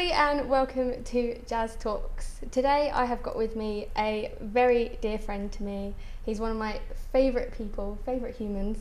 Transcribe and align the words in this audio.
everybody, 0.00 0.38
and 0.38 0.48
welcome 0.48 1.04
to 1.04 1.38
Jazz 1.46 1.76
Talks. 1.76 2.40
Today, 2.50 2.90
I 2.90 3.04
have 3.04 3.22
got 3.22 3.36
with 3.36 3.54
me 3.54 3.88
a 3.98 4.32
very 4.40 4.96
dear 5.02 5.18
friend 5.18 5.52
to 5.52 5.62
me. 5.62 5.94
He's 6.24 6.40
one 6.40 6.50
of 6.50 6.56
my 6.56 6.80
favourite 7.12 7.52
people, 7.52 7.98
favourite 8.06 8.34
humans, 8.34 8.78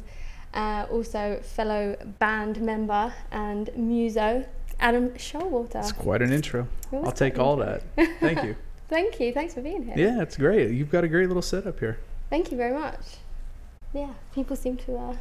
uh, 0.54 0.86
also 0.90 1.42
fellow 1.44 1.98
band 2.20 2.62
member 2.62 3.14
and 3.32 3.70
muso, 3.76 4.46
Adam 4.80 5.10
Showalter. 5.10 5.82
It's 5.82 5.92
quite 5.92 6.22
an 6.22 6.32
intro. 6.32 6.68
I'll 6.94 7.12
take 7.12 7.38
all 7.38 7.58
that. 7.58 7.84
Thank 8.22 8.44
you. 8.46 8.56
Thank 8.88 9.20
you. 9.20 9.34
Thanks 9.34 9.54
for 9.54 9.62
being 9.62 9.84
here. 9.84 9.96
Yeah, 9.98 10.22
it's 10.22 10.38
great. 10.38 10.72
You've 10.72 10.92
got 10.92 11.04
a 11.04 11.10
great 11.10 11.28
little 11.28 11.42
setup 11.42 11.80
here. 11.80 12.00
Thank 12.30 12.50
you 12.50 12.56
very 12.56 12.74
much. 12.74 13.18
Yeah, 13.94 14.14
people 14.34 14.56
seem 14.56 14.78
to 14.78 14.96
uh, 14.96 15.16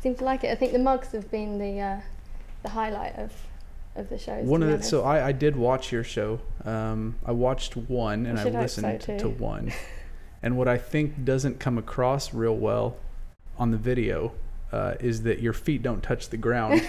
seem 0.00 0.14
to 0.14 0.24
like 0.24 0.42
it. 0.42 0.50
I 0.52 0.54
think 0.54 0.72
the 0.72 0.78
mugs 0.78 1.12
have 1.12 1.30
been 1.30 1.58
the 1.58 1.80
uh, 1.80 2.00
the 2.62 2.70
highlight 2.70 3.18
of 3.18 3.30
of 3.96 4.08
the 4.08 4.18
shows. 4.18 4.44
One 4.46 4.62
of 4.62 4.70
the, 4.78 4.82
so. 4.82 5.02
I, 5.04 5.28
I 5.28 5.32
did 5.32 5.56
watch 5.56 5.92
your 5.92 6.04
show. 6.04 6.40
Um, 6.64 7.16
I 7.24 7.32
watched 7.32 7.76
one 7.76 8.26
and 8.26 8.38
I 8.38 8.40
I, 8.40 8.44
should 8.44 8.54
hope 8.54 8.68
so, 8.68 8.82
listened 8.82 9.00
too. 9.00 9.18
to 9.18 9.28
one. 9.28 9.72
and 10.42 10.56
what 10.56 10.68
I 10.68 10.78
think 10.78 11.24
doesn't 11.24 11.60
come 11.60 11.78
across 11.78 12.34
real 12.34 12.56
well 12.56 12.96
on 13.58 13.70
the 13.70 13.76
video 13.78 14.32
uh, 14.72 14.94
is 15.00 15.22
that 15.22 15.38
your 15.40 15.52
feet 15.52 15.82
don't 15.82 16.02
touch 16.02 16.28
the 16.30 16.36
ground 16.36 16.82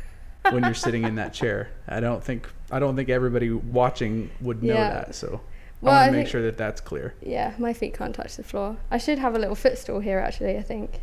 when 0.50 0.64
you're 0.64 0.74
sitting 0.74 1.04
in 1.04 1.16
that 1.16 1.34
chair. 1.34 1.68
I 1.88 2.00
don't 2.00 2.22
think 2.24 2.48
I 2.70 2.78
don't 2.78 2.96
think 2.96 3.08
everybody 3.08 3.50
watching 3.50 4.30
would 4.40 4.62
know 4.62 4.74
Yeah. 4.74 4.90
that. 4.90 5.14
So 5.14 5.40
Well, 5.82 5.92
I 5.94 5.96
I 5.96 6.00
want 6.00 6.06
to 6.08 6.12
make 6.12 6.18
think- 6.24 6.30
sure 6.30 6.42
that 6.42 6.56
that's 6.56 6.80
clear. 6.80 7.14
Yeah, 7.20 7.54
my 7.58 7.72
feet 7.74 7.94
can't 7.94 8.14
touch 8.14 8.36
the 8.36 8.42
floor. 8.42 8.76
I 8.90 8.96
should 8.98 9.18
have 9.18 9.34
a 9.34 9.38
little 9.38 9.54
footstool 9.54 10.00
here, 10.00 10.18
actually. 10.18 10.56
I 10.56 10.62
think. 10.62 11.00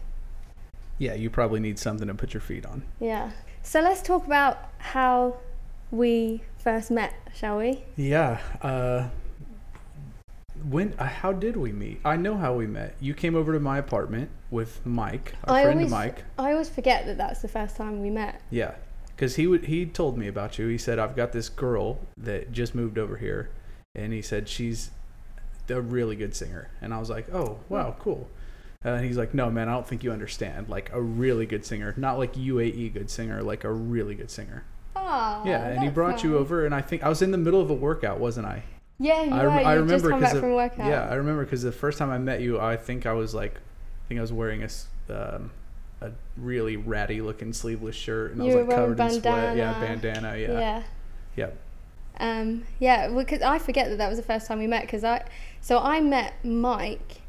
Yeah, 0.97 1.13
you 1.15 1.29
probably 1.29 1.59
need 1.59 1.77
something 1.79 2.07
to 2.07 2.13
put 2.13 2.33
your 2.33 2.41
feet 2.41 2.65
on. 2.65 2.83
Yeah. 2.99 3.31
So 3.65 3.81
let's 3.81 4.01
talk 4.01 4.25
about 4.25 4.71
how 4.77 5.37
we 5.89 6.43
first 6.57 6.91
met, 6.91 7.13
shall 7.33 7.57
we? 7.57 7.83
Yeah. 7.95 8.39
Uh, 8.61 9.07
when? 10.69 10.93
Uh, 10.99 11.05
how 11.07 11.31
did 11.31 11.55
we 11.55 11.71
meet? 11.71 12.01
I 12.03 12.17
know 12.17 12.35
how 12.35 12.53
we 12.53 12.67
met. 12.67 12.95
You 12.99 13.13
came 13.13 13.35
over 13.35 13.53
to 13.53 13.59
my 13.59 13.77
apartment 13.77 14.29
with 14.51 14.85
Mike, 14.85 15.33
our 15.45 15.55
I 15.55 15.63
friend 15.63 15.79
always, 15.79 15.91
Mike. 15.91 16.23
I 16.37 16.51
always 16.51 16.69
forget 16.69 17.05
that 17.05 17.17
that's 17.17 17.41
the 17.41 17.47
first 17.47 17.77
time 17.77 18.01
we 18.01 18.09
met. 18.09 18.41
Yeah, 18.51 18.75
because 19.15 19.37
he 19.37 19.47
would 19.47 19.65
he 19.65 19.85
told 19.85 20.17
me 20.17 20.27
about 20.27 20.59
you. 20.59 20.67
He 20.67 20.77
said 20.77 20.99
I've 20.99 21.15
got 21.15 21.31
this 21.31 21.47
girl 21.47 21.99
that 22.17 22.51
just 22.51 22.75
moved 22.75 22.97
over 22.97 23.17
here, 23.17 23.49
and 23.95 24.11
he 24.11 24.21
said 24.21 24.49
she's 24.49 24.91
a 25.69 25.81
really 25.81 26.17
good 26.17 26.35
singer. 26.35 26.69
And 26.81 26.93
I 26.93 26.99
was 26.99 27.09
like, 27.09 27.33
oh 27.33 27.59
wow, 27.69 27.95
cool. 27.97 28.29
Uh, 28.85 28.89
and 28.89 29.05
he's 29.05 29.17
like, 29.17 29.33
no 29.33 29.49
man, 29.49 29.69
I 29.69 29.73
don't 29.73 29.87
think 29.87 30.03
you 30.03 30.11
understand. 30.11 30.67
Like 30.69 30.91
a 30.93 31.01
really 31.01 31.45
good 31.45 31.65
singer, 31.65 31.93
not 31.97 32.17
like 32.17 32.33
UAE 32.33 32.93
good 32.93 33.09
singer, 33.09 33.41
like 33.41 33.63
a 33.63 33.71
really 33.71 34.15
good 34.15 34.29
singer. 34.29 34.65
Ah. 34.95 35.41
yeah, 35.45 35.67
and 35.67 35.83
he 35.83 35.89
brought 35.89 36.23
you 36.23 36.37
over, 36.37 36.65
and 36.65 36.73
I 36.75 36.81
think 36.81 37.03
I 37.03 37.09
was 37.09 37.21
in 37.21 37.31
the 37.31 37.37
middle 37.37 37.61
of 37.61 37.69
a 37.69 37.73
workout, 37.73 38.19
wasn't 38.19 38.45
I? 38.45 38.63
Yeah, 38.99 39.23
you 39.23 39.31
I, 39.31 39.43
were. 39.43 39.61
You 39.61 39.67
I 39.67 39.73
remember 39.73 40.13
because 40.13 40.77
yeah, 40.77 41.07
I 41.09 41.15
remember 41.15 41.43
because 41.43 41.63
the 41.63 41.71
first 41.71 41.97
time 41.97 42.09
I 42.09 42.17
met 42.17 42.41
you, 42.41 42.59
I 42.59 42.77
think 42.77 43.05
I 43.05 43.13
was 43.13 43.33
like, 43.33 43.55
I 43.55 44.07
think 44.07 44.19
I 44.19 44.21
was 44.21 44.31
wearing 44.31 44.63
a, 44.63 44.69
um, 45.09 45.51
a 46.01 46.11
really 46.37 46.77
ratty 46.77 47.21
looking 47.21 47.53
sleeveless 47.53 47.95
shirt, 47.95 48.33
and 48.33 48.41
I 48.41 48.45
was 48.45 48.55
like 48.55 48.69
covered 48.69 48.99
in 48.99 49.09
sweat. 49.09 49.57
Yeah, 49.57 49.79
bandana. 49.79 50.37
Yeah, 50.37 50.59
Yeah. 50.59 50.83
yeah, 51.35 51.49
Um, 52.19 52.63
yeah, 52.79 53.09
because 53.09 53.41
I 53.41 53.59
forget 53.59 53.89
that 53.89 53.97
that 53.97 54.09
was 54.09 54.17
the 54.17 54.23
first 54.23 54.47
time 54.47 54.59
we 54.59 54.67
met. 54.67 54.81
Because 54.83 55.03
I, 55.03 55.25
so 55.59 55.79
I 55.79 55.99
met 55.99 56.33
Mike 56.45 57.22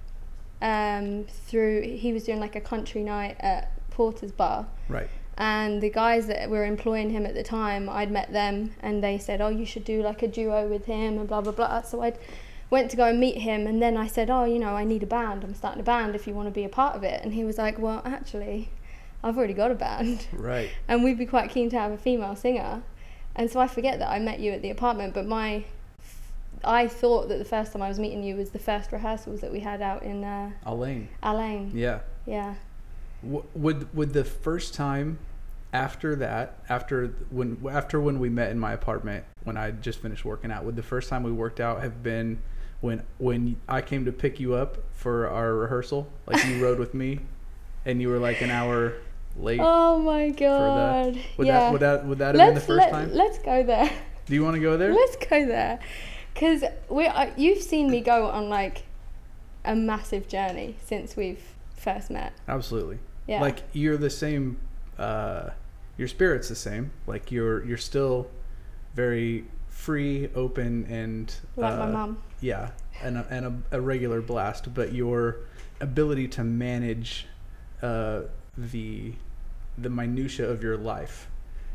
um, 0.64 1.26
through 1.46 1.82
he 1.82 2.12
was 2.12 2.24
doing 2.24 2.40
like 2.40 2.56
a 2.56 2.60
country 2.60 3.04
night 3.04 3.36
at 3.38 3.70
Porter's 3.90 4.32
Bar, 4.32 4.66
right. 4.88 5.08
and 5.36 5.82
the 5.82 5.90
guys 5.90 6.26
that 6.26 6.48
were 6.48 6.64
employing 6.64 7.10
him 7.10 7.26
at 7.26 7.34
the 7.34 7.44
time, 7.44 7.88
I'd 7.88 8.10
met 8.10 8.32
them, 8.32 8.72
and 8.80 9.04
they 9.04 9.18
said, 9.18 9.42
"Oh, 9.42 9.50
you 9.50 9.66
should 9.66 9.84
do 9.84 10.02
like 10.02 10.22
a 10.22 10.28
duo 10.28 10.66
with 10.66 10.86
him," 10.86 11.18
and 11.18 11.28
blah 11.28 11.42
blah 11.42 11.52
blah. 11.52 11.82
So 11.82 12.02
I 12.02 12.14
went 12.70 12.90
to 12.92 12.96
go 12.96 13.04
and 13.04 13.20
meet 13.20 13.36
him, 13.36 13.66
and 13.66 13.80
then 13.80 13.98
I 13.98 14.06
said, 14.06 14.30
"Oh, 14.30 14.44
you 14.44 14.58
know, 14.58 14.74
I 14.74 14.84
need 14.84 15.02
a 15.02 15.06
band. 15.06 15.44
I'm 15.44 15.54
starting 15.54 15.80
a 15.80 15.84
band. 15.84 16.14
If 16.14 16.26
you 16.26 16.32
want 16.32 16.48
to 16.48 16.54
be 16.54 16.64
a 16.64 16.70
part 16.70 16.96
of 16.96 17.04
it," 17.04 17.22
and 17.22 17.34
he 17.34 17.44
was 17.44 17.58
like, 17.58 17.78
"Well, 17.78 18.00
actually, 18.02 18.70
I've 19.22 19.36
already 19.36 19.54
got 19.54 19.70
a 19.70 19.74
band." 19.74 20.26
Right. 20.32 20.70
and 20.88 21.04
we'd 21.04 21.18
be 21.18 21.26
quite 21.26 21.50
keen 21.50 21.68
to 21.70 21.78
have 21.78 21.92
a 21.92 21.98
female 21.98 22.36
singer. 22.36 22.82
And 23.36 23.50
so 23.50 23.60
I 23.60 23.66
forget 23.66 23.98
that 23.98 24.08
I 24.08 24.18
met 24.18 24.40
you 24.40 24.52
at 24.52 24.62
the 24.62 24.70
apartment, 24.70 25.12
but 25.12 25.26
my 25.26 25.64
I 26.66 26.88
thought 26.88 27.28
that 27.28 27.38
the 27.38 27.44
first 27.44 27.72
time 27.72 27.82
I 27.82 27.88
was 27.88 27.98
meeting 27.98 28.22
you 28.22 28.36
was 28.36 28.50
the 28.50 28.58
first 28.58 28.92
rehearsals 28.92 29.40
that 29.40 29.52
we 29.52 29.60
had 29.60 29.82
out 29.82 30.02
in 30.02 30.24
uh, 30.24 30.50
Elaine. 30.66 31.08
Al 31.22 31.40
Ain. 31.40 31.70
Yeah. 31.74 32.00
Yeah. 32.26 32.54
W- 33.22 33.44
would 33.54 33.94
would 33.94 34.12
the 34.12 34.24
first 34.24 34.74
time 34.74 35.18
after 35.72 36.14
that, 36.16 36.58
after 36.68 37.08
when 37.30 37.58
after 37.70 38.00
when 38.00 38.18
we 38.18 38.28
met 38.28 38.50
in 38.50 38.58
my 38.58 38.72
apartment 38.72 39.24
when 39.42 39.56
I 39.56 39.72
just 39.72 40.00
finished 40.00 40.24
working 40.24 40.50
out, 40.50 40.64
would 40.64 40.76
the 40.76 40.82
first 40.82 41.08
time 41.08 41.22
we 41.22 41.32
worked 41.32 41.60
out 41.60 41.82
have 41.82 42.02
been 42.02 42.40
when 42.80 43.02
when 43.18 43.56
I 43.68 43.82
came 43.82 44.04
to 44.04 44.12
pick 44.12 44.38
you 44.40 44.54
up 44.54 44.78
for 44.92 45.28
our 45.28 45.54
rehearsal? 45.54 46.08
Like 46.26 46.44
you 46.46 46.62
rode 46.62 46.78
with 46.78 46.94
me, 46.94 47.20
and 47.84 48.00
you 48.00 48.08
were 48.08 48.18
like 48.18 48.40
an 48.40 48.50
hour 48.50 48.94
late. 49.36 49.60
Oh 49.62 49.98
my 50.00 50.30
god. 50.30 51.18
Would 51.36 51.46
yeah. 51.46 51.58
that 51.60 51.72
would 51.72 51.80
that 51.80 52.06
would 52.06 52.18
that 52.18 52.34
have 52.34 52.46
been 52.46 52.54
the 52.54 52.60
first 52.60 52.78
let, 52.78 52.90
time? 52.90 53.12
let's 53.12 53.38
go 53.38 53.62
there. 53.62 53.90
Do 54.26 54.34
you 54.34 54.42
want 54.42 54.54
to 54.54 54.60
go 54.60 54.76
there? 54.76 54.94
Let's 54.94 55.16
go 55.16 55.44
there, 55.44 55.78
because 56.34 56.64
we 56.88 57.06
uh, 57.06 57.30
you've 57.36 57.62
seen 57.62 57.90
me 57.90 58.00
go 58.00 58.26
on 58.28 58.48
like 58.48 58.84
a 59.64 59.74
massive 59.74 60.28
journey 60.28 60.76
since 60.84 61.16
we've 61.16 61.42
first 61.76 62.10
met. 62.10 62.32
Absolutely. 62.48 62.98
Yeah. 63.26 63.40
Like 63.40 63.62
you're 63.72 63.96
the 63.96 64.10
same. 64.10 64.58
Uh, 64.98 65.50
your 65.96 66.08
spirit's 66.08 66.48
the 66.48 66.56
same. 66.56 66.90
Like 67.06 67.30
you're 67.32 67.64
you're 67.64 67.78
still 67.78 68.30
very 68.94 69.44
free, 69.68 70.28
open, 70.34 70.86
and 70.88 71.34
like 71.56 71.76
my 71.78 71.84
uh, 71.84 71.90
mum. 71.90 72.22
Yeah, 72.40 72.70
and 73.02 73.18
a, 73.18 73.26
and 73.30 73.46
a, 73.72 73.76
a 73.78 73.80
regular 73.80 74.20
blast, 74.20 74.74
but 74.74 74.92
your 74.92 75.38
ability 75.80 76.28
to 76.28 76.44
manage 76.44 77.26
uh, 77.82 78.22
the 78.56 79.14
the 79.78 79.90
minutia 79.90 80.48
of 80.48 80.62
your 80.62 80.76
life 80.76 81.28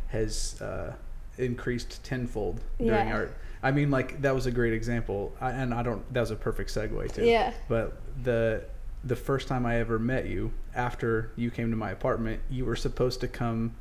has 0.09 0.61
uh, 0.61 0.93
increased 1.37 2.03
tenfold 2.03 2.61
during 2.77 3.07
Yeah. 3.07 3.15
our. 3.15 3.29
I 3.61 3.71
mean, 3.71 3.91
like 3.91 4.21
that 4.21 4.33
was 4.33 4.45
a 4.45 4.51
great 4.51 4.73
example, 4.73 5.33
I, 5.41 5.51
and 5.51 5.73
I 5.73 5.83
don't. 5.83 6.11
That 6.13 6.21
was 6.21 6.31
a 6.31 6.35
perfect 6.35 6.73
segue 6.73 7.11
too. 7.13 7.25
Yeah. 7.25 7.53
But 7.67 7.97
the 8.23 8.63
the 9.03 9.15
first 9.15 9.47
time 9.47 9.65
I 9.65 9.77
ever 9.77 9.99
met 9.99 10.27
you, 10.27 10.51
after 10.75 11.31
you 11.35 11.51
came 11.51 11.69
to 11.71 11.77
my 11.77 11.91
apartment, 11.91 12.41
you 12.49 12.65
were 12.65 12.75
supposed 12.75 13.19
to 13.21 13.27
come 13.27 13.75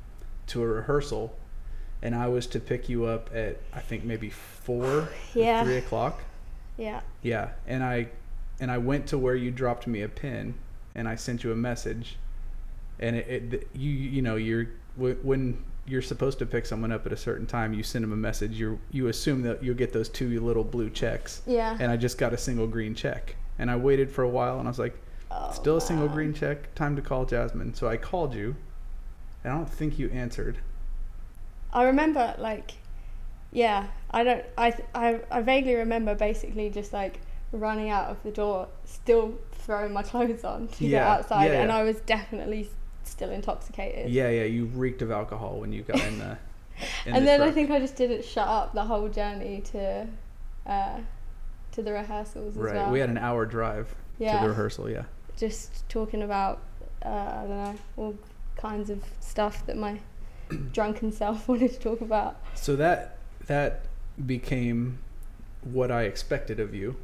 to 0.49 0.63
a 0.63 0.67
rehearsal, 0.67 1.37
and 2.03 2.15
I 2.15 2.29
was 2.29 2.47
to 2.49 2.61
pick 2.61 2.89
you 2.89 3.05
up 3.05 3.31
at 3.33 3.59
I 3.73 3.81
think 3.81 4.05
maybe 4.05 4.31
four, 4.31 4.85
or 4.85 5.09
Yeah. 5.35 5.63
three 5.63 5.77
o'clock. 5.77 6.21
Yeah. 6.77 7.01
Yeah, 7.23 7.51
and 7.67 7.85
I 7.85 8.09
and 8.61 8.71
I 8.71 8.79
went 8.79 9.07
to 9.09 9.19
where 9.19 9.37
you 9.37 9.51
dropped 9.53 9.87
me 9.87 10.03
a 10.03 10.09
pin, 10.09 10.55
and 10.95 11.09
I 11.09 11.15
sent 11.15 11.45
you 11.45 11.53
a 11.53 11.57
message, 11.57 12.17
and 12.99 13.15
it, 13.15 13.53
it 13.53 13.69
you 13.75 13.91
you 13.91 14.23
know 14.23 14.35
you're 14.37 14.67
when 14.97 15.63
you're 15.89 16.03
supposed 16.03 16.39
to 16.41 16.47
pick 16.47 16.67
someone 16.67 16.93
up 16.93 17.07
at 17.07 17.13
a 17.13 17.17
certain 17.17 17.47
time, 17.47 17.73
you 17.73 17.83
send 17.83 18.03
them 18.05 18.13
a 18.13 18.17
message. 18.17 18.53
You 18.53 18.79
you 18.91 19.09
assume 19.09 19.43
that 19.43 19.63
you'll 19.63 19.75
get 19.75 19.93
those 19.93 20.09
two 20.09 20.41
little 20.41 20.65
blue 20.65 20.91
checks, 20.91 21.43
Yeah. 21.47 21.77
and 21.81 21.91
I 21.91 21.97
just 21.97 22.19
got 22.19 22.33
a 22.33 22.39
single 22.39 22.67
green 22.67 22.95
check, 22.95 23.37
and 23.59 23.71
I 23.71 23.77
waited 23.77 24.11
for 24.11 24.23
a 24.23 24.29
while, 24.29 24.59
and 24.59 24.69
I 24.69 24.71
was 24.71 24.79
like, 24.79 24.97
Oh, 25.31 25.51
still 25.53 25.77
a 25.77 25.81
single 25.81 26.09
green 26.09 26.33
check. 26.33 26.75
Time 26.75 26.97
to 26.97 27.03
call 27.03 27.25
Jasmine. 27.27 27.75
So 27.75 27.87
I 27.89 27.97
called 27.97 28.35
you, 28.35 28.57
and 29.45 29.53
I 29.53 29.57
don't 29.57 29.69
think 29.69 29.99
you 29.99 30.09
answered. 30.11 30.59
I 31.73 31.85
remember 31.85 32.35
like, 32.39 32.73
yeah, 33.53 33.89
I 34.11 34.25
don't, 34.25 34.45
I, 34.57 34.75
I, 34.95 35.21
I 35.31 35.43
vaguely 35.43 35.75
remember 35.75 36.15
basically 36.15 36.71
just 36.71 36.93
like 36.95 37.21
running 37.53 37.91
out 37.91 38.07
of 38.09 38.23
the 38.23 38.31
door, 38.31 38.69
still 38.85 39.39
throwing 39.53 39.93
my 39.93 40.03
clothes 40.13 40.45
on 40.45 40.69
to 40.69 40.89
get 40.89 41.03
outside, 41.03 41.47
yeah, 41.47 41.61
and. 41.63 41.73
I 41.73 41.83
was 41.83 42.01
definitely 42.01 42.69
still 43.09 43.31
intoxicated. 43.31 44.11
Yeah, 44.11 44.29
yeah, 44.31 44.45
you 44.45 44.67
reeked 44.67 45.03
of 45.03 45.11
alcohol 45.11 45.61
when 45.61 45.73
you 45.73 45.83
got 45.83 46.01
in 46.05 46.19
there. 46.19 46.39
And 47.07 47.17
the 47.17 47.21
then 47.27 47.43
I 47.43 47.51
think 47.51 47.73
I 47.73 47.81
just 47.81 47.97
didn't 47.97 48.25
shut 48.25 48.47
up 48.47 48.73
the 48.73 48.85
whole 48.85 49.09
journey 49.09 49.63
to, 49.73 50.07
uh, 50.65 50.99
to 51.73 51.83
the 51.83 51.93
rehearsals 51.93 52.57
as 52.57 52.63
Right, 52.63 52.75
well. 52.77 52.91
we 52.93 53.01
had 53.01 53.11
an 53.11 53.19
hour 53.19 53.45
drive 53.47 53.93
yeah, 54.19 54.37
to 54.37 54.43
the 54.45 54.49
rehearsal. 54.51 54.89
Yeah. 54.89 55.03
just 55.37 55.89
talking 55.89 56.23
about, 56.23 56.61
uh, 57.05 57.09
I 57.09 57.41
don't 57.49 57.65
know, 57.65 57.75
all 57.97 58.15
kinds 58.57 58.91
of 58.91 59.03
stuff 59.19 59.67
that 59.67 59.77
my 59.77 59.99
drunken 60.73 61.11
self 61.11 61.49
wanted 61.49 61.73
to 61.73 61.81
talk 61.81 62.01
about. 62.01 62.37
So 62.55 62.77
that 62.77 63.17
that 63.49 63.81
became 64.25 64.99
what 65.63 65.91
I 65.91 66.03
expected 66.03 66.61
of 66.61 66.75
you, 66.77 66.95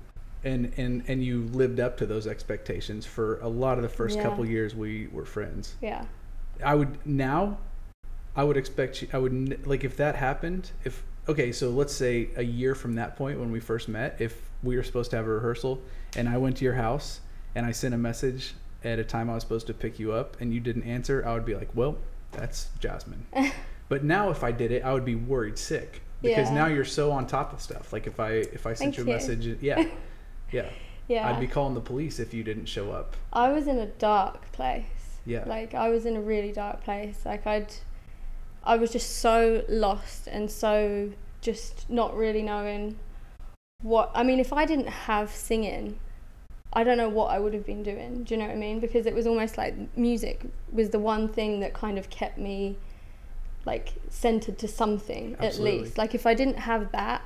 and 0.44 0.72
and 0.76 1.02
and 1.08 1.24
you 1.24 1.42
lived 1.52 1.80
up 1.80 1.96
to 1.98 2.06
those 2.06 2.26
expectations 2.26 3.06
for 3.06 3.38
a 3.40 3.48
lot 3.48 3.78
of 3.78 3.82
the 3.82 3.88
first 3.88 4.16
Yeah. 4.16 4.22
couple 4.24 4.46
years 4.46 4.74
we 4.74 5.08
were 5.12 5.24
friends. 5.24 5.74
Yeah. 5.80 6.04
I 6.64 6.74
would 6.74 7.04
now, 7.06 7.58
I 8.36 8.44
would 8.44 8.56
expect 8.56 9.02
you. 9.02 9.08
I 9.12 9.18
would 9.18 9.66
like 9.66 9.84
if 9.84 9.96
that 9.96 10.16
happened. 10.16 10.70
If 10.84 11.02
okay, 11.28 11.50
so 11.52 11.70
let's 11.70 11.92
say 11.94 12.28
a 12.36 12.42
year 12.42 12.74
from 12.74 12.94
that 12.96 13.16
point 13.16 13.40
when 13.40 13.50
we 13.50 13.60
first 13.60 13.88
met, 13.88 14.16
if 14.20 14.40
we 14.62 14.76
were 14.76 14.82
supposed 14.82 15.10
to 15.10 15.16
have 15.16 15.26
a 15.26 15.30
rehearsal, 15.30 15.80
and 16.16 16.28
I 16.28 16.36
went 16.38 16.56
to 16.58 16.64
your 16.64 16.74
house 16.74 17.20
and 17.54 17.64
I 17.66 17.72
sent 17.72 17.94
a 17.94 17.98
message 17.98 18.54
at 18.84 18.98
a 18.98 19.04
time 19.04 19.30
I 19.30 19.34
was 19.34 19.42
supposed 19.42 19.66
to 19.68 19.74
pick 19.74 19.98
you 19.98 20.12
up, 20.12 20.36
and 20.40 20.52
you 20.52 20.60
didn't 20.60 20.82
answer, 20.82 21.24
I 21.26 21.32
would 21.34 21.46
be 21.46 21.54
like, 21.54 21.70
well, 21.74 21.96
that's 22.32 22.68
Jasmine. 22.80 23.24
but 23.88 24.04
now 24.04 24.30
if 24.30 24.44
I 24.44 24.52
did 24.52 24.70
it, 24.72 24.84
I 24.84 24.92
would 24.92 25.04
be 25.06 25.14
worried 25.14 25.56
sick 25.58 26.02
because 26.20 26.48
Yeah. 26.48 26.54
now 26.54 26.66
you're 26.66 26.84
so 26.84 27.10
on 27.10 27.26
top 27.26 27.52
of 27.54 27.60
stuff. 27.62 27.92
Like 27.92 28.06
if 28.06 28.20
I 28.20 28.30
if 28.30 28.66
I 28.66 28.74
sent 28.74 28.94
Thank 28.94 28.98
you 28.98 29.04
a 29.04 29.06
you. 29.06 29.12
message, 29.12 29.46
yeah, 29.62 29.84
yeah, 30.52 30.68
yeah. 31.08 31.28
I'd 31.28 31.40
be 31.40 31.46
calling 31.46 31.74
the 31.74 31.80
police 31.80 32.18
if 32.18 32.34
you 32.34 32.42
didn't 32.42 32.66
show 32.66 32.90
up. 32.90 33.16
I 33.32 33.50
was 33.50 33.66
in 33.66 33.78
a 33.78 33.86
dark 33.86 34.50
place. 34.52 34.84
Yeah. 35.26 35.44
Like 35.46 35.74
I 35.74 35.88
was 35.88 36.06
in 36.06 36.16
a 36.16 36.20
really 36.20 36.52
dark 36.52 36.82
place. 36.84 37.20
Like 37.24 37.46
I'd 37.46 37.72
I 38.62 38.76
was 38.76 38.90
just 38.90 39.18
so 39.18 39.64
lost 39.68 40.26
and 40.26 40.50
so 40.50 41.10
just 41.40 41.88
not 41.90 42.16
really 42.16 42.42
knowing 42.42 42.98
what 43.82 44.10
I 44.14 44.22
mean 44.22 44.40
if 44.40 44.52
I 44.52 44.64
didn't 44.64 44.88
have 44.88 45.30
singing 45.30 45.98
I 46.72 46.82
don't 46.82 46.98
know 46.98 47.08
what 47.08 47.26
I 47.30 47.38
would 47.38 47.54
have 47.54 47.64
been 47.64 47.84
doing. 47.84 48.24
Do 48.24 48.34
you 48.34 48.40
know 48.40 48.46
what 48.46 48.54
I 48.54 48.58
mean? 48.58 48.80
Because 48.80 49.06
it 49.06 49.14
was 49.14 49.26
almost 49.26 49.56
like 49.56 49.74
music 49.96 50.44
was 50.72 50.90
the 50.90 50.98
one 50.98 51.28
thing 51.28 51.60
that 51.60 51.72
kind 51.72 51.98
of 51.98 52.10
kept 52.10 52.36
me 52.36 52.76
like 53.64 53.92
centered 54.10 54.58
to 54.58 54.68
something 54.68 55.36
Absolutely. 55.38 55.78
at 55.78 55.84
least. 55.84 55.98
Like 55.98 56.14
if 56.14 56.26
I 56.26 56.34
didn't 56.34 56.58
have 56.58 56.90
that, 56.92 57.22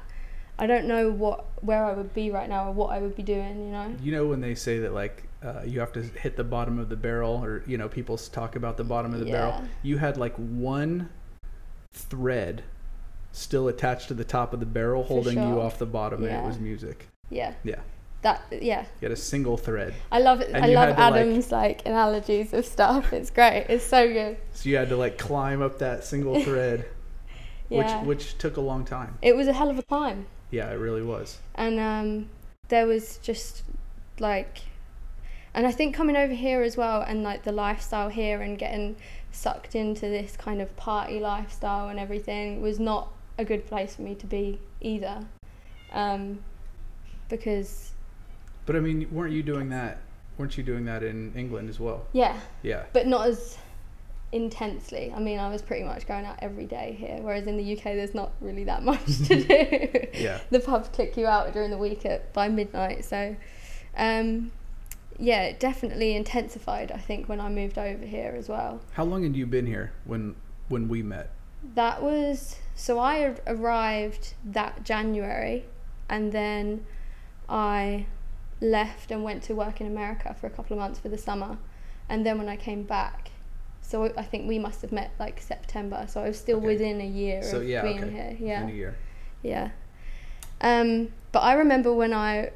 I 0.59 0.67
don't 0.67 0.87
know 0.87 1.11
what 1.11 1.45
where 1.63 1.85
I 1.85 1.93
would 1.93 2.13
be 2.15 2.31
right 2.31 2.49
now 2.49 2.69
or 2.69 2.73
what 2.73 2.91
I 2.91 2.99
would 3.01 3.15
be 3.17 3.23
doing, 3.23 3.65
you 3.67 3.73
know? 3.73 3.95
You 4.03 4.13
know 4.13 4.27
when 4.27 4.41
they 4.41 4.55
say 4.55 4.79
that 4.81 4.93
like 4.93 5.25
uh, 5.43 5.63
you 5.65 5.79
have 5.81 5.93
to 5.93 6.03
hit 6.03 6.37
the 6.37 6.45
bottom 6.45 6.79
of 6.79 6.89
the 6.89 6.97
barrel, 6.97 7.43
or 7.45 7.63
you 7.67 7.79
know 7.79 7.89
people 7.89 8.17
talk 8.19 8.57
about 8.57 8.77
the 8.77 8.85
bottom 8.85 9.15
of 9.15 9.21
the 9.21 9.27
barrel. 9.31 9.63
You 9.83 9.99
had 9.99 10.17
like 10.17 10.35
one 10.37 11.11
thread 11.93 12.65
still 13.33 13.69
attached 13.69 14.09
to 14.09 14.15
the 14.15 14.25
top 14.25 14.53
of 14.53 14.61
the 14.61 14.67
barrel, 14.67 15.03
For 15.03 15.09
holding 15.09 15.37
you 15.39 15.61
off 15.61 15.79
the 15.79 15.87
bottom, 15.87 16.25
and 16.25 16.33
it 16.35 16.45
was 16.45 16.59
music. 16.59 17.07
Yeah. 17.31 17.55
Yeah, 17.63 17.81
That 18.23 18.43
yeah. 18.51 18.81
you 19.01 19.09
had 19.09 19.13
a 19.13 19.17
single 19.17 19.57
thread, 19.57 19.95
I 20.11 20.19
love 20.19 20.41
it. 20.41 20.49
And 20.53 20.65
I 20.65 20.69
love 20.69 20.97
to, 20.97 21.01
like- 21.03 21.13
Adam's 21.15 21.53
like, 21.53 21.87
analogies 21.87 22.53
of 22.55 22.65
stuff. 22.65 23.13
It's 23.13 23.31
great. 23.31 23.67
It's 23.69 23.85
so 23.85 24.09
good. 24.09 24.39
so 24.55 24.69
you 24.69 24.77
had 24.77 24.89
to 24.89 24.97
like 24.97 25.19
climb 25.19 25.63
up 25.63 25.79
that 25.81 26.05
single 26.05 26.41
thread, 26.49 26.87
Yeah. 27.69 28.01
which 28.03 28.07
which 28.25 28.39
took 28.39 28.57
a 28.57 28.61
long 28.63 28.85
time. 28.85 29.19
it 29.23 29.37
was 29.37 29.47
a 29.47 29.53
hell 29.53 29.71
of 29.71 29.79
a 29.79 29.83
climb, 29.83 30.27
Yeah, 30.51 30.71
it 30.71 30.77
really 30.77 31.03
was. 31.03 31.39
and 31.55 31.79
um, 31.79 32.29
there 32.69 32.87
was 32.87 33.19
just 33.19 33.63
like, 34.19 34.59
and 35.55 35.67
I 35.67 35.73
think 35.73 35.95
coming 35.95 36.17
over 36.17 36.33
here 36.35 36.63
as 36.63 36.77
well, 36.77 37.03
and 37.03 37.23
like 37.23 37.45
the 37.45 37.53
lifestyle 37.53 38.09
here, 38.09 38.41
and 38.43 38.59
getting 38.59 38.97
sucked 39.31 39.75
into 39.75 40.03
this 40.09 40.37
kind 40.37 40.61
of 40.61 40.75
party 40.77 41.21
lifestyle 41.21 41.89
and 41.89 41.99
everything 42.01 42.63
was 42.63 42.81
not 42.81 43.13
a 43.37 43.45
good 43.45 43.67
place 43.67 43.95
for 43.97 44.03
me 44.03 44.15
to 44.17 44.27
be 44.27 44.59
either, 44.81 45.25
um, 45.93 46.39
because 47.29 47.93
But 48.67 48.77
I 48.77 48.81
mean, 48.81 49.07
weren't 49.13 49.33
you 49.33 49.43
doing 49.43 49.69
that? 49.71 49.99
Weren't 50.39 50.57
you 50.57 50.63
doing 50.65 50.85
that 50.87 51.03
in 51.03 51.33
England 51.37 51.69
as 51.69 51.79
well? 51.81 52.07
yeah, 52.13 52.39
Yeah. 52.63 52.85
but 52.93 53.07
not 53.07 53.27
as 53.27 53.59
intensely. 54.33 55.13
I 55.15 55.21
mean, 55.21 55.39
I 55.39 55.49
was 55.49 55.63
pretty 55.63 55.85
much 55.85 56.07
going 56.07 56.25
out 56.25 56.39
every 56.41 56.67
day 56.67 56.97
here, 56.99 57.19
whereas 57.21 57.47
in 57.47 57.57
the 57.57 57.77
UK, 57.77 57.85
there's 57.85 58.15
not 58.15 58.33
really 58.41 58.65
that 58.65 58.83
much 58.91 59.05
to 59.29 59.43
do. 59.43 60.09
Yeah. 60.15 60.41
the 60.51 60.61
pubs 60.61 60.89
kick 60.89 61.17
you 61.17 61.27
out 61.27 61.53
during 61.53 61.71
the 61.71 61.79
week 61.79 62.05
at 62.05 62.33
by 62.33 62.49
midnight. 62.49 63.05
So, 63.05 63.37
um, 63.97 64.53
yeah, 65.19 65.43
it 65.45 65.59
definitely 65.59 66.15
intensified. 66.15 66.93
I 66.93 66.99
think 66.99 67.29
when 67.29 67.41
I 67.41 67.49
moved 67.49 67.79
over 67.79 68.05
here 68.05 68.35
as 68.37 68.49
well. 68.49 68.81
How 68.93 69.05
long 69.05 69.23
had 69.23 69.35
you 69.35 69.47
been 69.47 69.67
here 69.67 69.93
when 70.05 70.37
when 70.69 70.89
we 70.89 71.03
met? 71.03 71.31
That 71.75 72.03
was 72.03 72.57
so 72.75 72.99
I 72.99 73.35
arrived 73.47 74.35
that 74.45 74.85
January, 74.85 75.65
and 76.09 76.33
then 76.33 76.87
I 77.49 78.07
left 78.61 79.11
and 79.11 79.25
went 79.25 79.43
to 79.45 79.55
work 79.55 79.81
in 79.81 79.87
America 79.87 80.37
for 80.39 80.47
a 80.47 80.51
couple 80.51 80.75
of 80.75 80.81
months 80.81 81.01
for 81.01 81.09
the 81.09 81.19
summer, 81.19 81.59
and 82.09 82.25
then 82.25 82.39
when 82.39 82.49
I 82.49 82.57
came 82.57 82.85
back, 82.85 83.33
so 83.89 84.05
I 84.17 84.23
think 84.31 84.47
we 84.47 84.59
must 84.59 84.83
have 84.83 84.93
met 84.93 85.11
like 85.19 85.41
September. 85.41 86.05
So 86.09 86.21
I 86.25 86.29
was 86.29 86.39
still 86.39 86.59
Okay. 86.59 86.67
within 86.73 87.01
a 87.01 87.07
year 87.07 87.43
So 87.43 87.57
of 87.59 87.65
yeah, 87.69 87.83
being 87.83 88.05
okay. 88.05 88.37
here. 88.39 88.49
Yeah. 88.51 88.63
In 88.65 88.69
a 88.69 88.73
year. 88.83 88.97
Yeah. 89.43 89.71
Um, 90.61 91.09
but 91.33 91.41
I 91.41 91.55
remember 91.55 91.91
when 92.03 92.13
I, 92.13 92.51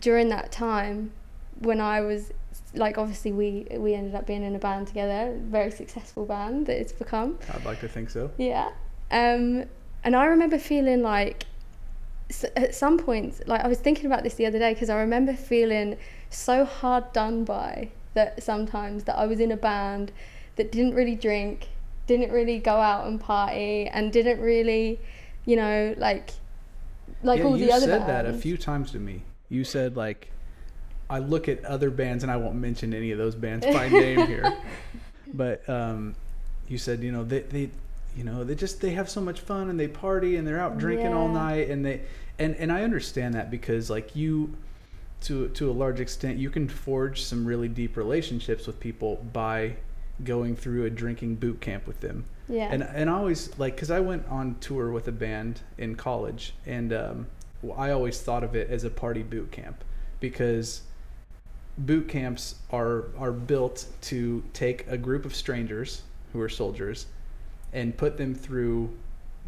during 0.00 0.28
that 0.28 0.52
time, 0.52 1.10
when 1.60 1.80
I 1.80 2.00
was 2.02 2.32
like, 2.74 2.98
obviously 2.98 3.32
we 3.32 3.66
we 3.84 3.94
ended 3.94 4.14
up 4.14 4.26
being 4.26 4.44
in 4.44 4.54
a 4.54 4.58
band 4.58 4.86
together, 4.86 5.34
very 5.58 5.70
successful 5.72 6.24
band 6.24 6.66
that 6.66 6.76
it's 6.80 6.92
become. 6.92 7.38
I'd 7.52 7.64
like 7.64 7.80
to 7.80 7.88
think 7.88 8.10
so. 8.10 8.30
Yeah. 8.36 8.68
Um, 9.10 9.64
and 10.04 10.14
I 10.14 10.26
remember 10.26 10.58
feeling 10.58 11.02
like, 11.02 11.46
s- 12.30 12.44
at 12.56 12.74
some 12.74 12.96
points, 12.98 13.40
like 13.46 13.62
I 13.64 13.68
was 13.68 13.78
thinking 13.80 14.06
about 14.06 14.22
this 14.22 14.34
the 14.34 14.46
other 14.46 14.58
day 14.60 14.72
because 14.74 14.90
I 14.90 15.00
remember 15.00 15.32
feeling 15.34 15.96
so 16.30 16.64
hard 16.64 17.12
done 17.12 17.44
by 17.44 17.88
that 18.14 18.42
sometimes 18.42 19.04
that 19.04 19.16
I 19.16 19.26
was 19.26 19.40
in 19.40 19.52
a 19.52 19.56
band 19.56 20.12
that 20.56 20.72
didn't 20.72 20.94
really 20.94 21.14
drink, 21.14 21.68
didn't 22.06 22.32
really 22.32 22.58
go 22.58 22.76
out 22.76 23.06
and 23.06 23.20
party, 23.20 23.86
and 23.86 24.12
didn't 24.12 24.40
really, 24.40 25.00
you 25.44 25.56
know, 25.56 25.94
like 25.98 26.30
like 27.22 27.38
yeah, 27.38 27.44
all 27.44 27.52
the 27.52 27.72
other 27.72 27.86
You 27.86 27.92
said 27.92 28.06
bands. 28.06 28.06
that 28.06 28.26
a 28.26 28.32
few 28.34 28.56
times 28.56 28.90
to 28.92 28.98
me. 28.98 29.22
You 29.48 29.64
said 29.64 29.96
like, 29.96 30.30
I 31.08 31.20
look 31.20 31.48
at 31.48 31.64
other 31.64 31.90
bands, 31.90 32.22
and 32.22 32.30
I 32.30 32.36
won't 32.36 32.56
mention 32.56 32.92
any 32.92 33.12
of 33.12 33.18
those 33.18 33.34
bands 33.34 33.64
by 33.64 33.88
name 33.88 34.26
here, 34.26 34.52
but 35.32 35.68
um, 35.68 36.14
you 36.68 36.78
said 36.78 37.02
you 37.02 37.12
know 37.12 37.24
they 37.24 37.40
they 37.40 37.70
you 38.16 38.24
know 38.24 38.44
they 38.44 38.54
just 38.54 38.80
they 38.80 38.90
have 38.90 39.08
so 39.08 39.20
much 39.20 39.40
fun 39.40 39.70
and 39.70 39.78
they 39.78 39.88
party 39.88 40.36
and 40.36 40.46
they're 40.46 40.60
out 40.60 40.78
drinking 40.78 41.12
all 41.12 41.28
night 41.28 41.70
and 41.70 41.84
they 41.84 42.02
and 42.38 42.56
and 42.56 42.72
I 42.72 42.82
understand 42.82 43.34
that 43.34 43.50
because 43.50 43.88
like 43.90 44.14
you 44.16 44.54
to 45.20 45.48
to 45.48 45.70
a 45.70 45.72
large 45.72 46.00
extent 46.00 46.38
you 46.38 46.50
can 46.50 46.68
forge 46.68 47.22
some 47.22 47.44
really 47.44 47.68
deep 47.68 47.96
relationships 47.96 48.66
with 48.66 48.78
people 48.78 49.16
by 49.32 49.74
going 50.24 50.54
through 50.54 50.84
a 50.84 50.90
drinking 50.90 51.34
boot 51.34 51.60
camp 51.60 51.86
with 51.86 52.00
them 52.00 52.24
yeah. 52.48 52.68
and 52.70 52.82
and 52.82 53.10
I 53.10 53.14
always 53.14 53.56
like 53.58 53.76
because 53.76 53.90
I 53.90 54.00
went 54.00 54.26
on 54.28 54.56
tour 54.60 54.90
with 54.90 55.06
a 55.08 55.12
band 55.12 55.60
in 55.76 55.94
college, 55.94 56.54
and 56.66 56.92
um, 56.92 57.26
I 57.76 57.90
always 57.90 58.20
thought 58.20 58.42
of 58.42 58.56
it 58.56 58.70
as 58.70 58.84
a 58.84 58.90
party 58.90 59.22
boot 59.22 59.52
camp 59.52 59.84
because 60.18 60.82
boot 61.76 62.08
camps 62.08 62.56
are 62.70 63.06
are 63.18 63.32
built 63.32 63.86
to 64.02 64.42
take 64.52 64.86
a 64.88 64.96
group 64.96 65.24
of 65.24 65.34
strangers 65.34 66.02
who 66.32 66.40
are 66.40 66.48
soldiers 66.48 67.06
and 67.72 67.96
put 67.96 68.16
them 68.16 68.34
through 68.34 68.96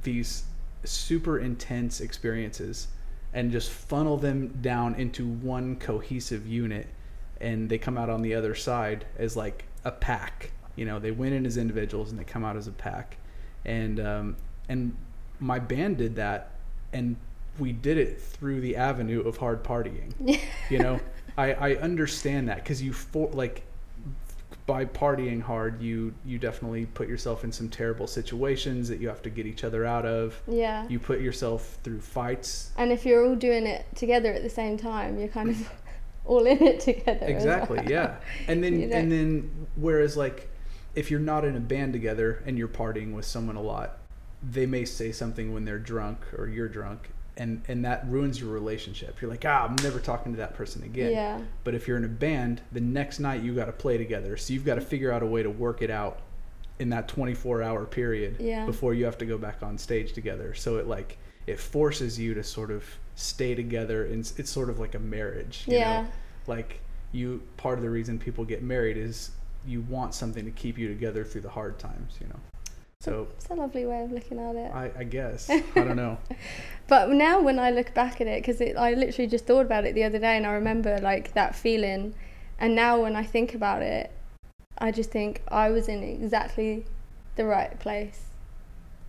these 0.03 0.45
super 0.85 1.39
intense 1.39 2.01
experiences 2.01 2.89
and 3.33 3.53
just 3.53 3.71
funnel 3.71 4.17
them 4.17 4.49
down 4.61 4.95
into 4.97 5.27
one 5.27 5.77
cohesive 5.77 6.47
unit 6.47 6.89
and 7.41 7.69
they 7.69 7.79
come 7.79 7.97
out 7.97 8.11
on 8.11 8.23
the 8.23 8.35
other 8.35 8.55
side 8.55 9.07
as 9.19 9.37
like 9.37 9.65
a 9.85 9.91
pack. 9.91 10.51
You 10.77 10.85
know 10.85 10.99
they 10.99 11.11
went 11.11 11.35
in 11.35 11.47
as 11.47 11.57
individuals 11.57 12.11
and 12.11 12.19
they 12.19 12.25
come 12.25 12.45
out 12.45 12.57
as 12.57 12.67
a 12.67 12.73
pack. 12.73 13.17
And 13.65 14.01
um, 14.01 14.37
and 14.69 14.97
my 15.39 15.59
band 15.59 15.99
did 15.99 16.17
that 16.17 16.53
and 16.93 17.17
we 17.59 17.73
did 17.73 17.99
it 17.99 18.21
through 18.21 18.61
the 18.61 18.77
avenue 18.77 19.21
of 19.21 19.37
hard 19.37 19.63
partying. 19.65 20.13
You 20.71 20.79
know? 20.79 21.01
I 21.37 21.53
i 21.53 21.75
understand 21.77 22.49
that 22.49 22.57
because 22.57 22.81
you 22.83 22.93
for 22.93 23.29
like 23.33 23.63
by 24.67 24.85
partying 24.85 25.41
hard 25.43 25.81
you 25.81 26.15
you 26.25 26.39
definitely 26.39 26.87
put 26.87 27.09
yourself 27.09 27.45
in 27.45 27.53
some 27.53 27.69
terrible 27.69 28.07
situations 28.07 28.89
that 28.89 29.01
you 29.01 29.09
have 29.09 29.23
to 29.23 29.31
get 29.31 29.47
each 29.47 29.65
other 29.65 29.85
out 29.85 30.07
of 30.07 30.41
yeah. 30.47 30.87
you 30.89 30.99
put 30.99 31.21
yourself 31.21 31.79
through 31.83 32.01
fights 32.01 32.71
and 32.77 32.93
if 32.93 33.05
you're 33.05 33.27
all 33.27 33.37
doing 33.37 33.67
it 33.67 33.85
together 33.95 34.33
at 34.33 34.43
the 34.43 34.51
same 34.51 34.77
time, 34.77 35.19
you're 35.19 35.29
kind 35.29 35.51
of 35.51 35.71
all 36.25 36.47
in 36.47 36.63
it 36.63 36.81
together. 36.81 37.27
exactly 37.27 37.79
well. 37.79 37.91
yeah 37.91 38.17
and 38.49 38.63
then 38.63 38.79
You 38.81 38.87
know? 38.87 38.97
and 38.97 39.11
then 39.11 39.67
whereas 39.77 40.17
like 40.17 40.49
if 40.95 41.11
you're 41.11 41.21
not 41.21 41.45
in 41.45 41.57
a 41.57 41.61
band 41.61 41.93
together 41.93 42.43
and 42.47 42.59
you're 42.59 42.69
partying 42.69 43.15
with 43.15 43.25
someone 43.25 43.57
a 43.57 43.63
lot 43.63 43.99
they 44.43 44.67
may 44.67 44.85
say 44.85 45.13
something 45.13 45.53
when 45.53 45.65
they're 45.65 45.79
drunk 45.79 46.21
or 46.37 46.49
you're 46.49 46.69
drunk 46.69 47.11
and 47.41 47.63
and 47.69 47.85
that 47.85 48.07
ruins 48.07 48.39
your 48.39 48.51
relationship 48.51 49.21
you're 49.21 49.31
like 49.31 49.45
ah 49.47 49.65
i'm 49.67 49.75
never 49.83 49.99
talking 49.99 50.33
to 50.33 50.37
that 50.39 50.55
person 50.55 50.83
again 50.85 51.11
Yeah. 51.13 51.41
but 51.65 51.75
if 51.75 51.89
you're 51.89 51.97
in 51.97 52.05
a 52.05 52.09
band 52.09 52.61
the 52.71 52.81
next 52.81 53.19
night 53.19 53.43
you 53.43 53.55
got 53.55 53.65
to 53.65 53.73
play 53.73 53.97
together 53.97 54.37
so 54.37 54.53
you've 54.53 54.65
got 54.67 54.75
to 54.77 54.81
figure 54.83 55.11
out 55.11 55.23
a 55.23 55.27
way 55.27 55.43
to 55.43 55.51
work 55.51 55.81
it 55.83 55.91
out 55.91 56.21
in 56.79 56.91
that 56.91 57.09
24 57.09 57.63
hour 57.63 57.85
period 57.87 58.37
Yeah. 58.39 58.67
before 58.67 58.93
you 58.95 59.05
have 59.07 59.17
to 59.19 59.27
go 59.27 59.39
back 59.39 59.63
on 59.63 59.79
stage 59.79 60.13
together 60.13 60.55
so 60.55 60.77
it 60.77 60.87
like 60.87 61.17
it 61.47 61.59
forces 61.59 62.19
you 62.19 62.35
to 62.35 62.45
sort 62.45 62.71
of 62.71 62.85
stay 63.17 63.55
together 63.55 64.05
and 64.05 64.21
it's, 64.21 64.39
it's 64.39 64.51
sort 64.51 64.69
of 64.69 64.79
like 64.79 64.95
a 64.95 64.99
marriage 65.01 65.65
you 65.67 65.77
Yeah. 65.79 66.03
know? 66.03 66.09
like 66.47 66.81
you 67.13 67.43
part 67.57 67.79
of 67.79 67.83
the 67.83 67.91
reason 67.91 68.19
people 68.19 68.45
get 68.45 68.63
married 68.63 68.97
is 68.99 69.31
you 69.67 69.81
want 69.83 70.15
something 70.15 70.45
to 70.45 70.51
keep 70.51 70.77
you 70.79 70.89
together 70.89 71.25
through 71.25 71.41
the 71.41 71.49
hard 71.51 71.79
times 71.79 72.19
you 72.21 72.27
know 72.29 72.39
so 73.01 73.27
It's 73.37 73.49
a 73.51 73.55
lovely 73.55 73.87
way 73.87 74.03
of 74.03 74.13
looking 74.13 74.39
at 74.39 74.57
it. 74.57 74.71
i, 74.75 74.91
I 74.99 75.05
guess 75.05 75.49
i 75.51 75.61
don't 75.75 75.97
know 75.97 76.19
But 76.89 77.09
now 77.11 77.41
when 77.41 77.61
I 77.61 77.71
look 77.71 77.95
back 77.95 78.21
at 78.21 78.27
it, 78.27 78.43
because 78.45 78.61
I 78.61 78.95
literally 78.95 79.29
just 79.29 79.47
thought 79.47 79.65
about 79.65 79.85
it 79.85 79.95
the 79.95 80.03
other 80.03 80.19
day, 80.19 80.37
and 80.37 80.45
I 80.45 80.51
remember 80.55 80.99
like 80.99 81.35
that 81.35 81.55
feeling, 81.55 82.15
and 82.59 82.75
now 82.75 83.01
when 83.03 83.15
I 83.15 83.23
think 83.23 83.55
about 83.55 83.81
it, 83.83 84.11
I 84.77 84.91
just 84.91 85.13
think 85.13 85.41
I 85.47 85.71
was 85.71 85.87
in 85.87 86.03
exactly 86.03 86.85
the 87.37 87.45
right 87.45 87.79
place 87.79 88.23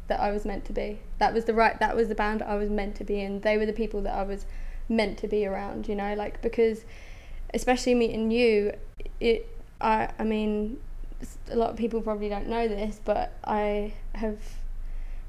that 0.10 0.20
I 0.20 0.30
was 0.32 0.46
meant 0.46 0.64
to 0.66 0.74
be. 0.74 1.00
That 1.18 1.34
was 1.34 1.46
the 1.46 1.56
right. 1.56 1.80
That 1.80 1.96
was 1.96 2.08
the 2.08 2.14
band 2.14 2.44
I 2.44 2.54
was 2.54 2.70
meant 2.70 2.96
to 2.98 3.04
be 3.04 3.20
in. 3.20 3.40
They 3.42 3.58
were 3.58 3.66
the 3.66 3.74
people 3.74 4.04
that 4.04 4.14
I 4.14 4.22
was 4.22 4.46
meant 4.88 5.18
to 5.20 5.28
be 5.28 5.48
around. 5.48 5.88
You 5.90 5.96
know, 5.96 6.14
like 6.14 6.40
because, 6.44 6.86
especially 7.56 7.96
meeting 7.96 8.30
you, 8.30 8.74
it. 9.20 9.48
I. 9.82 10.10
I 10.20 10.24
mean, 10.24 10.80
a 11.50 11.56
lot 11.56 11.70
of 11.70 11.76
people 11.78 12.02
probably 12.02 12.30
don't 12.30 12.48
know 12.48 12.68
this, 12.68 13.00
but 13.04 13.34
I 13.44 13.94
have 14.16 14.40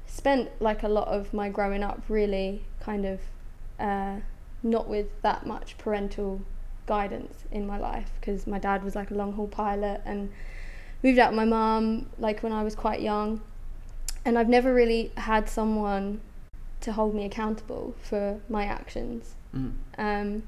spent 0.05 0.49
like 0.61 0.83
a 0.83 0.87
lot 0.87 1.07
of 1.07 1.33
my 1.33 1.49
growing 1.49 1.83
up 1.83 2.01
really 2.07 2.63
kind 2.79 3.05
of 3.05 3.19
uh, 3.79 4.17
not 4.61 4.87
with 4.87 5.07
that 5.21 5.45
much 5.45 5.77
parental 5.77 6.41
guidance 6.85 7.45
in 7.51 7.65
my 7.65 7.77
life 7.77 8.11
because 8.19 8.45
my 8.45 8.59
dad 8.59 8.83
was 8.83 8.95
like 8.95 9.09
a 9.09 9.13
long 9.13 9.33
haul 9.33 9.47
pilot 9.47 10.01
and 10.05 10.29
moved 11.01 11.17
out 11.17 11.31
with 11.31 11.37
my 11.37 11.45
mum 11.45 12.07
like 12.19 12.43
when 12.43 12.51
I 12.51 12.63
was 12.63 12.75
quite 12.75 13.01
young 13.01 13.41
and 14.25 14.37
I've 14.37 14.49
never 14.49 14.73
really 14.73 15.11
had 15.17 15.49
someone 15.49 16.19
to 16.81 16.91
hold 16.91 17.15
me 17.15 17.25
accountable 17.25 17.95
for 18.01 18.39
my 18.49 18.65
actions 18.65 19.35
Mm. 19.55 19.73
um, 19.99 20.43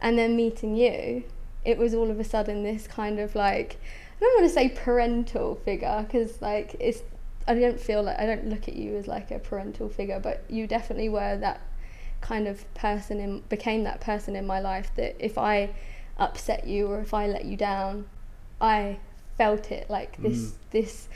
and 0.00 0.18
then 0.18 0.34
meeting 0.34 0.74
you 0.74 1.24
it 1.66 1.76
was 1.76 1.92
all 1.92 2.10
of 2.10 2.18
a 2.18 2.24
sudden 2.24 2.62
this 2.62 2.86
kind 2.86 3.18
of 3.18 3.34
like 3.34 3.76
I 4.18 4.24
don't 4.24 4.40
want 4.40 4.50
to 4.50 4.54
say 4.54 4.68
parental 4.68 5.54
figure 5.56 6.04
because 6.06 6.42
like 6.42 6.74
it's 6.80 7.02
I 7.46 7.54
don't 7.54 7.80
feel 7.80 8.02
like 8.02 8.18
I 8.18 8.26
don't 8.26 8.48
look 8.48 8.68
at 8.68 8.74
you 8.74 8.96
as 8.96 9.06
like 9.06 9.30
a 9.30 9.38
parental 9.38 9.88
figure 9.88 10.18
but 10.20 10.44
you 10.48 10.66
definitely 10.66 11.08
were 11.08 11.36
that 11.38 11.60
kind 12.20 12.48
of 12.48 12.72
person 12.74 13.20
in 13.20 13.40
became 13.48 13.84
that 13.84 14.00
person 14.00 14.34
in 14.34 14.46
my 14.46 14.60
life 14.60 14.90
that 14.96 15.16
if 15.18 15.38
I 15.38 15.70
upset 16.18 16.66
you 16.66 16.88
or 16.88 17.00
if 17.00 17.14
I 17.14 17.28
let 17.28 17.44
you 17.44 17.56
down 17.56 18.06
I 18.60 18.98
felt 19.36 19.70
it 19.70 19.88
like 19.88 20.20
this 20.20 20.38
Mm. 20.38 20.54
this 20.70 21.08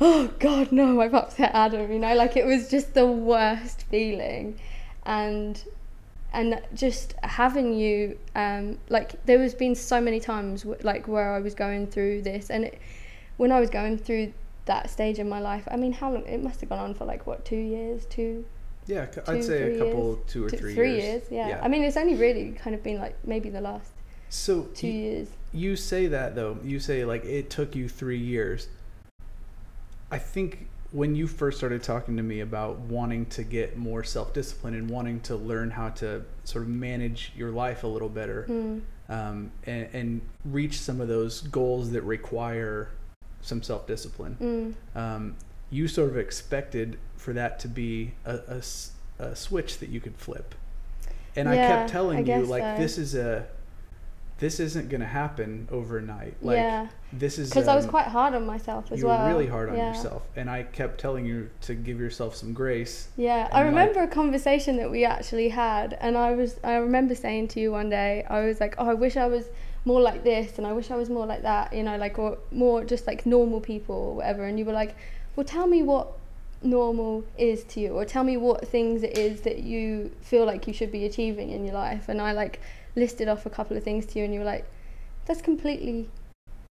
oh 0.00 0.28
god 0.38 0.70
no 0.70 1.00
I've 1.00 1.14
upset 1.14 1.50
Adam 1.54 1.90
you 1.90 1.98
know 1.98 2.14
like 2.14 2.36
it 2.36 2.46
was 2.46 2.70
just 2.70 2.94
the 2.94 3.06
worst 3.06 3.82
feeling 3.90 4.58
and 5.04 5.62
and 6.34 6.60
just 6.74 7.14
having 7.22 7.72
you 7.74 8.18
um, 8.34 8.78
like 8.88 9.24
there 9.26 9.38
was 9.38 9.54
been 9.54 9.74
so 9.74 10.00
many 10.00 10.20
times 10.20 10.62
w- 10.64 10.80
like 10.82 11.06
where 11.08 11.32
I 11.34 11.40
was 11.40 11.54
going 11.54 11.86
through 11.86 12.22
this 12.22 12.50
and 12.50 12.64
it, 12.64 12.78
when 13.36 13.50
I 13.52 13.60
was 13.60 13.70
going 13.70 13.96
through 13.98 14.32
that 14.66 14.90
stage 14.90 15.18
in 15.18 15.28
my 15.28 15.40
life 15.40 15.66
I 15.70 15.76
mean 15.76 15.92
how 15.92 16.12
long 16.12 16.26
it 16.26 16.42
must 16.42 16.60
have 16.60 16.68
gone 16.68 16.78
on 16.80 16.94
for 16.94 17.04
like 17.04 17.26
what 17.26 17.44
two 17.44 17.56
years 17.56 18.04
two 18.06 18.44
Yeah, 18.86 19.06
c- 19.10 19.20
two, 19.24 19.32
I'd 19.32 19.44
say 19.44 19.74
a 19.74 19.78
couple, 19.78 20.06
years? 20.16 20.18
two 20.26 20.44
or 20.46 20.50
Two- 20.50 20.56
three, 20.58 20.74
three 20.74 20.96
years. 21.00 21.22
yeah. 21.30 21.60
I 21.62 21.68
mean 21.68 21.84
it's 21.84 21.96
only 21.96 22.14
really 22.16 22.52
kind 22.52 22.74
of 22.74 22.82
been 22.82 22.98
like 22.98 23.16
maybe 23.24 23.48
the 23.50 23.60
last 23.60 23.90
so 24.28 24.62
two 24.74 24.86
y- 24.88 24.92
years 24.92 25.28
you 25.52 25.76
say 25.76 26.08
that 26.08 26.34
though. 26.34 26.58
You 26.64 26.80
say 26.80 27.04
like 27.04 27.24
it 27.24 27.48
took 27.48 27.76
you 27.76 27.88
three 27.88 28.18
years. 28.18 28.66
I 30.10 30.18
think 30.18 30.66
when 30.94 31.16
you 31.16 31.26
first 31.26 31.58
started 31.58 31.82
talking 31.82 32.16
to 32.16 32.22
me 32.22 32.38
about 32.38 32.78
wanting 32.78 33.26
to 33.26 33.42
get 33.42 33.76
more 33.76 34.04
self 34.04 34.32
discipline 34.32 34.74
and 34.74 34.88
wanting 34.88 35.18
to 35.20 35.34
learn 35.34 35.68
how 35.68 35.88
to 35.90 36.22
sort 36.44 36.62
of 36.62 36.70
manage 36.70 37.32
your 37.36 37.50
life 37.50 37.82
a 37.82 37.86
little 37.86 38.08
better 38.08 38.46
mm. 38.48 38.80
um, 39.08 39.50
and, 39.66 39.88
and 39.92 40.20
reach 40.44 40.78
some 40.80 41.00
of 41.00 41.08
those 41.08 41.40
goals 41.40 41.90
that 41.90 42.02
require 42.02 42.90
some 43.42 43.60
self 43.62 43.86
discipline, 43.88 44.76
Mm. 44.94 44.98
um, 44.98 45.36
you 45.70 45.88
sort 45.88 46.10
of 46.10 46.16
expected 46.16 46.96
for 47.16 47.32
that 47.32 47.58
to 47.58 47.68
be 47.68 48.12
a 48.24 48.62
switch 49.34 49.78
that 49.78 49.88
you 49.88 50.00
could 50.00 50.16
flip. 50.16 50.54
And 51.34 51.48
I 51.48 51.56
Yeah, 51.56 51.68
kept 51.68 51.90
I 51.90 51.92
telling 51.92 52.26
you, 52.26 52.44
like, 52.44 52.62
so. 52.62 52.76
this 52.80 52.98
is 52.98 53.14
a. 53.16 53.46
This 54.38 54.60
isn't 54.60 54.88
gonna 54.88 55.06
happen 55.06 55.68
overnight. 55.70 56.34
Like 56.42 56.56
yeah 56.56 56.88
this 57.18 57.38
is 57.38 57.50
because 57.50 57.68
I 57.68 57.76
was 57.76 57.84
um, 57.84 57.90
quite 57.90 58.06
hard 58.06 58.34
on 58.34 58.46
myself 58.46 58.90
as 58.90 59.00
you 59.00 59.06
well 59.06 59.16
You 59.18 59.22
were 59.22 59.38
really 59.38 59.46
hard 59.50 59.68
on 59.70 59.76
yeah. 59.76 59.94
yourself, 59.94 60.22
and 60.36 60.50
I 60.50 60.64
kept 60.64 61.00
telling 61.00 61.24
you 61.24 61.50
to 61.62 61.74
give 61.74 62.00
yourself 62.00 62.34
some 62.34 62.52
grace. 62.52 63.08
Yeah, 63.16 63.48
I 63.52 63.62
And, 63.62 63.74
like- 63.74 63.88
remember 63.88 64.02
a 64.02 64.08
conversation 64.08 64.76
that 64.78 64.90
we 64.90 65.04
actually 65.04 65.48
had, 65.48 65.96
and 66.00 66.16
I 66.16 66.34
was 66.34 66.58
I 66.64 66.74
remember 66.74 67.14
saying 67.14 67.48
to 67.48 67.60
you 67.60 67.72
one 67.72 67.88
day, 67.90 68.24
I 68.28 68.40
was 68.40 68.60
like, 68.60 68.74
oh, 68.78 68.88
I 68.88 68.94
wish 68.94 69.16
I 69.16 69.26
was 69.26 69.46
more 69.84 70.00
like 70.00 70.24
this, 70.24 70.58
and 70.58 70.66
I 70.66 70.72
wish 70.72 70.90
I 70.90 70.96
was 70.96 71.10
more 71.10 71.26
like 71.26 71.42
that, 71.42 71.72
you 71.72 71.82
know, 71.82 71.96
like 71.96 72.18
or 72.18 72.38
more 72.50 72.84
just 72.84 73.06
like 73.06 73.26
normal 73.26 73.60
people 73.60 73.94
or 73.96 74.14
whatever. 74.16 74.44
And 74.44 74.58
you 74.58 74.64
were 74.64 74.72
like, 74.72 74.96
well, 75.36 75.44
tell 75.44 75.66
me 75.66 75.82
what 75.82 76.12
normal 76.62 77.24
is 77.38 77.64
to 77.64 77.80
you, 77.80 77.92
or 77.92 78.04
tell 78.04 78.24
me 78.24 78.36
what 78.36 78.66
things 78.66 79.02
it 79.02 79.16
is 79.18 79.42
that 79.42 79.58
you 79.62 80.10
feel 80.20 80.44
like 80.46 80.66
you 80.66 80.72
should 80.72 80.90
be 80.90 81.04
achieving 81.04 81.50
in 81.50 81.64
your 81.64 81.74
life. 81.74 82.08
And 82.08 82.20
I 82.20 82.32
like 82.32 82.60
listed 82.96 83.28
off 83.28 83.46
a 83.46 83.50
couple 83.50 83.76
of 83.76 83.82
things 83.82 84.06
to 84.06 84.18
you, 84.18 84.24
and 84.24 84.32
you 84.32 84.40
were 84.40 84.46
like, 84.46 84.66
that's 85.26 85.42
completely 85.42 86.08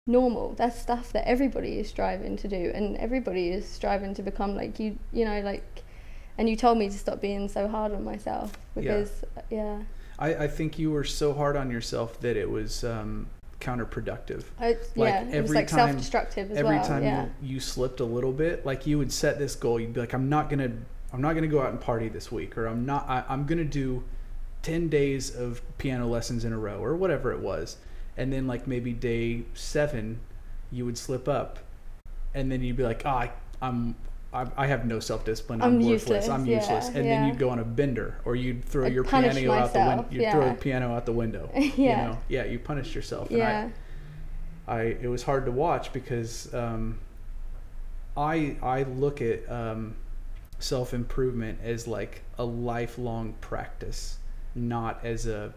normal. 0.06 0.54
That's 0.54 0.80
stuff 0.80 1.12
that 1.14 1.28
everybody 1.28 1.80
is 1.80 1.88
striving 1.88 2.36
to 2.38 2.48
do 2.48 2.72
and 2.76 2.98
everybody 2.98 3.50
is 3.50 3.66
striving 3.68 4.14
to 4.16 4.22
become 4.22 4.54
like 4.56 4.78
you 4.80 4.98
you 5.14 5.24
know 5.24 5.40
like 5.42 5.82
and 6.38 6.50
you 6.50 6.56
told 6.56 6.78
me 6.78 6.90
to 6.90 6.98
stop 6.98 7.22
being 7.22 7.48
so 7.48 7.68
hard 7.68 7.94
on 7.94 8.04
myself 8.04 8.52
because 8.76 9.24
yeah, 9.50 9.82
I, 10.20 10.36
I 10.36 10.48
think 10.48 10.78
you 10.78 10.92
were 10.92 11.04
so 11.06 11.34
hard 11.34 11.56
on 11.56 11.72
yourself 11.72 12.20
that 12.20 12.36
it 12.36 12.50
was 12.50 12.84
um, 12.84 13.28
counterproductive. 13.62 14.44
I, 14.60 14.70
Like, 14.70 14.80
yeah 14.96 15.22
it 15.22 15.26
was 15.28 15.36
every 15.36 15.56
like 15.56 15.68
time- 15.68 15.90
self-destructive 15.90 16.52
as 16.52 16.58
Every 16.58 16.76
well 16.76 16.80
Every 16.84 16.88
time 16.96 17.04
yeah. 17.04 17.26
you, 17.42 17.54
you 17.54 17.60
slipped 17.62 18.00
a 18.02 18.06
little 18.06 18.34
bit, 18.34 18.66
like 18.66 18.86
you 18.86 18.98
would 18.98 19.12
set 19.14 19.40
this 19.40 19.56
goal, 19.56 19.80
you'd 19.80 19.94
be 19.94 20.02
like, 20.02 20.14
I'm 20.14 20.28
not 20.28 20.50
gonna 20.50 20.72
I'm 21.14 21.22
not 21.22 21.34
gonna 21.34 21.48
go 21.48 21.62
out 21.62 21.70
and 21.70 21.80
party 21.80 22.10
this 22.10 22.32
week, 22.32 22.58
or 22.58 22.66
I'm 22.68 22.86
not 22.86 23.08
I, 23.08 23.24
I'm 23.30 23.46
gonna 23.46 23.64
do 23.64 24.04
ten 24.64 24.90
days 24.90 25.36
of 25.36 25.62
piano 25.78 26.08
lessons 26.08 26.44
in 26.44 26.54
a 26.54 26.58
row, 26.58 26.84
or 26.84 26.96
whatever 26.96 27.32
it 27.32 27.40
was. 27.40 27.78
And 28.18 28.34
then 28.34 28.48
like 28.48 28.68
maybe 28.68 28.94
day 28.94 29.44
seven, 29.54 30.20
you 30.72 30.86
would 30.86 30.98
slip 30.98 31.28
up, 31.28 31.60
and 32.34 32.52
then 32.52 32.62
you'd 32.64 32.78
be 32.78 32.84
like, 32.84 33.04
oh, 33.06 33.10
I, 33.10 33.32
I'm 33.62 33.96
I, 34.34 34.48
I 34.58 34.68
have 34.68 34.86
no 34.86 35.00
self 35.00 35.24
discipline. 35.24 35.62
I'm, 35.62 35.68
I'm 35.68 35.76
worthless. 35.76 36.02
useless, 36.02 36.30
I'm 36.30 36.46
yeah, 36.46 36.60
useless. 36.60 36.88
And 36.88 37.06
then 37.06 37.28
you'd 37.28 37.38
go 37.38 37.50
on 37.50 37.60
a 37.60 37.64
bender, 37.64 38.18
or 38.26 38.36
you'd 38.36 38.66
throw 38.66 38.86
I'd 38.86 38.94
your 38.94 39.04
piano 39.04 39.52
out 39.52 39.74
the 39.74 39.80
window. 39.80 40.06
You'd 40.10 40.32
throw 40.32 40.50
the 40.50 40.56
piano 40.56 40.96
out 40.96 41.06
the 41.06 41.14
window. 41.14 41.50
Yeah. 41.56 41.70
You 41.78 41.88
know? 42.10 42.18
Yeah, 42.28 42.46
you 42.46 42.60
punished 42.60 42.96
yourself. 42.96 43.30
And 43.30 43.38
yeah 43.38 43.70
I, 44.68 44.74
I 44.74 44.82
it 45.02 45.08
was 45.08 45.24
hard 45.24 45.46
to 45.46 45.52
watch 45.52 45.94
because 45.94 46.54
um, 46.54 47.00
I 48.18 48.58
I 48.62 48.84
look 48.84 49.22
at 49.22 49.50
um, 49.52 49.96
self 50.60 50.94
improvement 50.94 51.60
as 51.64 51.88
like 51.88 52.22
a 52.38 52.44
lifelong 52.44 53.34
practice, 53.42 54.18
not 54.56 55.00
as 55.04 55.26
a 55.28 55.54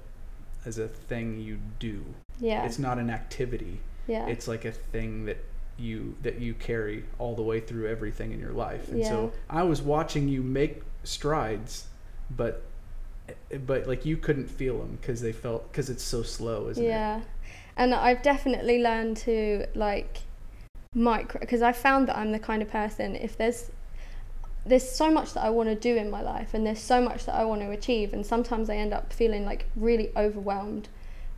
as 0.65 0.79
a 0.79 0.89
thing 0.89 1.39
you 1.41 1.59
do. 1.79 2.05
yeah 2.41 2.65
It's 2.67 2.79
not 2.79 2.99
an 2.99 3.11
activity. 3.11 3.81
yeah 4.07 4.27
It's 4.27 4.49
like 4.49 4.65
a 4.65 4.73
thing 4.73 5.27
that 5.27 5.39
you 5.79 6.17
that 6.23 6.41
you 6.41 6.55
carry 6.55 7.05
all 7.19 7.35
the 7.35 7.43
way 7.43 7.61
through 7.61 7.87
everything 7.89 8.33
in 8.33 8.41
your 8.41 8.53
life. 8.53 8.89
And 8.89 9.05
so 9.05 9.33
I 9.51 9.63
was 9.63 9.83
watching 9.83 10.29
you 10.29 10.43
make 10.43 10.83
strides, 11.05 11.87
but 12.31 12.63
but 13.67 13.87
like 13.87 14.05
you 14.07 14.17
couldn't 14.17 14.49
feel 14.49 14.79
them 14.79 14.99
because 15.01 15.21
they 15.21 15.33
felt 15.33 15.71
because 15.71 15.91
it's 15.91 16.03
so 16.05 16.23
slow, 16.23 16.69
isn't 16.69 16.85
it? 16.85 16.89
yeah 16.89 17.21
and 17.77 17.93
i've 17.95 18.23
definitely 18.23 18.83
learned 18.83 19.17
to 19.17 19.67
like 19.75 20.21
micro 20.95 21.39
because 21.41 21.61
i 21.61 21.73
found 21.73 22.09
that 22.09 22.17
i'm 22.17 22.33
the 22.33 22.39
kind 22.39 22.63
of 22.63 22.71
person 22.71 23.15
if 23.17 23.37
there's 23.37 23.71
there's 24.69 24.89
so 24.89 25.11
much 25.11 25.33
that 25.35 25.45
i 25.45 25.51
want 25.51 25.69
to 25.69 25.75
do 25.75 25.97
in 25.97 26.11
my 26.11 26.21
life 26.21 26.55
and 26.55 26.67
there's 26.67 26.81
so 26.81 27.01
much 27.01 27.25
that 27.27 27.35
i 27.35 27.45
want 27.45 27.61
to 27.61 27.71
achieve 27.71 28.13
and 28.13 28.25
sometimes 28.27 28.69
i 28.69 28.77
end 28.77 28.93
up 28.93 29.13
feeling 29.13 29.45
like 29.45 29.67
really 29.77 30.11
overwhelmed 30.17 30.89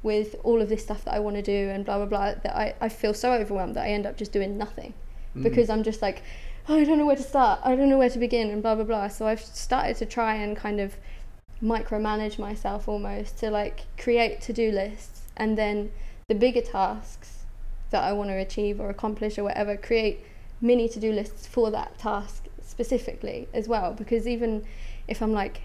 with 0.03 0.37
all 0.45 0.63
of 0.63 0.69
this 0.69 0.83
stuff 0.83 1.05
that 1.05 1.15
i 1.15 1.19
want 1.19 1.37
to 1.37 1.43
do 1.43 1.69
and 1.71 1.85
blah 1.85 1.97
blah 1.97 2.07
blah 2.07 2.35
that 2.43 2.57
i, 2.57 2.75
I 2.81 2.89
feel 2.89 3.15
so 3.15 3.33
overwhelmed 3.33 3.77
that 3.77 3.85
i 3.85 3.91
end 3.91 4.07
up 4.07 4.17
just 4.17 4.33
doing 4.33 4.57
nothing 4.59 4.95
Mm. 5.37 5.43
because 5.43 5.69
i'm 5.69 5.83
just 5.83 6.01
like 6.01 6.23
oh, 6.71 6.77
i 6.77 6.85
don't 6.85 6.97
know 6.97 7.05
where 7.05 7.15
to 7.17 7.23
start 7.23 7.61
i 7.63 7.77
don't 7.77 7.91
know 7.91 7.99
where 7.99 8.09
to 8.09 8.19
begin 8.19 8.49
and 8.49 8.63
blah 8.63 8.75
blah 8.75 8.85
blah 8.85 9.09
so 9.09 9.27
i've 9.27 9.43
started 9.43 9.95
to 9.99 10.07
try 10.07 10.37
and 10.37 10.57
kind 10.57 10.81
of 10.81 10.97
micromanage 11.63 12.39
myself 12.39 12.89
almost 12.89 13.39
to 13.39 13.51
like 13.51 13.81
create 13.99 14.41
to-do 14.41 14.71
lists 14.71 15.23
and 15.37 15.59
then 15.59 15.91
the 16.29 16.35
bigger 16.35 16.61
tasks 16.61 17.45
that 17.91 18.03
I 18.05 18.13
want 18.13 18.31
to 18.31 18.37
achieve 18.37 18.81
or 18.81 18.91
accomplish 18.91 19.39
or 19.39 19.45
whatever 19.45 19.77
create 19.77 20.21
mini 20.61 20.89
to-do 20.89 21.13
lists 21.13 21.47
for 21.47 21.71
that 21.71 21.99
task 21.99 22.45
specifically 22.79 23.49
as 23.53 23.67
well 23.67 23.93
because 23.93 24.25
even 24.29 24.65
if 25.09 25.21
I'm 25.21 25.33
like 25.33 25.63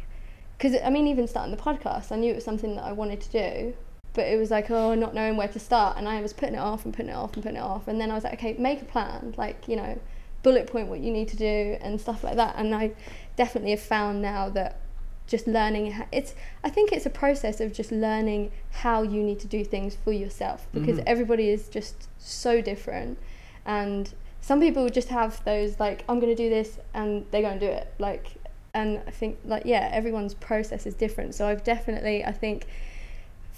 because 0.58 0.76
I 0.84 0.90
mean 0.90 1.06
even 1.06 1.28
starting 1.28 1.56
the 1.56 1.62
podcast 1.62 2.12
I 2.12 2.16
knew 2.16 2.32
it 2.32 2.36
was 2.36 2.44
something 2.44 2.76
that 2.76 2.84
I 2.84 2.92
wanted 2.92 3.22
to 3.22 3.30
do 3.30 3.76
but 4.14 4.26
it 4.26 4.40
was 4.40 4.50
like 4.50 4.72
oh 4.72 4.96
not 4.96 5.14
knowing 5.14 5.38
where 5.38 5.48
to 5.48 5.60
start 5.60 5.96
and 5.98 6.10
I 6.10 6.22
was 6.22 6.34
putting 6.34 6.56
it 6.56 6.60
off 6.60 6.86
and 6.86 6.94
putting 6.94 7.12
it 7.12 7.16
off 7.16 7.36
and 7.36 7.44
putting 7.44 7.58
it 7.60 7.62
off 7.62 7.88
and 7.88 8.02
then 8.02 8.10
I 8.10 8.16
was 8.16 8.24
like 8.24 8.34
okay 8.34 8.54
make 8.58 8.82
a 8.82 8.86
plan 8.86 9.36
like 9.38 9.68
you 9.68 9.76
know 9.76 10.00
bullet 10.42 10.66
point 10.66 10.88
what 10.88 11.02
you 11.02 11.12
need 11.12 11.28
to 11.28 11.38
do 11.38 11.78
and 11.82 12.02
stuff 12.02 12.24
like 12.24 12.36
that 12.38 12.56
and 12.58 12.74
I 12.74 12.94
definitely 13.36 13.70
have 13.72 13.80
found 13.80 14.20
now 14.24 14.50
that 14.50 14.80
just 15.28 15.48
learning 15.48 15.90
ho- 15.94 16.06
it's 16.12 16.36
i 16.66 16.70
think 16.70 16.92
it's 16.92 17.06
a 17.06 17.10
process 17.10 17.62
of 17.62 17.72
just 17.72 17.94
learning 17.94 18.52
how 18.84 19.02
you 19.04 19.24
need 19.24 19.40
to 19.40 19.48
do 19.48 19.64
things 19.64 19.96
for 20.04 20.12
yourself 20.12 20.68
because 20.74 20.98
Mhm. 20.98 21.04
everybody 21.08 21.48
is 21.50 21.70
just 21.70 22.10
so 22.20 22.60
different 22.62 23.18
and 23.66 24.14
some 24.44 24.60
people 24.60 24.90
just 24.90 25.08
have 25.08 25.44
those 25.46 25.80
like 25.80 26.04
i'm 26.10 26.20
going 26.20 26.36
to 26.36 26.44
do 26.44 26.50
this 26.50 26.78
and 26.94 27.26
they're 27.32 27.42
going 27.42 27.58
to 27.58 27.66
do 27.66 27.72
it 27.72 27.94
like 27.98 28.34
and 28.74 29.02
i 29.08 29.12
think 29.12 29.40
like 29.46 29.64
yeah 29.66 29.90
everyone's 29.92 30.34
process 30.36 30.86
is 30.86 30.94
different. 30.94 31.34
So 31.34 31.48
i've 31.48 31.64
definitely 31.64 32.26
i 32.26 32.32
think 32.32 32.68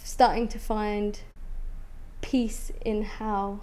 starting 0.03 0.47
to 0.49 0.59
find 0.59 1.19
peace 2.21 2.71
in 2.85 3.01
how 3.03 3.61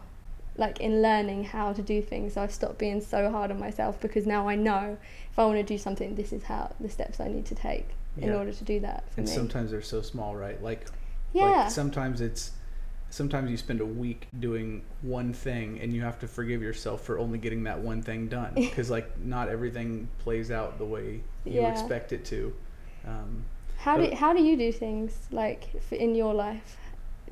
like 0.57 0.81
in 0.81 1.01
learning 1.01 1.45
how 1.45 1.73
to 1.73 1.81
do 1.81 2.03
things. 2.03 2.35
So 2.35 2.43
i've 2.43 2.53
stopped 2.53 2.79
being 2.79 3.01
so 3.01 3.31
hard 3.31 3.51
on 3.53 3.61
myself 3.61 4.01
because 4.01 4.27
now 4.27 4.49
i 4.49 4.57
know 4.57 4.99
if 5.31 5.39
i 5.39 5.45
want 5.45 5.59
to 5.59 5.63
do 5.63 5.79
something 5.79 6.17
this 6.17 6.33
is 6.33 6.43
how 6.43 6.75
the 6.81 6.89
steps 6.89 7.21
i 7.21 7.29
need 7.29 7.47
to 7.47 7.55
take 7.55 7.89
in 8.19 8.31
order 8.31 8.53
to 8.53 8.65
do 8.65 8.81
that 8.81 9.09
for 9.11 9.21
and 9.21 9.29
me. 9.29 9.35
sometimes 9.35 9.71
they're 9.71 9.81
so 9.81 10.03
small, 10.03 10.37
right? 10.37 10.63
Like 10.63 10.87
yeah. 11.33 11.45
Like 11.45 11.71
sometimes 11.71 12.21
it's 12.21 12.51
sometimes 13.13 13.51
you 13.51 13.57
spend 13.59 13.81
a 13.81 13.87
week 13.87 14.27
doing 14.41 14.83
one 15.03 15.33
thing 15.35 15.79
and 15.81 15.93
you 15.93 16.01
have 16.03 16.19
to 16.19 16.27
forgive 16.27 16.63
yourself 16.63 17.03
for 17.05 17.19
only 17.19 17.39
getting 17.39 17.63
that 17.65 17.79
one 17.79 18.01
thing 18.03 18.27
done 18.27 18.53
because 18.57 18.89
like 18.91 19.07
not 19.21 19.49
everything 19.49 20.09
plays 20.19 20.51
out 20.51 20.79
the 20.79 20.85
way 20.85 21.21
you 21.45 21.61
Yeah. 21.61 21.69
expect 21.69 22.13
it 22.13 22.25
to 22.27 22.55
um, 23.07 23.45
How 23.79 23.97
do 23.99 24.11
how 24.15 24.33
do 24.33 24.43
you 24.43 24.57
do 24.57 24.73
things 24.73 25.19
like 25.31 25.63
in 25.93 26.15
your 26.15 26.33
life 26.35 26.79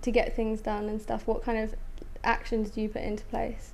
to 0.03 0.11
get 0.11 0.35
things 0.37 0.61
done 0.61 0.89
and 0.89 1.01
stuff? 1.01 1.27
What 1.27 1.43
kind 1.43 1.59
of 1.59 1.75
actions 2.25 2.71
do 2.71 2.81
you 2.83 2.89
put 2.89 3.03
into 3.03 3.25
place? 3.25 3.73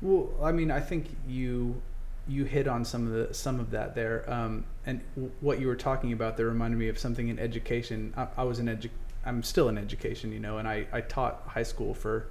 Well, 0.00 0.30
I 0.42 0.52
mean, 0.52 0.70
I 0.70 0.80
think 0.80 1.06
you 1.28 1.80
you 2.28 2.44
hit 2.44 2.68
on 2.68 2.84
some 2.84 3.06
of 3.06 3.12
the 3.12 3.34
some 3.34 3.58
of 3.60 3.70
that 3.70 3.94
there, 3.94 4.24
um, 4.30 4.64
and 4.86 5.00
w- 5.16 5.32
what 5.40 5.58
you 5.60 5.66
were 5.66 5.76
talking 5.76 6.12
about 6.12 6.36
there 6.36 6.46
reminded 6.46 6.78
me 6.78 6.88
of 6.88 6.98
something 6.98 7.28
in 7.28 7.38
education. 7.38 8.12
I, 8.16 8.26
I 8.36 8.44
was 8.44 8.58
in 8.60 8.66
edu- 8.66 8.90
I'm 9.24 9.42
still 9.42 9.68
in 9.68 9.78
education, 9.78 10.32
you 10.32 10.40
know, 10.40 10.58
and 10.58 10.66
I 10.66 10.86
I 10.92 11.00
taught 11.00 11.42
high 11.46 11.62
school 11.62 11.94
for 11.94 12.26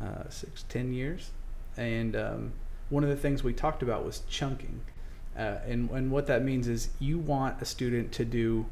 uh, 0.00 0.28
six 0.28 0.64
ten 0.68 0.92
years, 0.92 1.30
and 1.76 2.16
um, 2.16 2.52
one 2.88 3.04
of 3.04 3.10
the 3.10 3.16
things 3.16 3.44
we 3.44 3.52
talked 3.52 3.82
about 3.82 4.04
was 4.04 4.22
chunking, 4.28 4.80
uh, 5.36 5.58
and 5.66 5.90
and 5.90 6.10
what 6.10 6.26
that 6.26 6.42
means 6.42 6.68
is 6.68 6.88
you 6.98 7.18
want 7.18 7.60
a 7.62 7.64
student 7.64 8.12
to 8.12 8.24
do 8.24 8.66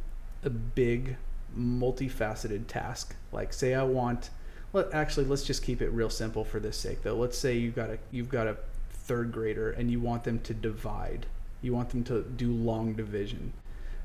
a 0.44 0.50
big, 0.50 1.16
multifaceted 1.56 2.66
task. 2.66 3.14
Like, 3.30 3.52
say, 3.52 3.74
I 3.74 3.84
want 3.84 4.30
let 4.72 4.92
actually 4.92 5.26
let's 5.26 5.44
just 5.44 5.62
keep 5.62 5.82
it 5.82 5.90
real 5.90 6.10
simple 6.10 6.44
for 6.44 6.58
this 6.58 6.76
sake 6.76 7.02
though. 7.02 7.16
Let's 7.16 7.38
say 7.38 7.56
you've 7.56 7.76
got 7.76 7.90
a 7.90 7.98
you've 8.10 8.28
got 8.28 8.46
a 8.46 8.56
third 8.90 9.32
grader 9.32 9.70
and 9.70 9.90
you 9.90 10.00
want 10.00 10.24
them 10.24 10.40
to 10.40 10.54
divide. 10.54 11.26
You 11.60 11.72
want 11.72 11.90
them 11.90 12.04
to 12.04 12.22
do 12.22 12.52
long 12.52 12.94
division. 12.94 13.52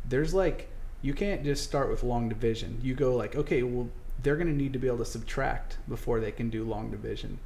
There's 0.05 0.33
like 0.33 0.69
you 1.01 1.13
can't 1.13 1.43
just 1.43 1.63
start 1.63 1.89
with 1.89 2.03
long 2.03 2.29
division. 2.29 2.79
You 2.81 2.95
go 2.95 3.15
like 3.15 3.35
okay 3.35 3.63
well 3.63 3.89
they're 4.23 4.35
going 4.35 4.47
to 4.47 4.53
need 4.53 4.73
to 4.73 4.79
be 4.79 4.87
able 4.87 4.97
to 4.97 5.05
subtract 5.05 5.77
before 5.87 6.19
they 6.19 6.31
can 6.31 6.49
do 6.49 6.63
long 6.63 6.91
division. 6.91 7.39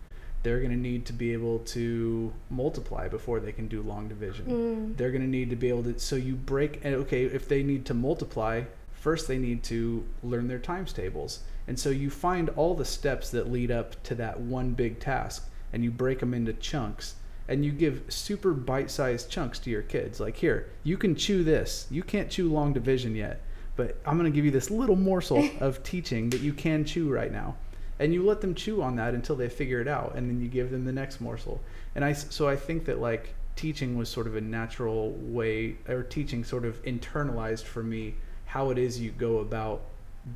They're 0.44 0.60
going 0.60 0.72
to 0.72 0.78
need 0.78 1.06
to 1.06 1.14
be 1.14 1.34
able 1.34 1.60
to 1.60 2.34
multiply 2.50 3.08
before 3.08 3.40
they 3.40 3.52
can 3.52 3.68
do 3.68 3.82
long 3.82 4.08
division. 4.08 4.46
Mm. 4.46 4.98
they're 4.98 5.12
going 5.12 5.22
to 5.22 5.28
need 5.28 5.50
to 5.50 5.56
be 5.56 5.70
able 5.70 5.84
to 5.84 6.00
so 6.00 6.16
you 6.16 6.36
break 6.36 6.80
and 6.84 6.96
okay 6.96 7.26
if 7.26 7.48
they 7.48 7.64
need 7.64 7.86
to 7.86 7.94
multiply 7.94 8.64
first 8.92 9.28
they 9.28 9.38
need 9.38 9.64
to 9.64 10.06
learn 10.24 10.48
their 10.48 10.60
times 10.60 10.94
tables. 10.94 11.40
And 11.68 11.80
so 11.80 11.90
you 11.90 12.10
find 12.10 12.50
all 12.50 12.74
the 12.74 12.86
steps 12.86 13.30
that 13.32 13.52
lead 13.52 13.72
up 13.72 14.02
to 14.04 14.16
that 14.16 14.40
one 14.40 14.72
big 14.72 15.00
task 15.00 15.48
and 15.74 15.84
you 15.84 15.92
break 15.92 16.20
them 16.20 16.34
into 16.34 16.54
chunks 16.54 17.16
and 17.52 17.66
you 17.66 17.72
give 17.72 18.04
super 18.10 18.54
bite-sized 18.54 19.30
chunks 19.30 19.60
to 19.60 19.70
your 19.70 19.82
kids. 19.84 20.20
Like 20.20 20.38
here 20.38 20.70
you 20.84 20.98
can 20.98 21.16
chew 21.16 21.44
this. 21.44 21.88
You 21.92 22.04
can't 22.04 22.30
chew 22.30 22.52
long 22.52 22.74
division 22.74 23.16
yet 23.16 23.42
but 23.76 23.98
i'm 24.06 24.18
going 24.18 24.32
to 24.32 24.36
give 24.36 24.46
you 24.46 24.52
this 24.52 24.70
little 24.70 24.96
morsel 24.96 25.48
of 25.60 25.82
teaching 25.84 26.30
that 26.30 26.42
you 26.42 26.54
can 26.54 26.86
chew 26.86 27.12
right 27.12 27.32
now. 27.32 27.56
And 28.00 28.12
you 28.12 28.26
let 28.26 28.42
them 28.42 28.56
chew 28.56 28.82
on 28.82 28.96
that 28.96 29.14
until 29.14 29.36
they 29.36 29.48
figure 29.48 29.80
it 29.80 29.88
out 29.88 30.16
and 30.16 30.28
then 30.28 30.42
you 30.42 30.48
give 30.48 30.72
them 30.72 30.86
the 30.86 30.92
next 30.92 31.22
morsel. 31.22 31.62
And 31.96 32.04
i 32.04 32.14
so 32.14 32.48
i 32.48 32.56
think 32.56 32.86
that 32.86 33.00
like 33.00 33.34
teaching 33.56 33.98
was 33.98 34.10
sort 34.10 34.28
of 34.28 34.36
a 34.36 34.42
natural 34.42 35.12
way 35.12 35.76
or 35.88 36.04
teaching 36.04 36.44
sort 36.44 36.66
of 36.66 36.82
internalized 36.84 37.64
for 37.64 37.84
me 37.84 38.16
how 38.46 38.70
it 38.70 38.78
is 38.78 39.00
you 39.00 39.12
go 39.12 39.40
about 39.40 39.82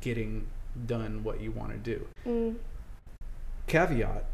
getting 0.00 0.46
done 0.86 1.24
what 1.24 1.40
you 1.40 1.50
want 1.50 1.72
to 1.72 1.78
do. 1.78 2.06
Mm. 2.26 2.56
caveat 3.66 4.24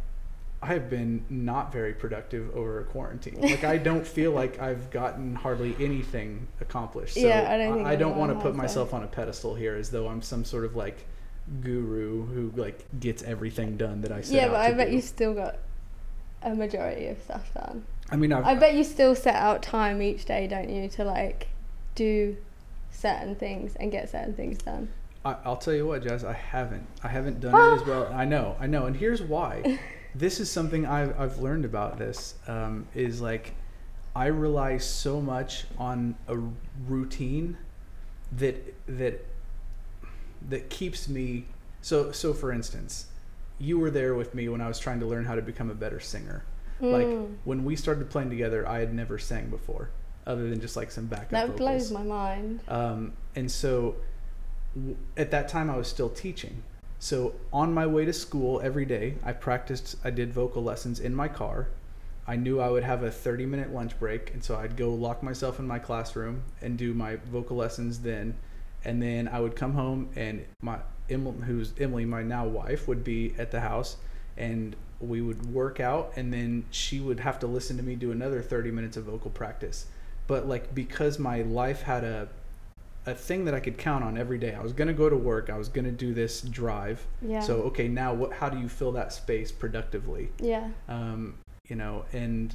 i 0.62 0.66
have 0.66 0.88
been 0.88 1.24
not 1.28 1.72
very 1.72 1.92
productive 1.92 2.54
over 2.54 2.80
a 2.80 2.84
quarantine 2.84 3.40
like 3.40 3.64
i 3.64 3.76
don't 3.76 4.06
feel 4.06 4.30
like 4.42 4.60
i've 4.60 4.90
gotten 4.90 5.34
hardly 5.34 5.74
anything 5.80 6.46
accomplished 6.60 7.14
so 7.14 7.20
Yeah, 7.20 7.46
I 7.50 7.56
don't 7.58 7.74
think 7.76 7.86
I, 7.86 7.96
don't 7.96 8.16
want 8.16 8.32
to 8.32 8.40
put 8.40 8.54
myself 8.54 8.94
on 8.94 9.02
a 9.02 9.06
pedestal 9.06 9.54
here 9.54 9.74
as 9.74 9.90
though 9.90 10.08
i'm 10.08 10.22
some 10.22 10.44
sort 10.44 10.64
of 10.64 10.76
like 10.76 11.04
guru 11.60 12.24
who 12.26 12.52
like 12.60 12.84
gets 13.00 13.22
everything 13.22 13.76
done 13.76 14.00
that 14.02 14.12
i 14.12 14.20
set 14.20 14.24
out 14.24 14.24
to 14.24 14.30
do. 14.30 14.36
Yeah, 14.36 14.48
but 14.48 14.60
I 14.60 14.72
bet 14.72 14.88
do. 14.88 14.94
you 14.94 15.00
still 15.00 15.34
got 15.34 15.58
a 16.42 16.54
majority 16.54 17.06
of 17.08 17.20
stuff 17.22 17.52
done. 17.54 17.84
i 18.10 18.16
mean 18.16 18.32
I've, 18.32 18.44
I 18.44 18.54
bet 18.54 18.74
you 18.74 18.84
still 18.84 19.14
set 19.14 19.34
out 19.34 19.62
time 19.62 20.00
each 20.00 20.24
day, 20.24 20.46
don't 20.46 20.68
you, 20.70 20.88
to 20.90 21.04
like 21.04 21.48
do 21.94 22.36
certain 22.90 23.34
things 23.34 23.74
and 23.76 23.90
get 23.90 24.10
certain 24.10 24.34
things 24.34 24.58
done. 24.58 24.88
I, 25.24 25.36
I'll 25.44 25.56
tell 25.56 25.74
you 25.74 25.86
what, 25.86 26.02
Jazz. 26.02 26.24
I 26.24 26.32
haven't. 26.32 26.86
I 27.02 27.08
haven't 27.08 27.40
done 27.40 27.54
it 27.78 27.80
as 27.80 27.86
well. 27.86 28.12
I 28.12 28.24
know. 28.24 28.56
I 28.60 28.66
know. 28.66 28.86
And 28.86 28.96
here's 28.96 29.22
why. 29.22 29.78
this 30.14 30.40
is 30.40 30.50
something 30.50 30.86
I've 30.86 31.18
I've 31.18 31.38
learned 31.38 31.64
about 31.64 31.98
this. 31.98 32.34
Um, 32.46 32.86
is 32.94 33.20
like, 33.20 33.54
I 34.14 34.26
rely 34.26 34.78
so 34.78 35.20
much 35.20 35.64
on 35.78 36.14
a 36.28 36.36
routine 36.86 37.56
that 38.32 38.74
that 38.86 39.24
that 40.48 40.70
keeps 40.70 41.08
me. 41.08 41.46
So 41.80 42.12
so 42.12 42.32
for 42.34 42.52
instance, 42.52 43.06
you 43.58 43.78
were 43.78 43.90
there 43.90 44.14
with 44.14 44.34
me 44.34 44.48
when 44.48 44.60
I 44.60 44.68
was 44.68 44.78
trying 44.78 45.00
to 45.00 45.06
learn 45.06 45.24
how 45.24 45.34
to 45.34 45.42
become 45.42 45.70
a 45.70 45.74
better 45.74 46.00
singer. 46.00 46.44
Like 46.80 47.06
Mm. 47.06 47.34
when 47.44 47.64
we 47.64 47.76
started 47.76 48.10
playing 48.10 48.30
together, 48.30 48.66
I 48.68 48.80
had 48.80 48.92
never 48.92 49.16
sang 49.16 49.50
before, 49.50 49.90
other 50.26 50.50
than 50.50 50.60
just 50.60 50.76
like 50.76 50.90
some 50.90 51.06
backup 51.06 51.30
That 51.30 51.46
vocals. 51.50 51.58
blows 51.58 51.92
my 51.92 52.02
mind. 52.02 52.60
Um, 52.66 53.12
and 53.36 53.48
so 53.50 53.94
w- 54.74 54.96
at 55.16 55.30
that 55.30 55.48
time, 55.48 55.70
I 55.70 55.76
was 55.76 55.86
still 55.86 56.08
teaching. 56.10 56.64
So 57.02 57.34
on 57.52 57.74
my 57.74 57.84
way 57.84 58.04
to 58.04 58.12
school 58.12 58.60
every 58.62 58.84
day, 58.84 59.16
I 59.24 59.32
practiced, 59.32 59.96
I 60.04 60.10
did 60.10 60.32
vocal 60.32 60.62
lessons 60.62 61.00
in 61.00 61.16
my 61.16 61.26
car. 61.26 61.66
I 62.28 62.36
knew 62.36 62.60
I 62.60 62.70
would 62.70 62.84
have 62.84 63.02
a 63.02 63.10
30 63.10 63.44
minute 63.44 63.74
lunch 63.74 63.98
break. 63.98 64.32
And 64.32 64.44
so 64.44 64.54
I'd 64.54 64.76
go 64.76 64.94
lock 64.94 65.20
myself 65.20 65.58
in 65.58 65.66
my 65.66 65.80
classroom 65.80 66.44
and 66.60 66.78
do 66.78 66.94
my 66.94 67.16
vocal 67.16 67.56
lessons 67.56 67.98
then. 67.98 68.36
And 68.84 69.02
then 69.02 69.26
I 69.26 69.40
would 69.40 69.56
come 69.56 69.72
home 69.72 70.10
and 70.14 70.44
my, 70.60 70.78
Emily, 71.10 71.44
who's 71.44 71.72
Emily, 71.80 72.04
my 72.04 72.22
now 72.22 72.46
wife, 72.46 72.86
would 72.86 73.02
be 73.02 73.34
at 73.36 73.50
the 73.50 73.58
house 73.58 73.96
and 74.36 74.76
we 75.00 75.20
would 75.20 75.52
work 75.52 75.80
out 75.80 76.12
and 76.14 76.32
then 76.32 76.64
she 76.70 77.00
would 77.00 77.18
have 77.18 77.40
to 77.40 77.48
listen 77.48 77.76
to 77.78 77.82
me 77.82 77.96
do 77.96 78.12
another 78.12 78.40
30 78.40 78.70
minutes 78.70 78.96
of 78.96 79.04
vocal 79.04 79.32
practice 79.32 79.86
but 80.28 80.46
like 80.46 80.72
because 80.72 81.18
my 81.18 81.42
life 81.42 81.82
had 81.82 82.04
a 82.04 82.28
a 83.06 83.14
thing 83.14 83.44
that 83.46 83.54
I 83.54 83.60
could 83.60 83.78
count 83.78 84.04
on 84.04 84.16
every 84.16 84.38
day. 84.38 84.54
I 84.54 84.60
was 84.60 84.72
going 84.72 84.88
to 84.88 84.94
go 84.94 85.08
to 85.08 85.16
work, 85.16 85.50
I 85.50 85.58
was 85.58 85.68
going 85.68 85.84
to 85.84 85.90
do 85.90 86.14
this 86.14 86.40
drive. 86.40 87.04
Yeah. 87.20 87.40
So 87.40 87.62
okay, 87.62 87.88
now 87.88 88.14
what 88.14 88.32
how 88.32 88.48
do 88.48 88.58
you 88.58 88.68
fill 88.68 88.92
that 88.92 89.12
space 89.12 89.50
productively? 89.52 90.30
yeah. 90.38 90.68
Um, 90.88 91.34
you 91.68 91.76
know, 91.76 92.04
and 92.12 92.54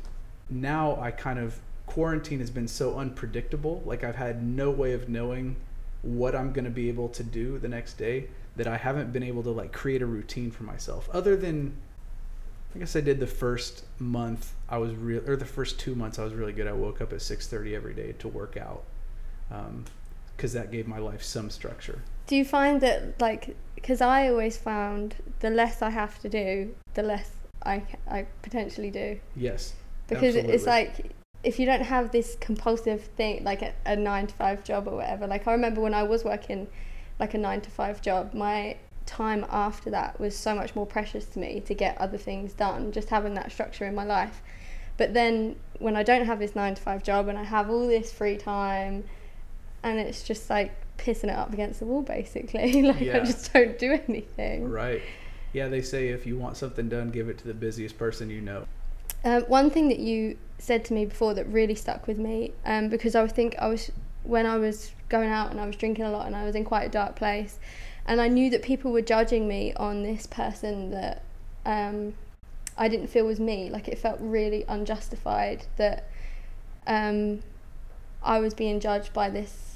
now 0.49 0.99
I 1.01 1.11
kind 1.11 1.39
of 1.39 1.59
quarantine 1.85 2.39
has 2.39 2.49
been 2.49 2.67
so 2.67 2.97
unpredictable. 2.97 3.81
Like 3.85 4.03
I've 4.03 4.15
had 4.15 4.43
no 4.43 4.69
way 4.69 4.93
of 4.93 5.09
knowing 5.09 5.55
what 6.01 6.35
I'm 6.35 6.53
going 6.53 6.65
to 6.65 6.71
be 6.71 6.89
able 6.89 7.09
to 7.09 7.23
do 7.23 7.57
the 7.57 7.67
next 7.67 7.95
day 7.95 8.27
that 8.55 8.67
I 8.67 8.77
haven't 8.77 9.11
been 9.11 9.23
able 9.23 9.43
to 9.43 9.51
like 9.51 9.71
create 9.71 10.01
a 10.01 10.05
routine 10.05 10.51
for 10.51 10.63
myself 10.63 11.09
other 11.13 11.35
than 11.35 11.75
I 12.75 12.79
guess 12.79 12.95
I 12.95 13.01
did 13.01 13.19
the 13.19 13.27
first 13.27 13.85
month 13.99 14.53
I 14.69 14.77
was 14.77 14.93
real 14.93 15.27
or 15.27 15.35
the 15.35 15.45
first 15.45 15.79
two 15.79 15.95
months 15.95 16.19
I 16.19 16.23
was 16.23 16.33
really 16.33 16.53
good. 16.53 16.67
I 16.67 16.73
woke 16.73 17.01
up 17.01 17.13
at 17.13 17.19
6:30 17.19 17.75
every 17.75 17.93
day 17.93 18.13
to 18.19 18.27
work 18.27 18.57
out. 18.57 18.83
Um, 19.49 19.85
cuz 20.37 20.53
that 20.53 20.71
gave 20.71 20.87
my 20.87 20.97
life 20.97 21.23
some 21.23 21.49
structure. 21.49 22.01
Do 22.27 22.35
you 22.35 22.45
find 22.45 22.81
that 22.81 23.19
like 23.21 23.55
because 23.75 24.01
I 24.01 24.29
always 24.29 24.57
found 24.57 25.15
the 25.39 25.49
less 25.49 25.81
I 25.81 25.91
have 25.91 26.19
to 26.19 26.29
do, 26.29 26.75
the 26.93 27.03
less 27.03 27.31
I 27.63 27.83
I 28.07 28.25
potentially 28.41 28.91
do 28.91 29.19
Yes. 29.35 29.73
because 30.07 30.35
it's 30.35 30.65
like 30.65 31.11
if 31.43 31.59
you 31.59 31.65
don't 31.65 31.83
have 31.83 32.11
this 32.11 32.35
compulsive 32.39 33.03
thing 33.15 33.43
like 33.43 33.61
a, 33.61 33.73
a 33.85 33.95
nine 33.95 34.27
to 34.27 34.35
five 34.35 34.63
job 34.63 34.87
or 34.87 34.95
whatever. 34.95 35.27
Like 35.27 35.47
I 35.47 35.51
remember 35.51 35.81
when 35.81 35.93
I 35.93 36.03
was 36.03 36.23
working 36.23 36.67
like 37.19 37.33
a 37.33 37.37
nine 37.37 37.61
to 37.61 37.69
five 37.69 38.01
job, 38.01 38.33
my 38.33 38.77
time 39.05 39.45
after 39.49 39.89
that 39.89 40.19
was 40.19 40.35
so 40.35 40.53
much 40.53 40.75
more 40.75 40.85
precious 40.85 41.25
to 41.25 41.39
me 41.39 41.61
to 41.61 41.73
get 41.73 41.97
other 41.97 42.17
things 42.17 42.53
done. 42.53 42.91
Just 42.91 43.09
having 43.09 43.33
that 43.35 43.51
structure 43.51 43.85
in 43.85 43.95
my 43.95 44.03
life. 44.03 44.41
But 44.97 45.13
then 45.13 45.55
when 45.79 45.95
I 45.95 46.03
don't 46.03 46.25
have 46.25 46.39
this 46.39 46.55
nine 46.55 46.75
to 46.75 46.81
five 46.81 47.03
job 47.03 47.27
and 47.27 47.37
I 47.37 47.43
have 47.43 47.69
all 47.69 47.87
this 47.87 48.11
free 48.11 48.37
time, 48.37 49.05
and 49.87 49.99
it's 49.99 50.23
just 50.23 50.49
like 50.49 50.71
pissing 50.97 51.25
it 51.25 51.37
up 51.37 51.53
against 51.53 51.79
the 51.79 51.85
wall 51.85 52.01
basically. 52.01 52.81
like 52.83 53.01
I 53.01 53.19
just 53.19 53.53
don't 53.53 53.77
do 53.77 53.99
anything. 54.07 54.69
Right. 54.69 55.01
Yeah, 55.53 55.67
they 55.69 55.81
say 55.81 56.09
if 56.09 56.25
you 56.25 56.37
want 56.37 56.57
something 56.57 56.89
done, 56.89 57.09
give 57.09 57.29
it 57.29 57.37
to 57.39 57.47
the 57.47 57.53
busiest 57.53 57.97
person 57.97 58.29
you 58.29 58.41
know. 58.41 58.65
Um, 59.23 59.43
one 59.43 59.69
thing 59.69 59.87
that 59.89 59.99
you 59.99 60.37
said 60.59 60.83
to 60.85 60.93
me 60.93 61.05
before 61.05 61.33
that 61.33 61.47
really 61.47 61.75
stuck 61.75 62.07
with 62.07 62.17
me, 62.17 62.53
um, 62.65 62.89
because 62.89 63.15
I 63.15 63.25
think 63.27 63.55
I 63.57 63.67
was 63.67 63.91
when 64.23 64.45
I 64.45 64.57
was 64.57 64.91
going 65.09 65.29
out 65.29 65.51
and 65.51 65.59
I 65.59 65.65
was 65.65 65.75
drinking 65.75 66.05
a 66.05 66.11
lot 66.11 66.27
and 66.27 66.35
I 66.35 66.43
was 66.43 66.55
in 66.55 66.65
quite 66.65 66.83
a 66.83 66.89
dark 66.89 67.15
place, 67.15 67.59
and 68.05 68.19
I 68.19 68.27
knew 68.27 68.49
that 68.49 68.61
people 68.61 68.91
were 68.91 69.01
judging 69.01 69.47
me 69.47 69.73
on 69.75 70.03
this 70.03 70.27
person 70.27 70.91
that 70.91 71.23
um, 71.65 72.13
I 72.77 72.87
didn't 72.89 73.07
feel 73.07 73.25
was 73.25 73.39
me. 73.39 73.69
Like 73.69 73.87
it 73.87 73.97
felt 73.97 74.17
really 74.19 74.65
unjustified 74.67 75.65
that 75.77 76.09
um, 76.85 77.41
I 78.21 78.39
was 78.39 78.53
being 78.53 78.79
judged 78.79 79.13
by 79.13 79.29
this 79.29 79.66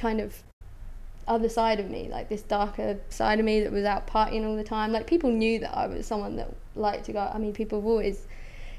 kind 0.00 0.20
of 0.20 0.42
other 1.28 1.48
side 1.48 1.78
of 1.78 1.88
me, 1.88 2.08
like 2.10 2.28
this 2.28 2.42
darker 2.42 2.98
side 3.08 3.38
of 3.38 3.44
me 3.44 3.60
that 3.60 3.72
was 3.72 3.84
out 3.84 4.06
partying 4.06 4.46
all 4.46 4.56
the 4.56 4.64
time. 4.64 4.92
Like 4.92 5.06
people 5.06 5.30
knew 5.30 5.58
that 5.60 5.76
I 5.76 5.86
was 5.86 6.06
someone 6.06 6.36
that 6.36 6.52
liked 6.74 7.04
to 7.06 7.12
go. 7.12 7.30
I 7.32 7.38
mean, 7.38 7.52
people 7.52 7.80
have 7.80 7.86
always 7.86 8.26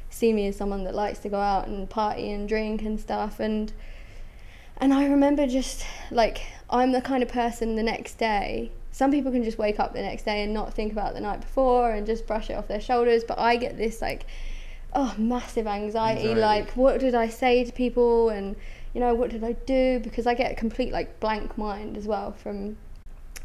seen 0.10 0.36
me 0.36 0.48
as 0.48 0.58
someone 0.58 0.84
that 0.84 0.94
likes 0.96 1.20
to 1.20 1.30
go 1.30 1.40
out 1.40 1.68
and 1.68 1.90
party 1.90 2.32
and 2.32 2.48
drink 2.48 2.82
and 2.82 3.00
stuff. 3.00 3.40
And 3.40 3.72
and 4.78 4.94
I 4.94 5.06
remember 5.06 5.48
just 5.48 5.86
like 6.10 6.42
I'm 6.70 6.92
the 6.92 7.02
kind 7.02 7.24
of 7.24 7.30
person 7.30 7.76
the 7.76 7.84
next 7.84 8.18
day 8.18 8.72
some 8.92 9.12
people 9.12 9.32
can 9.32 9.44
just 9.44 9.58
wake 9.58 9.80
up 9.80 9.94
the 9.94 10.02
next 10.02 10.24
day 10.24 10.44
and 10.44 10.54
not 10.54 10.74
think 10.74 10.92
about 10.92 11.14
the 11.14 11.22
night 11.22 11.42
before 11.42 11.92
and 11.92 12.06
just 12.06 12.28
brush 12.28 12.50
it 12.50 12.54
off 12.54 12.68
their 12.68 12.82
shoulders. 12.82 13.24
But 13.24 13.40
I 13.40 13.56
get 13.56 13.78
this 13.78 14.02
like, 14.02 14.26
oh, 14.94 15.16
massive 15.18 15.66
anxiety. 15.66 16.30
Anxiety. 16.30 16.42
Like, 16.42 16.72
what 16.74 17.00
did 17.00 17.16
I 17.16 17.30
say 17.30 17.64
to 17.64 17.72
people? 17.72 18.30
And, 18.30 18.58
you 18.94 19.00
know, 19.00 19.14
what 19.14 19.30
did 19.30 19.44
I 19.44 19.54
do? 19.54 20.00
Because 20.00 20.28
I 20.28 20.34
get 20.34 20.52
a 20.52 20.56
complete 20.56 20.92
like 20.92 21.20
blank 21.20 21.58
mind 21.58 21.98
as 21.98 22.06
well 22.06 22.32
from 22.32 22.78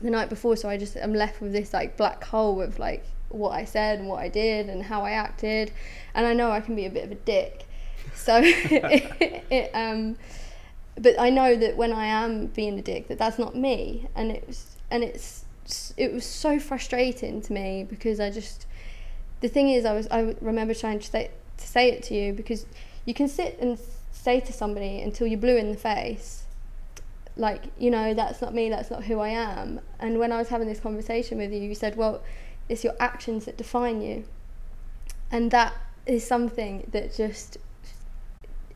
the 0.01 0.11
night 0.11 0.29
before. 0.29 0.57
So 0.57 0.69
I 0.69 0.77
just 0.77 0.97
am 0.97 1.15
left 1.15 1.41
with 1.41 1.53
this 1.53 1.73
like 1.73 1.97
black 1.97 2.25
hole 2.25 2.61
of 2.61 2.79
like 2.79 3.05
what 3.29 3.51
I 3.51 3.65
said 3.65 3.99
and 3.99 4.09
what 4.09 4.21
I 4.21 4.29
did 4.29 4.69
and 4.69 4.83
how 4.83 5.03
I 5.03 5.13
acted. 5.13 5.73
And 6.15 6.27
I 6.27 6.33
know 6.33 6.51
I 6.51 6.61
can 6.61 6.75
be 6.75 6.87
a 6.87 6.91
bit 6.91 7.05
of 7.05 7.13
a 7.13 7.17
dick. 7.17 7.67
So 8.15 8.41
it, 8.45 9.45
it, 9.51 9.71
um, 9.75 10.17
but 10.99 11.19
I 11.19 11.31
know 11.31 11.57
that 11.57 11.77
when 11.77 11.93
I 11.93 12.07
am 12.07 12.47
being 12.47 12.79
a 12.79 12.83
dick, 12.83 13.09
that 13.09 13.19
that's 13.19 13.39
not 13.39 13.55
me, 13.55 14.09
and 14.15 14.31
it 14.31 14.47
was, 14.47 14.77
and 14.91 15.05
it's, 15.05 15.45
it 15.97 16.13
was 16.13 16.25
so 16.25 16.59
frustrating 16.59 17.43
to 17.43 17.53
me 17.53 17.85
because 17.89 18.19
I 18.19 18.31
just, 18.31 18.67
the 19.41 19.49
thing 19.49 19.69
is, 19.69 19.85
I 19.85 19.93
was, 19.93 20.09
I 20.09 20.35
remember 20.41 20.73
trying 20.73 21.01
to 21.01 21.07
say, 21.07 21.31
to 21.59 21.67
say 21.67 21.91
it 21.91 22.03
to 22.05 22.15
you 22.15 22.33
because 22.33 22.67
you 23.05 23.15
can 23.15 23.29
sit 23.29 23.59
and 23.61 23.79
say 24.27 24.41
to 24.41 24.53
somebody 24.53 25.01
until 25.01 25.25
you're 25.29 25.39
blue 25.39 25.57
in 25.57 25.71
the 25.71 25.77
face, 25.77 26.47
like 27.37 27.63
you 27.79 27.91
know 27.93 28.13
that's 28.13 28.43
not 28.43 28.53
me, 28.53 28.69
that's 28.69 28.91
not 28.91 29.05
who 29.05 29.21
I 29.21 29.29
am. 29.29 29.81
And 30.01 30.19
when 30.19 30.33
I 30.33 30.39
was 30.39 30.49
having 30.49 30.67
this 30.67 30.81
conversation 30.81 31.39
with 31.39 31.53
you, 31.53 31.61
you 31.61 31.77
said, 31.77 31.97
well, 31.97 32.23
it's 32.69 32.83
your 32.83 32.97
actions 32.99 33.45
that 33.45 33.57
define 33.57 34.01
you, 34.01 34.25
and 35.31 35.53
that 35.53 35.75
is 36.07 36.27
something 36.27 36.89
that 36.91 37.15
just 37.15 37.59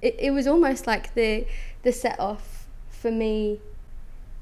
it, 0.00 0.14
it 0.18 0.30
was 0.30 0.46
almost 0.46 0.86
like 0.86 1.14
the 1.14 1.46
the 1.82 1.92
set 1.92 2.20
off 2.20 2.68
for 2.90 3.10
me 3.10 3.58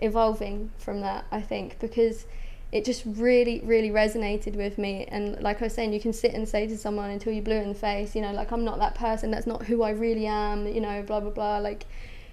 evolving 0.01 0.71
from 0.79 1.01
that 1.01 1.25
I 1.33 1.41
think 1.41 1.79
because 1.81 2.27
it 2.71 2.85
just 2.85 3.03
really 3.07 3.61
really 3.65 3.91
resonated 3.91 4.55
with 4.55 4.79
me. 4.79 5.07
And 5.09 5.41
like 5.41 5.61
I 5.61 5.67
was 5.67 5.75
saying 5.75 5.93
you 5.93 6.01
can 6.01 6.13
sit 6.13 6.35
and 6.35 6.49
say 6.49 6.67
to 6.67 6.77
someone 6.77 7.11
until 7.11 7.33
you're 7.33 7.43
blue 7.43 7.57
in 7.57 7.69
the 7.69 7.75
face 7.75 8.15
you 8.15 8.23
know 8.23 8.33
like 8.33 8.53
I'm 8.53 8.65
not 8.65 8.79
that 8.79 8.95
person. 8.95 9.31
That's 9.31 9.47
not 9.47 9.65
who 9.65 9.83
I 9.83 9.91
really 9.91 10.27
am 10.27 10.67
you 10.67 10.81
know 10.81 11.03
blah 11.03 11.21
blah 11.21 11.31
blah. 11.31 11.59
Like 11.59 11.87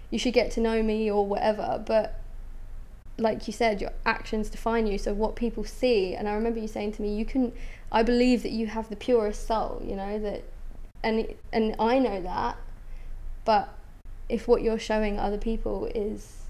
you 0.09 0.19
should 0.19 0.33
get 0.33 0.51
to 0.51 0.61
know 0.61 0.83
me 0.83 1.09
or 1.09 1.25
whatever. 1.25 1.83
But 1.85 2.19
like 3.17 3.47
you 3.47 3.53
said 3.53 3.79
your 3.79 3.91
actions 4.05 4.49
define 4.49 4.87
you. 4.87 4.97
So 4.97 5.13
what 5.13 5.35
people 5.35 5.63
see 5.63 6.15
and 6.15 6.27
I 6.27 6.33
remember 6.33 6.59
you 6.59 6.67
saying 6.67 6.93
to 6.93 7.01
me 7.01 7.15
you 7.15 7.25
can 7.25 7.53
I 7.91 8.03
believe 8.03 8.43
that 8.43 8.51
you 8.51 8.67
have 8.67 8.89
the 8.89 8.95
purest 8.95 9.47
soul 9.47 9.81
you 9.85 9.95
know 9.95 10.19
that 10.19 10.43
and 11.05 11.33
and 11.53 11.75
I 11.79 11.99
know 11.99 12.19
that. 12.21 12.57
But 13.45 13.69
if 14.27 14.47
what 14.47 14.61
you're 14.61 14.79
showing 14.79 15.19
other 15.19 15.37
people 15.37 15.85
is, 15.93 16.45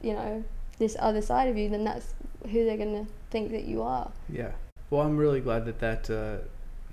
you 0.00 0.12
know, 0.12 0.44
this 0.80 0.96
other 0.98 1.22
side 1.22 1.46
of 1.48 1.56
you, 1.56 1.68
then 1.68 1.84
that's 1.84 2.14
who 2.50 2.64
they're 2.64 2.76
gonna 2.76 3.06
think 3.30 3.52
that 3.52 3.64
you 3.64 3.82
are. 3.82 4.10
Yeah. 4.28 4.50
Well, 4.90 5.02
I'm 5.02 5.16
really 5.16 5.40
glad 5.40 5.64
that 5.66 5.78
that 5.78 6.10
uh, 6.10 6.38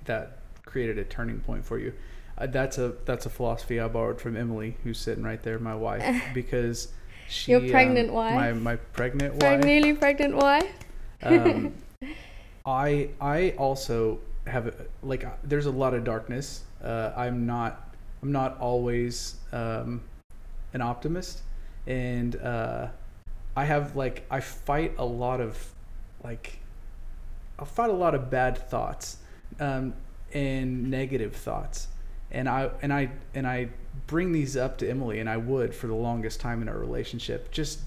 that 0.05 0.37
created 0.65 0.99
a 0.99 1.03
turning 1.05 1.39
point 1.39 1.65
for 1.65 1.79
you. 1.79 1.93
Uh, 2.37 2.45
that's 2.45 2.77
a 2.77 2.93
that's 3.05 3.25
a 3.25 3.29
philosophy 3.31 3.79
I 3.79 3.87
borrowed 3.87 4.21
from 4.21 4.37
Emily, 4.37 4.77
who's 4.83 4.99
sitting 4.99 5.23
right 5.23 5.41
there, 5.41 5.57
my 5.57 5.73
wife, 5.73 6.05
because 6.35 6.89
she 7.27 7.51
Your 7.53 7.67
pregnant 7.71 8.09
um, 8.09 8.15
wife? 8.15 8.35
my 8.35 8.53
my 8.53 8.75
pregnant 8.75 9.39
Preg- 9.39 9.57
wife. 9.57 9.65
newly 9.65 9.93
pregnant 9.93 10.35
wife. 10.35 10.71
um, 11.23 11.73
I 12.65 13.09
I 13.19 13.55
also 13.57 14.19
have 14.45 14.67
a, 14.67 14.73
like 15.01 15.25
uh, 15.25 15.31
there's 15.43 15.65
a 15.65 15.71
lot 15.71 15.93
of 15.95 16.03
darkness. 16.03 16.63
Uh, 16.83 17.11
I'm 17.15 17.45
not 17.47 17.95
I'm 18.21 18.31
not 18.31 18.59
always 18.59 19.35
um, 19.51 20.01
an 20.73 20.81
optimist, 20.81 21.41
and 21.87 22.35
uh, 22.35 22.87
I 23.57 23.65
have 23.65 23.95
like 23.95 24.23
I 24.29 24.39
fight 24.39 24.93
a 24.99 25.05
lot 25.05 25.41
of 25.41 25.73
like 26.23 26.59
I 27.57 27.65
fight 27.65 27.89
a 27.89 27.93
lot 27.93 28.13
of 28.13 28.29
bad 28.29 28.55
thoughts 28.69 29.17
um, 29.59 29.95
and 30.31 30.91
negative 30.91 31.35
thoughts, 31.35 31.87
and 32.31 32.47
I 32.47 32.69
and 32.83 32.93
I 32.93 33.09
and 33.33 33.47
I 33.47 33.69
bring 34.05 34.31
these 34.31 34.55
up 34.55 34.77
to 34.77 34.87
Emily, 34.89 35.19
and 35.19 35.27
I 35.27 35.37
would 35.37 35.73
for 35.73 35.87
the 35.87 35.95
longest 35.95 36.39
time 36.39 36.61
in 36.61 36.69
our 36.69 36.77
relationship, 36.77 37.49
just 37.51 37.79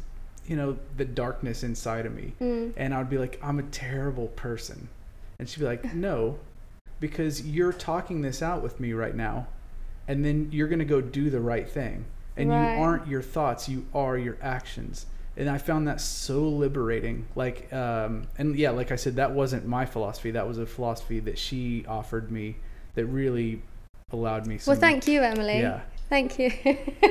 you 0.44 0.56
know 0.56 0.76
the 0.96 1.04
darkness 1.04 1.62
inside 1.62 2.04
of 2.04 2.12
me, 2.16 2.32
Mm. 2.40 2.72
and 2.76 2.92
I'd 2.92 3.08
be 3.08 3.18
like, 3.18 3.38
I'm 3.40 3.60
a 3.60 3.68
terrible 3.70 4.26
person, 4.28 4.88
and 5.38 5.48
she'd 5.48 5.60
be 5.60 5.66
like, 5.66 5.94
No, 5.94 6.40
because 6.98 7.46
you're 7.46 7.72
talking 7.72 8.22
this 8.22 8.42
out 8.42 8.60
with 8.60 8.80
me 8.80 8.92
right 8.92 9.14
now, 9.14 9.46
and 10.08 10.24
then 10.24 10.48
you're 10.50 10.66
gonna 10.66 10.84
go 10.84 11.00
do 11.00 11.30
the 11.30 11.40
right 11.40 11.68
thing, 11.70 12.06
and 12.36 12.50
Right. 12.50 12.74
you 12.74 12.82
aren't 12.82 13.06
your 13.06 13.22
thoughts, 13.22 13.68
you 13.68 13.86
are 13.94 14.18
your 14.18 14.36
actions. 14.42 15.06
And 15.40 15.48
I 15.48 15.56
found 15.56 15.88
that 15.88 16.02
so 16.02 16.42
liberating. 16.42 17.26
Like, 17.34 17.72
um, 17.72 18.24
and 18.36 18.54
yeah, 18.56 18.70
like 18.70 18.92
I 18.92 18.96
said, 18.96 19.16
that 19.16 19.32
wasn't 19.32 19.66
my 19.66 19.86
philosophy. 19.86 20.32
That 20.32 20.46
was 20.46 20.58
a 20.58 20.66
philosophy 20.66 21.18
that 21.20 21.38
she 21.38 21.86
offered 21.88 22.30
me 22.30 22.56
that 22.94 23.06
really 23.06 23.62
allowed 24.12 24.46
me. 24.46 24.58
Some, 24.58 24.72
Well, 24.72 24.80
thank 24.80 25.08
you, 25.08 25.22
Emily. 25.22 25.60
Yeah, 25.60 25.80
Thank 26.10 26.38
you. 26.38 26.52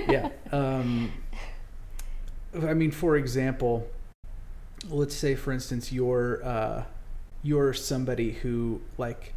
yeah. 0.08 0.30
Um, 0.52 1.12
I 2.56 2.74
mean, 2.74 2.92
for 2.92 3.18
example, 3.18 3.88
let's 4.90 5.16
say, 5.16 5.34
for 5.36 5.52
instance, 5.52 5.92
you're 5.92 6.44
uh, 6.44 6.84
you're 7.42 7.74
somebody 7.74 8.32
who 8.32 8.82
like 8.98 9.34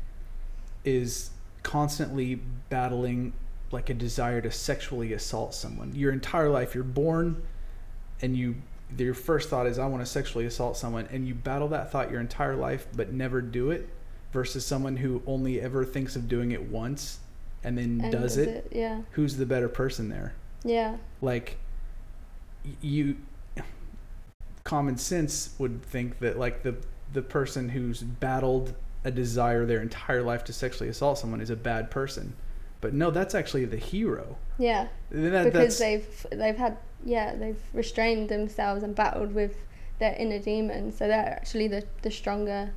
is 0.84 1.30
constantly 1.62 2.36
battling 2.68 3.32
like 3.70 3.88
a 3.88 3.94
desire 3.94 4.40
to 4.42 4.50
sexually 4.50 5.14
assault 5.14 5.54
someone. 5.54 5.94
Your 5.94 6.12
entire 6.12 6.50
life, 6.50 6.74
you're 6.74 6.84
born, 6.84 7.42
and 8.20 8.36
you 8.36 8.56
your 8.98 9.14
first 9.14 9.48
thought 9.48 9.66
is, 9.66 9.78
"I 9.78 9.86
want 9.86 10.02
to 10.02 10.10
sexually 10.10 10.46
assault 10.46 10.76
someone," 10.76 11.08
and 11.12 11.26
you 11.26 11.34
battle 11.34 11.68
that 11.68 11.90
thought 11.90 12.10
your 12.10 12.20
entire 12.20 12.56
life, 12.56 12.86
but 12.94 13.12
never 13.12 13.40
do 13.40 13.70
it. 13.70 13.88
Versus 14.32 14.64
someone 14.64 14.96
who 14.96 15.22
only 15.26 15.60
ever 15.60 15.84
thinks 15.84 16.16
of 16.16 16.26
doing 16.26 16.52
it 16.52 16.62
once 16.70 17.18
and 17.62 17.76
then 17.76 18.00
And 18.02 18.12
does 18.12 18.38
it. 18.38 18.66
Yeah. 18.72 19.02
Who's 19.12 19.36
the 19.36 19.44
better 19.46 19.68
person 19.68 20.08
there? 20.08 20.32
Yeah. 20.64 20.96
like 21.20 21.56
you 22.80 23.16
common 24.64 24.96
sense 24.96 25.54
would 25.58 25.82
think 25.82 26.20
that 26.20 26.38
like 26.38 26.62
the 26.62 26.74
the 27.12 27.22
person 27.22 27.68
who's 27.70 28.02
battled 28.02 28.72
a 29.04 29.10
desire 29.10 29.66
their 29.66 29.82
entire 29.82 30.22
life 30.22 30.44
to 30.44 30.52
sexually 30.52 30.88
assault 30.88 31.18
someone 31.18 31.40
is 31.40 31.50
a 31.50 31.56
bad 31.56 31.90
person 31.90 32.32
but 32.82 32.92
no 32.92 33.10
that's 33.10 33.34
actually 33.34 33.64
the 33.64 33.78
hero 33.78 34.36
Yeah. 34.58 34.88
That- 35.10 35.44
because 35.46 35.78
that's- 35.78 35.78
they've 35.78 36.26
they've 36.38 36.56
had 36.56 36.76
yeah 37.04 37.34
they've 37.34 37.58
restrained 37.72 38.28
themselves 38.28 38.82
and 38.82 38.94
battled 38.94 39.32
with 39.34 39.54
their 39.98 40.14
inner 40.18 40.38
demons 40.38 40.98
so 40.98 41.08
they're 41.08 41.18
actually 41.40 41.68
the, 41.68 41.84
the 42.02 42.10
stronger 42.10 42.72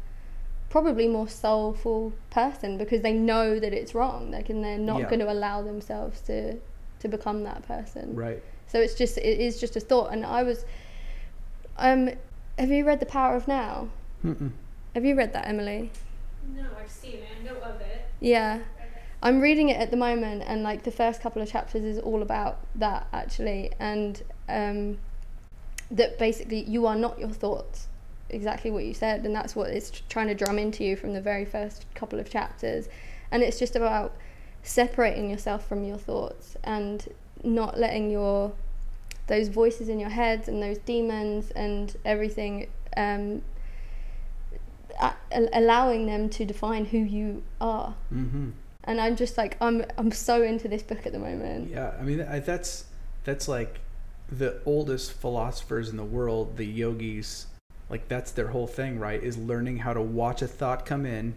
probably 0.70 1.08
more 1.08 1.28
soulful 1.28 2.14
person 2.30 2.78
because 2.78 3.02
they 3.02 3.14
know 3.14 3.60
that 3.60 3.74
it's 3.74 3.94
wrong 3.94 4.32
like 4.32 4.50
and 4.50 4.64
they're 4.64 4.78
not 4.78 5.00
Yeah. 5.02 5.10
going 5.10 5.20
to 5.20 5.32
allow 5.32 5.62
themselves 5.62 6.22
to 6.22 6.60
to 7.00 7.08
become 7.08 7.44
that 7.44 7.62
person 7.68 8.16
right 8.16 8.42
so 8.68 8.80
it's 8.80 8.96
just 8.96 9.18
it 9.18 9.40
is 9.40 9.60
just 9.60 9.76
a 9.76 9.80
thought 9.80 10.12
and 10.14 10.26
i 10.26 10.42
was 10.44 10.66
um 11.78 12.10
have 12.58 12.70
you 12.72 12.84
read 12.86 13.00
the 13.00 13.06
power 13.06 13.36
of 13.36 13.48
now 13.48 13.90
Mm-mm. 14.24 14.52
have 14.96 15.06
you 15.06 15.16
read 15.16 15.34
that 15.34 15.48
emily 15.48 15.92
No, 16.56 16.64
I've 16.80 16.90
seen 16.92 17.16
it. 17.16 17.28
I 17.40 17.44
know 17.44 17.58
of 17.62 17.82
it. 17.82 18.02
yeah. 18.20 18.60
I'm 19.26 19.42
reading 19.42 19.70
it 19.70 19.78
at 19.78 19.90
the 19.90 19.98
moment, 19.98 20.44
and 20.46 20.62
like 20.62 20.84
the 20.84 20.92
first 20.92 21.20
couple 21.20 21.42
of 21.42 21.50
chapters 21.50 21.84
is 21.84 21.98
all 21.98 22.22
about 22.22 22.60
that 22.76 23.08
actually, 23.12 23.72
and 23.80 24.22
um, 24.48 25.00
that 25.90 26.20
basically 26.20 26.62
you 26.62 26.86
are 26.86 26.96
not 26.96 27.18
your 27.18 27.32
thoughts. 27.32 27.88
Exactly 28.30 28.70
what 28.70 28.86
you 28.86 28.94
said, 28.94 29.26
and 29.26 29.34
that's 29.34 29.56
what 29.56 29.72
it's 29.72 29.90
trying 30.10 30.28
to 30.28 30.36
drum 30.36 30.60
into 30.60 30.84
you 30.84 30.96
from 30.96 31.14
the 31.14 31.22
very 31.22 31.44
first 31.44 31.88
couple 31.96 32.20
of 32.20 32.30
chapters. 32.30 32.88
And 33.32 33.42
it's 33.42 33.58
just 33.58 33.76
about 33.76 34.16
separating 34.62 35.32
yourself 35.32 35.68
from 35.68 35.84
your 35.84 35.98
thoughts 35.98 36.56
and 36.64 37.08
not 37.44 37.80
letting 37.80 38.12
your 38.12 38.54
those 39.26 39.48
voices 39.48 39.90
in 39.90 40.00
your 40.00 40.10
head 40.10 40.48
and 40.48 40.62
those 40.62 40.78
demons 40.80 41.50
and 41.52 41.98
everything 42.06 42.68
um, 42.96 43.42
allowing 45.32 46.06
them 46.06 46.30
to 46.30 46.46
define 46.46 46.86
who 46.86 47.00
you 47.00 47.44
are 47.60 47.96
mm-hmm. 48.14 48.52
And 48.86 49.02
I'm 49.02 49.16
just 49.16 49.38
like 49.38 49.58
I'm 49.62 49.86
I'm 49.98 50.12
so 50.12 50.42
into 50.42 50.68
this 50.68 50.84
book 50.84 51.06
at 51.06 51.12
the 51.12 51.20
moment. 51.20 51.70
yeah 51.70 51.92
i 52.00 52.04
mean 52.04 52.18
that's 52.46 52.86
that's 53.24 53.48
like 53.48 53.80
the 54.30 54.60
oldest 54.66 55.14
philosophers 55.14 55.90
in 55.90 55.98
the 55.98 56.04
world 56.06 56.58
the 56.58 56.66
yogis 56.66 57.48
like 57.90 58.08
that's 58.08 58.32
their 58.32 58.48
whole 58.48 58.68
thing 58.68 59.00
right 59.00 59.22
is 59.24 59.38
learning 59.38 59.78
how 59.78 59.94
to 59.94 60.02
watch 60.02 60.42
a 60.42 60.48
thought 60.48 60.86
come 60.86 61.06
in 61.06 61.36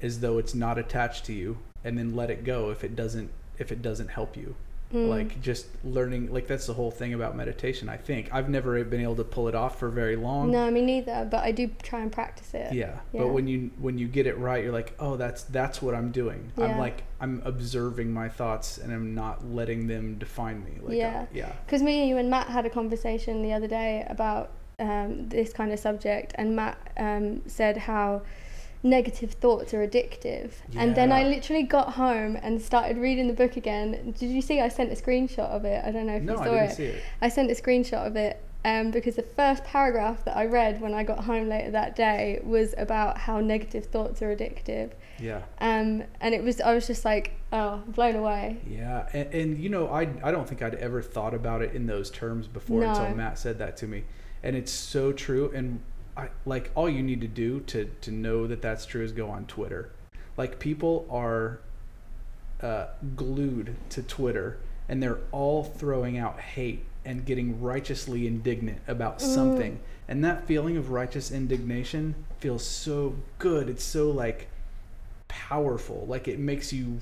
as 0.00 0.20
though 0.20 0.38
it's 0.38 0.54
not 0.54 0.78
attached 0.78 1.24
to 1.24 1.32
you 1.32 1.58
and 1.82 1.98
then 1.98 2.14
let 2.14 2.30
it 2.30 2.44
go 2.44 2.70
if 2.70 2.84
it 2.84 2.94
doesn't 2.94 3.30
if 3.58 3.72
it 3.72 3.82
doesn't 3.82 4.08
help 4.08 4.36
you 4.36 4.54
Mm. 4.92 5.10
like 5.10 5.38
just 5.42 5.66
learning 5.84 6.32
like 6.32 6.46
that's 6.46 6.66
the 6.66 6.72
whole 6.72 6.90
thing 6.90 7.12
about 7.12 7.36
meditation 7.36 7.90
i 7.90 7.98
think 7.98 8.30
i've 8.32 8.48
never 8.48 8.82
been 8.84 9.02
able 9.02 9.16
to 9.16 9.24
pull 9.24 9.46
it 9.46 9.54
off 9.54 9.78
for 9.78 9.90
very 9.90 10.16
long 10.16 10.50
no, 10.50 10.70
me 10.70 10.80
neither, 10.80 11.28
but 11.30 11.44
I 11.44 11.52
do 11.52 11.68
try 11.82 12.00
and 12.00 12.10
practice 12.10 12.54
it. 12.54 12.72
yeah. 12.72 13.00
Yeah. 13.12 13.20
but 13.20 13.28
when 13.28 13.46
you 13.46 13.70
when 13.78 13.98
you 13.98 14.08
get 14.08 14.26
it 14.26 14.38
right 14.38 14.64
you're 14.64 14.72
like 14.72 14.94
oh 14.98 15.16
that's 15.16 15.42
that's 15.42 15.82
what 15.82 15.94
i'm 15.94 16.10
doing 16.10 16.52
i'm 16.56 16.78
like 16.78 17.02
i'm 17.20 17.42
observing 17.44 18.14
my 18.14 18.30
thoughts 18.30 18.78
and 18.78 18.90
i'm 18.90 19.14
not 19.14 19.44
letting 19.44 19.88
them 19.88 20.16
define 20.16 20.64
me 20.64 20.78
like 20.80 20.96
Yeah. 20.96 21.20
uh, 21.20 21.26
yeah 21.34 21.52
Because 21.66 21.82
me, 21.82 22.08
you, 22.08 22.16
and 22.16 22.30
Matt 22.30 22.46
had 22.48 22.64
a 22.64 22.70
conversation 22.70 23.42
the 23.42 23.52
other 23.52 23.68
day 23.68 24.06
about 24.08 24.52
um, 24.78 25.28
this 25.28 25.52
kind 25.52 25.70
of 25.72 25.78
subject, 25.78 26.32
and 26.36 26.56
Matt 26.56 26.78
um, 26.96 27.42
said 27.46 27.76
how 27.76 28.22
negative 28.88 29.32
thoughts 29.32 29.72
are 29.74 29.86
addictive. 29.86 30.52
And 30.76 30.94
then 30.94 31.12
I 31.12 31.24
literally 31.24 31.62
got 31.62 31.94
home 31.94 32.36
and 32.42 32.60
started 32.60 32.98
reading 32.98 33.26
the 33.28 33.34
book 33.34 33.56
again. 33.56 34.14
Did 34.18 34.30
you 34.30 34.42
see? 34.42 34.60
I 34.60 34.68
sent 34.68 34.90
a 34.92 34.94
screenshot 34.94 35.48
of 35.50 35.64
it. 35.64 35.84
I 35.84 35.90
don't 35.90 36.06
know 36.06 36.16
if 36.16 36.22
No, 36.22 36.34
you 36.34 36.40
I 36.40 36.44
saw 36.44 36.50
didn't 36.52 36.70
it. 36.70 36.74
see 36.76 36.84
it. 36.86 37.02
I 37.20 37.28
sent 37.28 37.50
a 37.50 37.54
screenshot 37.54 38.06
of 38.06 38.16
it 38.16 38.40
um, 38.64 38.90
because 38.90 39.16
the 39.16 39.22
first 39.22 39.64
paragraph 39.64 40.24
that 40.24 40.36
I 40.36 40.46
read 40.46 40.80
when 40.80 40.92
I 40.94 41.04
got 41.04 41.24
home 41.24 41.48
later 41.48 41.70
that 41.70 41.94
day 41.96 42.40
was 42.42 42.74
about 42.76 43.18
how 43.18 43.40
negative 43.40 43.86
thoughts 43.86 44.20
are 44.22 44.34
addictive. 44.34 44.90
Yeah. 45.20 45.42
Um, 45.60 46.04
and 46.20 46.34
it 46.34 46.42
was 46.42 46.60
I 46.60 46.74
was 46.74 46.86
just 46.86 47.04
like, 47.04 47.32
oh, 47.52 47.82
blown 47.88 48.16
away. 48.16 48.58
Yeah, 48.68 49.08
and, 49.12 49.34
and 49.34 49.58
you 49.58 49.68
know, 49.68 49.88
I 49.88 50.08
I 50.22 50.30
don't 50.30 50.48
think 50.48 50.62
I'd 50.62 50.74
ever 50.76 51.02
thought 51.02 51.34
about 51.34 51.62
it 51.62 51.74
in 51.74 51.86
those 51.86 52.10
terms 52.10 52.46
before 52.48 52.82
until 52.82 53.14
Matt 53.14 53.38
said 53.38 53.58
that 53.58 53.76
to 53.78 53.86
me, 53.86 54.04
and 54.42 54.54
it's 54.56 54.72
so 54.72 55.12
true. 55.12 55.50
And 55.54 55.80
I 56.18 56.28
like 56.44 56.70
all 56.74 56.88
you 56.88 57.02
need 57.02 57.20
to 57.20 57.28
do 57.28 57.60
to 57.60 57.90
to 58.00 58.10
know 58.10 58.46
that 58.46 58.60
that's 58.60 58.84
true 58.84 59.04
is 59.04 59.12
go 59.12 59.28
on 59.30 59.46
Twitter. 59.46 59.90
Like 60.36 60.58
people 60.58 61.06
are 61.10 61.60
uh, 62.60 62.86
glued 63.16 63.76
to 63.90 64.02
Twitter, 64.02 64.58
and 64.88 65.02
they're 65.02 65.20
all 65.32 65.62
throwing 65.64 66.18
out 66.18 66.40
hate 66.40 66.84
and 67.04 67.24
getting 67.24 67.62
righteously 67.62 68.26
indignant 68.26 68.80
about 68.88 69.20
something. 69.20 69.80
And 70.08 70.24
that 70.24 70.46
feeling 70.46 70.76
of 70.76 70.90
righteous 70.90 71.30
indignation 71.30 72.14
feels 72.40 72.64
so 72.66 73.14
good. 73.38 73.68
It's 73.68 73.84
so 73.84 74.10
like 74.10 74.48
powerful. 75.28 76.04
Like 76.08 76.28
it 76.28 76.38
makes 76.38 76.72
you 76.72 77.00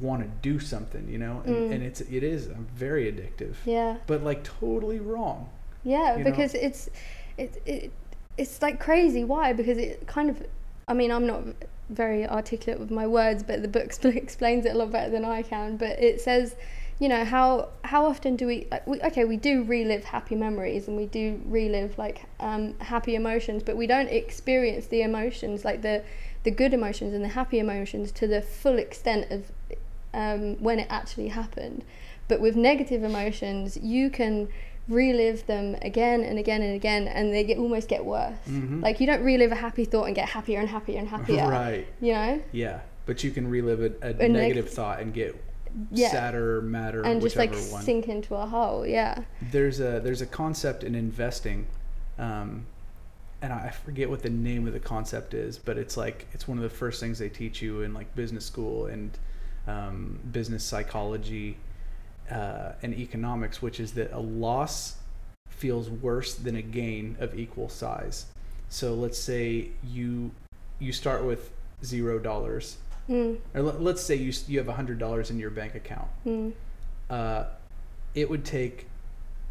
want 0.00 0.22
to 0.22 0.28
do 0.42 0.60
something, 0.60 1.08
you 1.08 1.18
know? 1.18 1.42
And, 1.44 1.54
Mm. 1.54 1.72
and 1.72 1.82
it's 1.82 2.00
it 2.02 2.22
is 2.22 2.46
very 2.74 3.10
addictive. 3.10 3.54
Yeah. 3.64 3.96
But 4.06 4.22
like 4.22 4.44
totally 4.44 5.00
wrong. 5.00 5.48
Yeah, 5.82 6.16
you 6.16 6.24
know? 6.24 6.30
because 6.30 6.54
it's 6.54 6.88
it, 7.36 7.60
it 7.66 7.92
it's 8.40 8.62
like 8.62 8.80
crazy. 8.80 9.22
Why? 9.24 9.52
Because 9.52 9.78
it 9.78 10.06
kind 10.06 10.30
of 10.30 10.42
I 10.88 10.94
mean, 10.94 11.12
I'm 11.12 11.26
not 11.26 11.42
very 11.88 12.26
articulate 12.26 12.80
with 12.80 12.90
my 12.90 13.06
words, 13.06 13.42
but 13.42 13.62
the 13.62 13.68
book 13.68 13.84
expl- 13.88 14.16
explains 14.16 14.66
it 14.66 14.74
a 14.74 14.78
lot 14.78 14.90
better 14.90 15.10
than 15.10 15.24
I 15.24 15.42
can. 15.42 15.76
But 15.76 16.02
it 16.02 16.20
says, 16.20 16.56
you 16.98 17.08
know, 17.08 17.24
how 17.24 17.68
how 17.84 18.06
often 18.06 18.36
do 18.36 18.46
we, 18.46 18.66
like, 18.70 18.86
we 18.86 19.00
okay, 19.02 19.24
we 19.24 19.36
do 19.36 19.62
relive 19.62 20.04
happy 20.04 20.34
memories 20.34 20.88
and 20.88 20.96
we 20.96 21.06
do 21.06 21.40
relive 21.46 21.96
like 21.98 22.24
um, 22.40 22.74
happy 22.80 23.14
emotions, 23.14 23.62
but 23.62 23.76
we 23.76 23.86
don't 23.86 24.08
experience 24.08 24.86
the 24.86 25.02
emotions 25.02 25.64
like 25.64 25.82
the 25.82 26.02
the 26.42 26.50
good 26.50 26.72
emotions 26.72 27.12
and 27.14 27.22
the 27.22 27.28
happy 27.28 27.58
emotions 27.58 28.10
to 28.12 28.26
the 28.26 28.40
full 28.40 28.78
extent 28.78 29.30
of 29.30 29.52
um, 30.14 30.56
when 30.62 30.78
it 30.78 30.86
actually 30.90 31.28
happened. 31.28 31.84
But 32.28 32.40
with 32.40 32.56
negative 32.56 33.02
emotions, 33.02 33.76
you 33.76 34.08
can 34.08 34.48
relive 34.90 35.46
them 35.46 35.76
again 35.82 36.22
and 36.22 36.38
again 36.38 36.62
and 36.62 36.74
again, 36.74 37.08
and 37.08 37.32
they 37.32 37.44
get 37.44 37.58
almost 37.58 37.88
get 37.88 38.04
worse. 38.04 38.36
Mhm. 38.48 38.82
Like 38.82 39.00
you 39.00 39.06
don't 39.06 39.22
relive 39.22 39.52
a 39.52 39.56
happy 39.56 39.84
thought 39.84 40.04
and 40.04 40.14
get 40.14 40.28
happier 40.28 40.58
and 40.60 40.68
happier 40.68 40.98
and 40.98 41.08
happier. 41.08 41.48
right. 41.48 41.86
You 42.00 42.12
know? 42.14 42.42
Yeah. 42.52 42.80
But 43.06 43.24
you 43.24 43.30
can 43.30 43.48
relive 43.48 43.80
a, 43.80 43.92
a, 44.06 44.10
A 44.10 44.28
neg- 44.28 44.32
negative 44.32 44.70
thought 44.70 45.00
and 45.00 45.12
get 45.14 45.34
Yeah. 45.92 46.10
sadder, 46.10 46.60
madder, 46.62 47.02
and 47.02 47.20
just 47.22 47.36
like 47.36 47.52
one. 47.52 47.82
sink 47.82 48.08
into 48.08 48.34
a 48.34 48.46
hole. 48.46 48.86
Yeah. 48.86 49.22
there's 49.52 49.80
a 49.80 50.00
there's 50.00 50.20
a 50.20 50.26
concept 50.26 50.84
in 50.84 50.94
investing 50.94 51.66
um, 52.18 52.66
and 53.42 53.52
I 53.52 53.66
I 53.68 53.70
forget 53.70 54.10
what 54.10 54.22
the 54.22 54.30
name 54.30 54.66
of 54.66 54.72
the 54.74 54.80
concept 54.80 55.32
is, 55.32 55.58
but 55.58 55.78
it's 55.78 55.96
like 55.96 56.26
it's 56.32 56.46
one 56.46 56.58
of 56.58 56.62
the 56.64 56.68
first 56.82 57.00
things 57.00 57.18
they 57.18 57.28
teach 57.30 57.62
you 57.62 57.82
in 57.82 57.94
like 57.94 58.14
business 58.14 58.44
school 58.44 58.86
and 58.86 59.10
um, 59.66 60.18
business 60.32 60.62
psychology 60.64 61.56
uh, 62.30 62.72
and 62.82 62.94
economics, 62.94 63.60
which 63.60 63.80
is 63.80 63.92
that 63.92 64.12
a 64.12 64.20
loss 64.20 64.96
feels 65.48 65.90
worse 65.90 66.34
than 66.34 66.56
a 66.56 66.62
gain 66.62 67.16
of 67.20 67.38
equal 67.38 67.68
size. 67.68 68.26
So 68.68 68.94
let's 68.94 69.18
say 69.18 69.68
you 69.84 70.30
you 70.78 70.92
start 70.92 71.24
with 71.24 71.50
zero 71.84 72.18
dollars, 72.18 72.78
Mm, 73.08 73.38
or 73.54 73.62
let, 73.62 73.82
let's 73.82 74.00
say 74.02 74.14
you 74.14 74.32
you 74.46 74.58
have 74.58 74.68
a 74.68 74.74
hundred 74.74 74.98
dollars 74.98 75.30
in 75.30 75.38
your 75.40 75.50
bank 75.50 75.74
account 75.74 76.06
mm, 76.24 76.52
uh, 77.08 77.44
it 78.14 78.30
would 78.30 78.44
take 78.44 78.86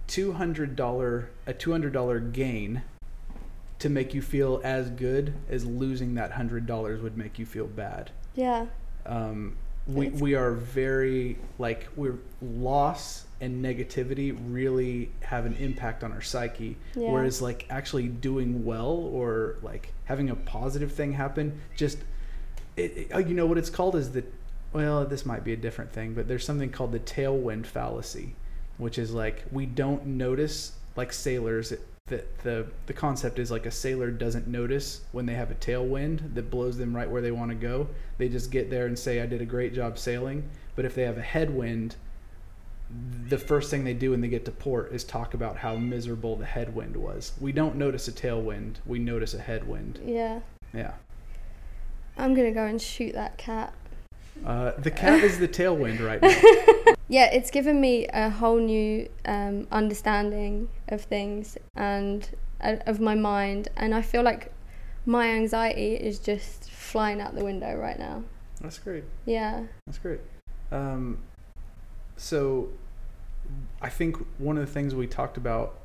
two 0.07 0.31
hundred 0.31 0.75
dollar 0.77 1.29
a 1.45 1.53
two 1.53 1.71
hundred 1.71 1.91
dollar 1.91 2.19
gain 2.19 2.83
to 3.79 3.89
make 3.89 4.13
you 4.13 4.21
feel 4.21 4.61
as 4.63 4.89
good 4.89 5.33
as 5.49 5.65
losing 5.65 6.13
that 6.15 6.31
hundred 6.31 6.65
dollars 6.65 7.01
would 7.01 7.17
make 7.17 7.37
you 7.37 7.45
feel 7.45 7.67
bad. 7.67 8.11
yeah. 8.35 8.65
Um, 9.05 9.55
we 9.87 10.09
we 10.09 10.35
are 10.35 10.51
very 10.51 11.37
like 11.57 11.87
we're 11.95 12.19
loss 12.41 13.25
and 13.41 13.63
negativity 13.63 14.37
really 14.49 15.09
have 15.21 15.45
an 15.45 15.55
impact 15.55 16.03
on 16.03 16.11
our 16.11 16.21
psyche. 16.21 16.75
Yeah. 16.95 17.09
Whereas 17.09 17.41
like 17.41 17.65
actually 17.69 18.07
doing 18.07 18.65
well 18.65 18.91
or 18.91 19.55
like 19.61 19.93
having 20.05 20.29
a 20.29 20.35
positive 20.35 20.91
thing 20.91 21.13
happen 21.13 21.59
just 21.75 21.97
it, 22.75 22.81
it- 22.97 23.07
oh, 23.13 23.19
you 23.19 23.33
know 23.33 23.45
what 23.45 23.57
it's 23.57 23.69
called 23.69 23.95
is 23.95 24.11
the 24.11 24.23
well 24.73 25.05
this 25.05 25.25
might 25.25 25.43
be 25.43 25.53
a 25.53 25.57
different 25.57 25.91
thing 25.91 26.13
but 26.13 26.27
there's 26.27 26.45
something 26.45 26.69
called 26.69 26.91
the 26.91 26.99
tailwind 26.99 27.65
fallacy 27.65 28.35
which 28.77 28.97
is 28.99 29.11
like 29.11 29.43
we 29.51 29.65
don't 29.65 30.05
notice 30.05 30.73
like 30.95 31.11
sailors 31.11 31.73
the, 32.09 32.23
the 32.43 32.67
the 32.87 32.93
concept 32.93 33.39
is 33.39 33.49
like 33.49 33.65
a 33.65 33.71
sailor 33.71 34.11
doesn't 34.11 34.47
notice 34.47 35.01
when 35.11 35.25
they 35.25 35.33
have 35.33 35.51
a 35.51 35.55
tailwind 35.55 36.33
that 36.33 36.49
blows 36.49 36.77
them 36.77 36.95
right 36.95 37.09
where 37.09 37.21
they 37.21 37.31
want 37.31 37.49
to 37.51 37.55
go. 37.55 37.87
They 38.17 38.27
just 38.27 38.51
get 38.51 38.69
there 38.69 38.85
and 38.85 38.97
say 38.97 39.21
i 39.21 39.25
did 39.25 39.41
a 39.41 39.45
great 39.45 39.73
job 39.73 39.97
sailing. 39.97 40.49
But 40.75 40.85
if 40.85 40.95
they 40.95 41.03
have 41.03 41.17
a 41.17 41.23
headwind 41.23 41.95
the 43.27 43.37
first 43.37 43.69
thing 43.69 43.83
they 43.83 43.93
do 43.93 44.11
when 44.11 44.21
they 44.21 44.27
get 44.27 44.45
to 44.45 44.51
port 44.51 44.91
is 44.91 45.03
talk 45.03 45.35
about 45.35 45.57
how 45.57 45.75
miserable 45.75 46.35
the 46.35 46.45
headwind 46.45 46.97
was. 46.97 47.33
We 47.39 47.51
don't 47.51 47.75
notice 47.75 48.07
a 48.07 48.11
tailwind 48.11 48.77
we 48.85 48.97
notice 48.99 49.33
a 49.33 49.39
headwind. 49.39 49.99
Yeah. 50.03 50.39
yeah. 50.73 50.93
I'm 52.17 52.33
gonna 52.33 52.51
go 52.51 52.65
and 52.65 52.81
shoot 52.81 53.13
that 53.13 53.37
cat. 53.37 53.73
Uh, 54.45 54.71
the 54.77 54.91
cat 54.91 55.23
is 55.23 55.39
the 55.39 55.47
tailwind 55.57 55.99
right 56.05 56.21
now 56.21 56.93
Yeah, 57.11 57.25
it's 57.25 57.49
given 57.49 57.81
me 57.81 58.05
a 58.13 58.29
whole 58.29 58.59
new 58.59 59.09
um, 59.25 59.67
understanding 59.71 60.69
of 60.89 61.01
things 61.01 61.57
and 61.75 62.29
uh, 62.61 62.75
of 62.85 62.99
my 62.99 63.15
mind, 63.15 63.69
and 63.75 63.95
I 63.95 64.03
feel 64.03 64.21
like 64.21 64.53
my 65.07 65.27
anxiety 65.27 65.95
is 65.95 66.19
just 66.19 66.69
flying 66.69 67.19
out 67.19 67.33
the 67.33 67.43
window 67.43 67.75
right 67.75 67.97
now. 67.97 68.23
that's 68.61 68.77
great 68.77 69.03
Yeah. 69.25 69.63
That's 69.87 69.97
great. 69.97 70.19
Um, 70.71 71.17
so, 72.15 72.69
I 73.81 73.89
think 73.89 74.17
one 74.37 74.59
of 74.59 74.67
the 74.67 74.71
things 74.71 74.93
we 74.93 75.07
talked 75.07 75.37
about 75.37 75.79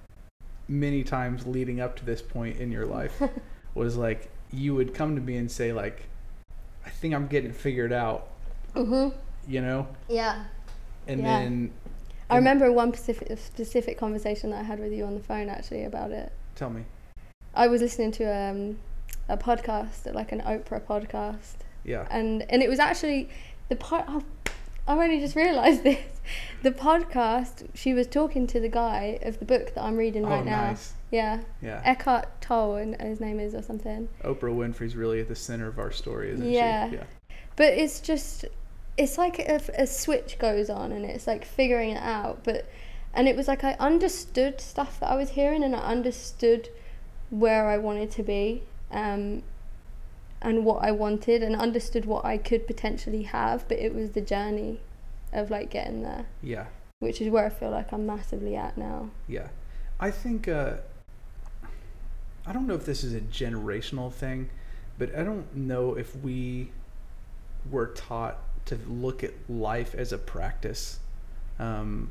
many 0.69 1.03
times 1.05 1.47
leading 1.47 1.81
up 1.81 1.97
to 1.97 2.05
this 2.05 2.21
point 2.21 2.59
in 2.59 2.71
your 2.71 2.85
life 2.85 3.23
was 3.75 3.97
like 3.97 4.31
you 4.53 4.75
would 4.75 4.93
come 4.93 5.14
to 5.14 5.23
me 5.23 5.38
and 5.38 5.51
say 5.51 5.73
like, 5.73 6.07
"I 6.85 6.90
think 6.90 7.14
I'm 7.14 7.29
getting 7.29 7.55
figured 7.55 7.95
out," 7.95 8.29
Mhm. 8.74 9.12
you 9.46 9.60
know, 9.60 9.87
Yeah. 10.08 10.44
and 11.06 11.20
Yeah. 11.20 11.38
then 11.40 11.72
I 12.30 12.37
remember 12.37 12.72
one 12.72 12.92
specific 12.94 13.38
specific 13.38 13.98
conversation 13.98 14.50
that 14.50 14.60
I 14.60 14.62
had 14.62 14.80
with 14.80 14.92
you 14.92 15.04
on 15.04 15.14
the 15.14 15.20
phone 15.20 15.48
actually 15.48 15.84
about 15.84 16.10
it. 16.12 16.32
tell 16.56 16.70
me, 16.70 16.84
I 17.54 17.66
was 17.68 17.80
listening 17.82 18.10
to 18.12 18.24
um, 18.24 18.78
a 19.28 19.37
podcast, 19.37 20.12
like 20.14 20.32
an 20.32 20.40
Oprah 20.40 20.80
podcast, 20.82 21.56
yeah, 21.84 22.06
and 22.10 22.42
and 22.50 22.62
it 22.62 22.68
was 22.68 22.78
actually 22.78 23.28
the 23.68 23.76
part. 23.76 24.06
Oh, 24.08 24.22
I've 24.87 24.98
only 24.98 25.18
just 25.20 25.34
realised 25.37 25.82
this. 25.84 25.98
The 26.62 26.70
podcast. 26.72 27.68
She 27.74 27.92
was 27.94 28.06
talking 28.06 28.46
to 28.48 28.58
the 28.60 28.68
guy 28.68 29.18
of 29.22 29.38
the 29.38 29.44
book 29.44 29.74
that 29.74 29.82
I'm 29.82 29.96
reading 29.96 30.24
oh 30.24 30.28
right 30.30 30.44
now. 30.44 30.68
nice, 30.68 30.94
Yeah, 31.10 31.40
yeah. 31.60 31.82
Eckhart 31.84 32.40
Tolle, 32.40 32.76
and 32.76 33.00
his 33.00 33.20
name 33.20 33.38
is 33.40 33.54
or 33.54 33.62
something. 33.62 34.08
Oprah 34.22 34.54
Winfrey's 34.56 34.96
really 34.96 35.20
at 35.20 35.28
the 35.28 35.34
center 35.37 35.68
of 35.68 35.78
our 35.78 35.90
story, 35.90 36.30
isn't 36.32 36.48
Yeah. 36.50 36.88
she? 36.90 36.96
Yeah, 36.96 37.04
But 37.56 37.74
it's 37.74 38.00
just, 38.00 38.46
it's 38.96 39.18
like 39.18 39.38
a, 39.38 39.61
a 39.76 39.87
switch 39.87 40.38
goes 40.38 40.70
on, 40.70 40.92
and 40.92 41.04
it's 41.04 41.26
like 41.26 41.44
figuring 41.44 41.90
it 41.90 42.02
out. 42.02 42.44
But, 42.44 42.68
and 43.12 43.28
it 43.28 43.37
was 43.37 43.48
like 43.48 43.64
I 43.64 43.74
understood 43.74 44.61
stuff 44.61 45.00
that 45.00 45.11
I 45.11 45.16
was 45.16 45.30
hearing, 45.30 45.62
and 45.64 45.74
I 45.74 45.80
understood 45.80 46.68
where 47.30 47.68
I 47.68 47.78
wanted 47.78 48.11
to 48.12 48.22
be, 48.22 48.62
um, 48.90 49.42
and 50.40 50.64
what 50.64 50.85
I 50.85 50.90
wanted, 50.90 51.42
and 51.42 51.57
understood 51.57 52.04
what 52.04 52.24
I 52.24 52.38
could 52.38 52.66
potentially 52.66 53.22
have. 53.22 53.66
But 53.68 53.78
it 53.78 53.94
was 53.94 54.11
the 54.11 54.20
journey 54.20 54.80
of 55.33 55.50
like 55.50 55.70
getting 55.70 56.02
there, 56.02 56.26
yeah. 56.42 56.66
which 57.00 57.20
is 57.20 57.28
where 57.28 57.44
I 57.44 57.48
feel 57.48 57.70
like 57.70 57.92
I'm 57.92 58.07
massively 58.07 58.57
at 58.57 58.78
now. 58.78 59.11
Yeah. 59.26 59.48
I 60.00 60.11
think 60.11 60.48
uh 60.48 60.74
I 62.46 62.52
don't 62.52 62.66
know 62.66 62.74
if 62.74 62.85
this 62.85 63.02
is 63.04 63.14
a 63.14 63.20
generational 63.20 64.12
thing, 64.12 64.50
but 64.98 65.14
I 65.16 65.24
don't 65.24 65.54
know 65.57 65.94
if 65.94 66.14
we 66.16 66.70
were 67.70 67.87
taught 67.88 68.38
to 68.66 68.79
look 68.88 69.22
at 69.24 69.33
life 69.48 69.94
as 69.94 70.12
a 70.12 70.18
practice. 70.18 70.98
Um 71.59 72.11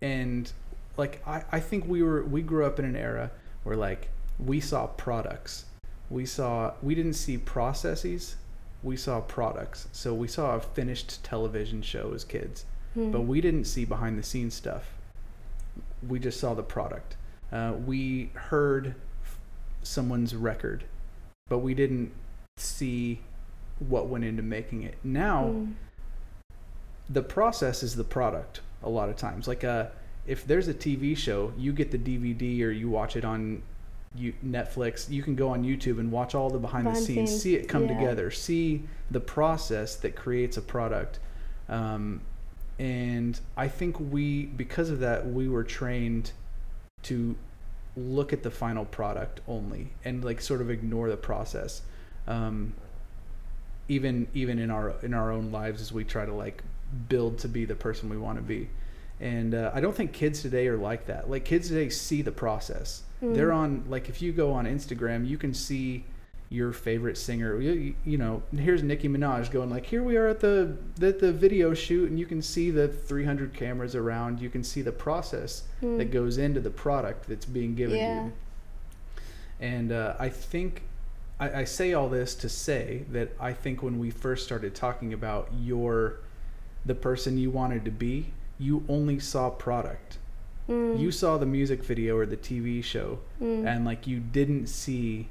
and 0.00 0.50
like 0.96 1.26
I, 1.26 1.44
I 1.52 1.60
think 1.60 1.86
we 1.86 2.02
were 2.02 2.22
we 2.22 2.42
grew 2.42 2.64
up 2.66 2.78
in 2.78 2.84
an 2.84 2.96
era 2.96 3.30
where 3.64 3.76
like 3.76 4.08
we 4.38 4.60
saw 4.60 4.86
products. 4.86 5.64
We 6.10 6.26
saw 6.26 6.74
we 6.82 6.94
didn't 6.94 7.14
see 7.14 7.38
processes, 7.38 8.36
we 8.82 8.96
saw 8.96 9.20
products. 9.20 9.88
So 9.92 10.12
we 10.14 10.28
saw 10.28 10.56
a 10.56 10.60
finished 10.60 11.22
television 11.24 11.82
show 11.82 12.12
as 12.14 12.24
kids 12.24 12.64
Hmm. 12.94 13.10
but 13.10 13.22
we 13.22 13.40
didn't 13.40 13.64
see 13.64 13.86
behind 13.86 14.18
the 14.18 14.22
scenes 14.22 14.52
stuff. 14.52 14.90
We 16.06 16.18
just 16.18 16.38
saw 16.38 16.52
the 16.52 16.62
product. 16.62 17.16
uh, 17.50 17.72
we 17.86 18.30
heard 18.34 18.94
f- 19.24 19.38
someone's 19.82 20.34
record, 20.36 20.84
but 21.48 21.60
we 21.60 21.72
didn't 21.72 22.12
see 22.58 23.20
what 23.88 24.08
went 24.08 24.24
into 24.24 24.42
making 24.42 24.82
it. 24.82 24.96
Now, 25.04 25.44
Mm. 25.44 25.72
the 27.08 27.22
process 27.22 27.82
is 27.82 27.96
the 27.96 28.04
product 28.04 28.60
a 28.82 28.88
lot 28.88 29.08
of 29.08 29.16
times. 29.16 29.46
Like 29.48 29.64
uh 29.64 29.86
if 30.26 30.46
there's 30.46 30.68
a 30.68 30.74
TV 30.74 31.16
show, 31.16 31.52
you 31.58 31.72
get 31.72 31.90
the 31.90 31.98
DVD 31.98 32.62
or 32.62 32.70
you 32.70 32.88
watch 32.88 33.16
it 33.16 33.24
on 33.24 33.62
you, 34.14 34.32
Netflix, 34.44 35.10
you 35.10 35.22
can 35.22 35.34
go 35.34 35.48
on 35.48 35.64
YouTube 35.64 35.98
and 35.98 36.12
watch 36.12 36.34
all 36.34 36.50
the 36.50 36.58
behind, 36.58 36.86
the 36.86 36.94
scenes, 36.94 37.42
see 37.42 37.56
it 37.56 37.68
come 37.68 37.86
yeah. 37.86 37.98
together, 37.98 38.30
see 38.30 38.82
the 39.10 39.20
process 39.20 39.96
that 39.96 40.14
creates 40.14 40.56
a 40.56 40.62
product. 40.62 41.18
Um, 41.68 42.20
and 42.78 43.40
I 43.56 43.68
think 43.68 43.98
we, 43.98 44.46
because 44.46 44.90
of 44.90 45.00
that, 45.00 45.26
we 45.26 45.48
were 45.48 45.64
trained 45.64 46.32
to 47.04 47.34
look 47.96 48.32
at 48.32 48.42
the 48.42 48.50
final 48.50 48.84
product 48.84 49.40
only 49.48 49.92
and 50.04 50.24
like 50.24 50.40
sort 50.40 50.60
of 50.60 50.70
ignore 50.70 51.08
the 51.08 51.16
process. 51.16 51.82
Um, 52.26 52.74
even 53.88 54.26
even 54.34 54.58
in 54.58 54.70
our 54.70 54.94
in 55.02 55.12
our 55.14 55.30
own 55.32 55.50
lives 55.52 55.80
as 55.80 55.92
we 55.92 56.04
try 56.04 56.24
to 56.24 56.32
like 56.34 56.62
build 57.08 57.38
to 57.38 57.48
be 57.48 57.64
the 57.64 57.74
person 57.74 58.08
we 58.08 58.16
want 58.18 58.36
to 58.38 58.42
be 58.42 58.68
and 59.20 59.54
uh, 59.54 59.70
i 59.74 59.80
don't 59.80 59.94
think 59.96 60.12
kids 60.12 60.42
today 60.42 60.66
are 60.68 60.76
like 60.76 61.06
that 61.06 61.28
like 61.30 61.44
kids 61.44 61.68
today 61.68 61.88
see 61.88 62.22
the 62.22 62.32
process 62.32 63.02
Mm. 63.22 63.36
they're 63.36 63.52
on 63.52 63.84
like 63.88 64.08
if 64.08 64.20
you 64.20 64.32
go 64.32 64.52
on 64.52 64.64
instagram 64.66 65.24
you 65.28 65.38
can 65.38 65.54
see 65.54 66.04
your 66.48 66.72
favorite 66.72 67.16
singer 67.16 67.60
you, 67.60 67.94
you 68.04 68.18
know 68.18 68.42
here's 68.56 68.82
nicki 68.82 69.08
minaj 69.08 69.48
going 69.52 69.70
like 69.70 69.86
here 69.86 70.02
we 70.02 70.16
are 70.16 70.26
at 70.26 70.40
the 70.40 70.76
at 71.00 71.20
the 71.20 71.32
video 71.32 71.72
shoot 71.72 72.10
and 72.10 72.18
you 72.18 72.26
can 72.26 72.42
see 72.42 72.70
the 72.72 72.88
300 72.88 73.54
cameras 73.54 73.94
around 73.94 74.40
you 74.40 74.50
can 74.50 74.64
see 74.64 74.82
the 74.82 74.90
process 74.92 75.62
Mm. 75.80 75.98
that 75.98 76.06
goes 76.06 76.36
into 76.36 76.58
the 76.60 76.70
product 76.70 77.28
that's 77.28 77.46
being 77.46 77.74
given 77.76 77.96
Yeah. 77.96 78.24
you 78.24 78.32
and 79.60 79.92
uh, 79.92 80.14
I 80.18 80.28
think 80.28 80.82
I, 81.42 81.60
I 81.60 81.64
say 81.64 81.92
all 81.92 82.08
this 82.08 82.34
to 82.36 82.48
say 82.48 83.04
that 83.10 83.30
I 83.40 83.52
think 83.52 83.82
when 83.82 83.98
we 83.98 84.10
first 84.10 84.44
started 84.44 84.74
talking 84.74 85.12
about 85.12 85.48
your 85.60 86.20
the 86.86 86.94
person 86.94 87.38
you 87.38 87.50
wanted 87.50 87.84
to 87.84 87.90
be, 87.90 88.26
you 88.58 88.84
only 88.88 89.18
saw 89.18 89.50
product. 89.50 90.18
Mm. 90.68 90.98
You 90.98 91.10
saw 91.12 91.38
the 91.38 91.46
music 91.46 91.82
video 91.84 92.16
or 92.16 92.26
the 92.26 92.36
TV 92.36 92.82
show, 92.82 93.18
Mm. 93.40 93.66
and 93.66 93.84
like 93.84 94.06
you 94.06 94.18
didn't 94.20 94.66
see 94.68 95.28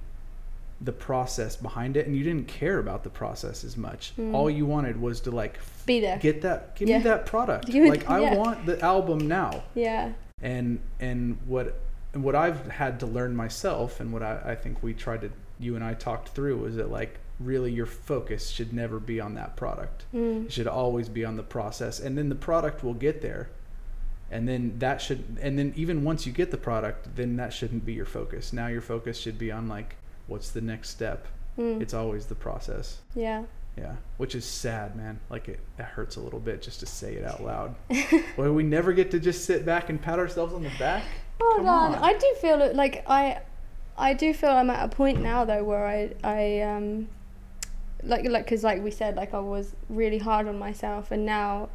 the 0.82 0.92
process 0.92 1.56
behind 1.56 1.96
it, 1.96 2.08
and 2.08 2.16
you 2.16 2.24
didn't 2.24 2.48
care 2.48 2.80
about 2.80 3.04
the 3.04 3.10
process 3.10 3.64
as 3.64 3.78
much. 3.78 4.14
Mm. 4.18 4.34
All 4.34 4.50
you 4.50 4.66
wanted 4.66 5.00
was 5.00 5.20
to 5.22 5.32
like 5.32 5.56
f- 5.58 5.84
Be 5.86 6.00
there. 6.02 6.18
get 6.18 6.42
that, 6.42 6.76
give 6.76 6.90
Yeah. 6.90 6.98
me 6.98 7.04
that 7.06 7.26
product. 7.26 7.68
Me- 7.70 7.90
like 7.96 8.10
I 8.10 8.20
yeah. 8.22 8.36
want 8.36 8.66
the 8.66 8.82
album 8.82 9.20
now 9.28 9.64
yeah. 9.76 10.12
and 10.42 10.80
and 11.00 11.38
what 11.46 11.80
and 12.14 12.24
what 12.24 12.36
I've 12.36 12.68
had 12.68 13.00
to 13.02 13.06
learn 13.06 13.36
myself 13.36 14.00
and 14.02 14.12
what 14.12 14.24
I, 14.24 14.42
I 14.52 14.56
think 14.56 14.82
we 14.84 14.94
tried 14.94 15.22
to 15.22 15.32
you 15.62 15.76
and 15.76 15.84
I 15.84 15.94
talked 15.94 16.30
through 16.30 16.58
was 16.58 16.76
that 16.76 16.90
like 16.92 17.20
really 17.40 17.72
your 17.72 17.86
focus 17.86 18.50
should 18.50 18.74
never 18.74 19.00
be 19.00 19.20
on 19.20 19.34
that 19.36 19.56
product. 19.56 20.06
Mm. 20.14 20.46
It 20.46 20.52
should 20.52 20.68
always 20.68 21.10
be 21.10 21.26
on 21.26 21.36
the 21.38 21.44
process 21.44 22.00
and 22.00 22.18
then 22.18 22.30
the 22.30 22.36
product 22.36 22.84
will 22.84 22.94
get 22.94 23.22
there. 23.22 23.50
And 24.30 24.48
then 24.48 24.76
that 24.80 25.02
should 25.02 25.38
and 25.42 25.58
then 25.60 25.74
even 25.76 26.04
once 26.04 26.26
you 26.26 26.32
get 26.32 26.52
the 26.52 26.58
product, 26.58 27.16
then 27.16 27.36
that 27.38 27.52
shouldn't 27.54 27.86
be 27.86 27.94
your 27.94 28.06
focus. 28.06 28.54
Now 28.54 28.68
your 28.68 28.82
focus 28.82 29.18
should 29.18 29.38
be 29.38 29.52
on 29.52 29.68
like 29.68 29.96
what's 30.28 30.52
the 30.52 30.62
next 30.62 30.90
step. 30.90 31.28
Mm. 31.58 31.82
It's 31.82 31.94
always 31.94 32.26
the 32.28 32.36
process. 32.36 33.00
yeah. 33.16 33.44
Yeah, 33.78 33.96
which 34.18 34.36
is 34.36 34.44
sad, 34.44 34.98
man. 34.98 35.22
Like 35.30 35.48
it, 35.48 35.62
it 35.80 35.86
hurts 35.86 36.18
a 36.18 36.20
little 36.20 36.42
bit 36.42 36.62
just 36.62 36.82
to 36.82 36.86
say 36.86 37.14
it 37.16 37.24
out 37.24 37.42
loud. 37.52 37.74
well, 38.36 38.52
we 38.52 38.64
never 38.64 38.92
get 38.92 39.12
to 39.12 39.20
just 39.20 39.46
sit 39.46 39.66
back 39.66 39.90
and 39.90 40.00
pat 40.00 40.20
ourselves 40.20 40.54
on 40.54 40.62
the 40.62 40.72
back. 40.78 41.04
Hold 41.40 41.56
Come 41.56 41.68
on. 41.70 41.96
on. 41.96 42.04
I 42.04 42.12
do 42.18 42.36
feel 42.42 42.62
it- 42.62 42.76
like 42.76 43.06
I, 43.10 43.40
I 43.98 44.14
do 44.14 44.34
feel 44.34 44.50
I'm 44.50 44.70
at 44.70 44.84
a 44.84 44.88
point 44.88 45.22
now 45.22 45.46
though 45.46 45.64
where 45.64 45.86
I 45.86 46.12
I 46.24 46.62
um, 46.62 47.08
like 48.04 48.26
like 48.26 48.46
because 48.46 48.64
like 48.64 48.84
we 48.84 48.92
said 48.92 49.16
like 49.16 49.34
I 49.34 49.40
was 49.40 49.76
really 49.90 50.18
hard 50.20 50.48
on 50.48 50.58
myself 50.58 51.12
and 51.12 51.26
now. 51.26 51.70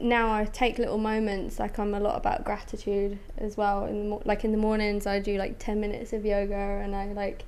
Now 0.00 0.32
I 0.32 0.44
take 0.44 0.78
little 0.78 0.98
moments 0.98 1.58
like 1.58 1.76
I'm 1.76 1.94
a 1.94 1.98
lot 1.98 2.16
about 2.16 2.44
gratitude 2.44 3.18
as 3.36 3.56
well. 3.56 3.86
In 3.86 3.98
the 3.98 4.04
mo- 4.10 4.22
like 4.24 4.44
in 4.44 4.52
the 4.52 4.56
mornings 4.56 5.04
I 5.04 5.18
do 5.18 5.36
like 5.36 5.58
ten 5.58 5.80
minutes 5.80 6.12
of 6.12 6.24
yoga 6.24 6.54
and 6.54 6.94
I 6.94 7.06
like 7.06 7.42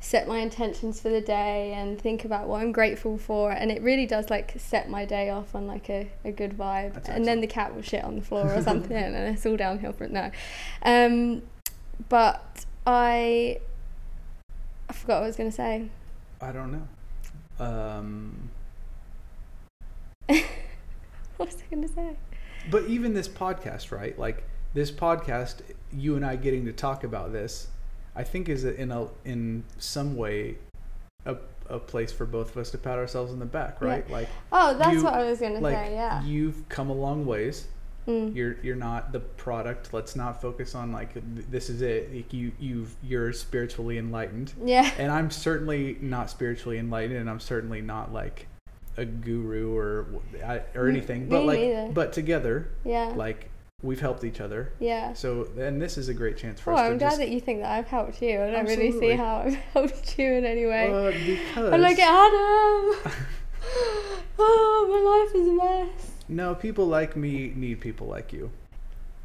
set 0.00 0.28
my 0.28 0.38
intentions 0.38 1.00
for 1.00 1.08
the 1.08 1.20
day 1.20 1.72
and 1.74 2.00
think 2.00 2.24
about 2.24 2.46
what 2.46 2.60
I'm 2.62 2.72
grateful 2.72 3.18
for 3.18 3.50
and 3.50 3.72
it 3.72 3.82
really 3.82 4.06
does 4.06 4.30
like 4.30 4.54
set 4.56 4.88
my 4.88 5.04
day 5.04 5.28
off 5.28 5.54
on 5.54 5.66
like 5.66 5.90
a, 5.90 6.08
a 6.24 6.30
good 6.30 6.56
vibe 6.56 6.94
That's 6.94 7.08
and 7.08 7.24
then 7.24 7.40
the 7.40 7.48
cat 7.48 7.74
will 7.74 7.82
shit 7.82 8.04
on 8.04 8.14
the 8.14 8.22
floor 8.22 8.52
or 8.52 8.62
something 8.70 8.96
and 8.96 9.14
it's 9.14 9.44
all 9.44 9.56
downhill 9.56 9.92
from 9.92 10.12
now, 10.12 10.30
um 10.82 11.42
but 12.08 12.44
I 12.90 13.58
I 14.88 14.92
forgot 14.94 15.16
what 15.16 15.24
I 15.24 15.26
was 15.26 15.36
gonna 15.36 15.52
say 15.52 15.88
I 16.40 16.52
don't 16.52 16.72
know. 16.72 17.64
Um, 17.64 18.50
what 20.26 20.40
was 21.38 21.56
I 21.56 21.74
gonna 21.74 21.88
say 21.88 22.16
but 22.70 22.84
even 22.84 23.12
this 23.12 23.28
podcast, 23.28 23.92
right? 23.92 24.18
Like 24.18 24.42
this 24.72 24.90
podcast, 24.90 25.56
you 25.92 26.16
and 26.16 26.24
I 26.24 26.36
getting 26.36 26.64
to 26.66 26.72
talk 26.72 27.04
about 27.04 27.32
this, 27.32 27.68
I 28.16 28.24
think 28.24 28.48
is 28.48 28.64
in 28.64 28.90
a 28.90 29.08
in 29.24 29.64
some 29.76 30.16
way 30.16 30.56
a, 31.26 31.36
a 31.68 31.78
place 31.78 32.10
for 32.10 32.24
both 32.24 32.50
of 32.52 32.56
us 32.56 32.70
to 32.70 32.78
pat 32.78 32.96
ourselves 32.98 33.32
on 33.32 33.38
the 33.38 33.44
back, 33.46 33.82
right? 33.82 34.08
Like 34.08 34.28
oh 34.50 34.76
that's 34.78 34.94
You- 34.94 35.04
what 35.04 35.12
I 35.12 35.24
was 35.28 35.40
gonna 35.40 35.60
like 35.60 35.76
say 35.76 35.92
yeah 35.92 36.24
you've 36.24 36.66
come 36.70 36.88
a 36.88 36.94
long 36.94 37.26
ways. 37.26 37.66
Mm. 38.08 38.34
You're 38.34 38.56
you're 38.62 38.76
not 38.76 39.12
the 39.12 39.20
product. 39.20 39.92
Let's 39.92 40.16
not 40.16 40.40
focus 40.42 40.74
on 40.74 40.90
like 40.92 41.10
this 41.50 41.68
is 41.70 41.82
it. 41.82 42.12
Like 42.14 42.32
you 42.32 42.52
you've 42.58 42.94
you're 43.02 43.32
spiritually 43.32 43.98
enlightened. 43.98 44.52
yeah 44.64 44.90
and 44.98 45.12
I'm 45.12 45.30
certainly 45.30 45.98
not 46.00 46.30
spiritually 46.30 46.78
enlightened, 46.78 47.18
and 47.20 47.30
I'm 47.30 47.40
certainly 47.40 47.80
not 47.82 48.12
like 48.12 48.46
a 48.96 49.04
guru 49.04 49.76
or 49.76 50.06
or 50.74 50.88
anything. 50.88 51.28
But 51.28 51.40
me 51.42 51.46
like, 51.46 51.60
neither. 51.60 51.92
but 51.92 52.12
together, 52.12 52.70
yeah 52.84 53.12
like 53.14 53.50
we've 53.80 54.00
helped 54.00 54.24
each 54.24 54.40
other. 54.40 54.72
yeah 54.80 55.12
So, 55.12 55.46
and 55.56 55.80
this 55.80 55.96
is 55.96 56.08
a 56.08 56.14
great 56.14 56.36
chance 56.36 56.58
for 56.60 56.72
Oh, 56.72 56.76
us 56.76 56.80
I'm 56.80 56.98
glad 56.98 57.10
just. 57.10 57.18
that 57.18 57.28
you 57.28 57.38
think 57.38 57.60
that 57.60 57.70
I've 57.70 57.86
helped 57.86 58.20
you. 58.20 58.42
I 58.42 58.50
don't 58.50 58.66
really 58.66 58.90
see 58.90 59.12
how 59.12 59.36
I've 59.46 59.54
helped 59.72 60.18
you 60.18 60.32
in 60.32 60.44
any 60.44 60.66
way. 60.66 60.90
uh, 60.92 61.12
because 61.12 61.72
I'm 61.72 61.80
like, 61.80 61.98
Adam! 62.00 63.12
oh, 64.38 64.86
my 64.90 65.00
life 65.30 65.42
is 65.42 65.48
a 65.48 65.52
mess. 65.52 66.07
No, 66.28 66.54
people 66.54 66.86
like 66.86 67.16
me 67.16 67.52
need 67.54 67.80
people 67.80 68.06
like 68.06 68.32
you. 68.32 68.50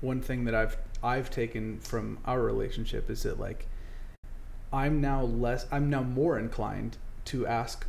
One 0.02 0.22
thing 0.22 0.46
that 0.46 0.56
I've 0.56 0.78
I've 1.04 1.30
taken 1.30 1.80
from 1.80 2.18
our 2.26 2.42
relationship 2.42 3.10
is 3.10 3.24
that 3.24 3.40
like 3.40 3.68
I'm 4.72 5.02
now 5.02 5.24
less 5.24 5.66
I'm 5.72 5.90
now 5.90 6.04
more 6.04 6.40
inclined 6.40 6.98
to 7.26 7.46
ask 7.46 7.86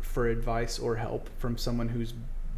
for 0.00 0.28
advice 0.28 0.78
or 0.78 0.96
help 0.96 1.28
from 1.38 1.58
someone 1.58 1.88
who's 1.88 2.14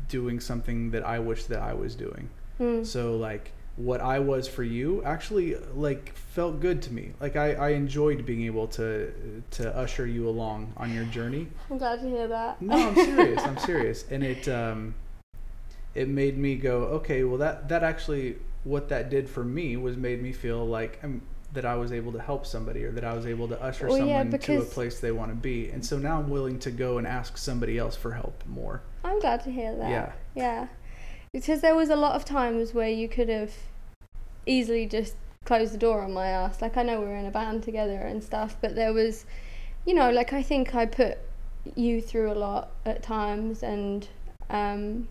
doing 0.08 0.40
something 0.40 0.90
that 0.90 1.04
I 1.04 1.18
wish 1.18 1.44
that 1.44 1.60
I 1.60 1.74
was 1.74 1.94
doing. 1.94 2.30
Mm. 2.60 2.86
So 2.86 3.16
like 3.16 3.52
what 3.76 4.00
I 4.00 4.18
was 4.18 4.48
for 4.48 4.64
you 4.64 5.02
actually 5.04 5.54
like 5.74 6.14
felt 6.14 6.60
good 6.60 6.82
to 6.82 6.92
me. 6.92 7.12
Like 7.20 7.36
I, 7.36 7.54
I 7.54 7.68
enjoyed 7.70 8.24
being 8.26 8.42
able 8.42 8.66
to 8.68 9.42
to 9.52 9.76
usher 9.76 10.06
you 10.06 10.28
along 10.28 10.72
on 10.76 10.92
your 10.92 11.04
journey. 11.04 11.48
I'm 11.70 11.78
glad 11.78 12.00
to 12.00 12.08
hear 12.08 12.28
that. 12.28 12.60
No, 12.60 12.88
I'm 12.88 12.94
serious. 12.94 13.42
I'm 13.42 13.58
serious. 13.70 14.04
And 14.10 14.24
it 14.24 14.48
um 14.48 14.94
it 15.98 16.08
made 16.08 16.38
me 16.38 16.54
go, 16.54 16.82
okay, 16.98 17.24
well 17.24 17.38
that 17.38 17.68
that 17.68 17.82
actually 17.82 18.36
what 18.64 18.88
that 18.88 19.10
did 19.10 19.28
for 19.28 19.44
me 19.44 19.76
was 19.76 19.96
made 19.96 20.22
me 20.22 20.32
feel 20.32 20.64
like 20.64 21.00
I'm 21.02 21.22
that 21.52 21.64
I 21.64 21.76
was 21.76 21.92
able 21.92 22.12
to 22.12 22.20
help 22.20 22.46
somebody 22.46 22.84
or 22.84 22.92
that 22.92 23.04
I 23.04 23.14
was 23.14 23.26
able 23.26 23.48
to 23.48 23.60
usher 23.60 23.88
Well, 23.88 23.98
yeah, 23.98 24.20
someone 24.20 24.38
to 24.38 24.60
a 24.60 24.64
place 24.64 25.00
they 25.00 25.12
want 25.12 25.30
to 25.30 25.34
be. 25.34 25.70
And 25.70 25.84
so 25.84 25.98
now 25.98 26.18
I'm 26.18 26.28
willing 26.28 26.58
to 26.60 26.70
go 26.70 26.98
and 26.98 27.06
ask 27.06 27.38
somebody 27.38 27.78
else 27.78 27.96
for 27.96 28.12
help 28.12 28.44
more. 28.46 28.82
I'm 29.02 29.18
glad 29.18 29.42
to 29.44 29.50
hear 29.50 29.74
that. 29.74 29.90
Yeah. 29.90 30.12
Yeah. 30.34 30.68
Because 31.32 31.62
there 31.62 31.74
was 31.74 31.88
a 31.88 31.96
lot 31.96 32.14
of 32.16 32.26
times 32.26 32.74
where 32.74 32.90
you 32.90 33.08
could 33.08 33.30
have 33.30 33.52
easily 34.44 34.84
just 34.86 35.16
closed 35.46 35.72
the 35.72 35.78
door 35.78 36.02
on 36.02 36.12
my 36.12 36.26
ass. 36.26 36.60
Like 36.60 36.76
I 36.76 36.82
know 36.82 37.00
we 37.00 37.06
were 37.06 37.16
in 37.16 37.26
a 37.26 37.30
band 37.30 37.62
together 37.62 38.00
and 38.02 38.22
stuff, 38.22 38.56
but 38.60 38.74
there 38.74 38.92
was, 38.92 39.24
you 39.86 39.94
know, 39.94 40.10
like 40.10 40.34
I 40.34 40.42
think 40.42 40.74
I 40.74 40.84
put 40.84 41.16
you 41.74 42.02
through 42.02 42.30
a 42.30 42.38
lot 42.38 42.70
at 42.84 43.02
times, 43.02 43.62
and 43.62 44.06
um, 44.50 45.08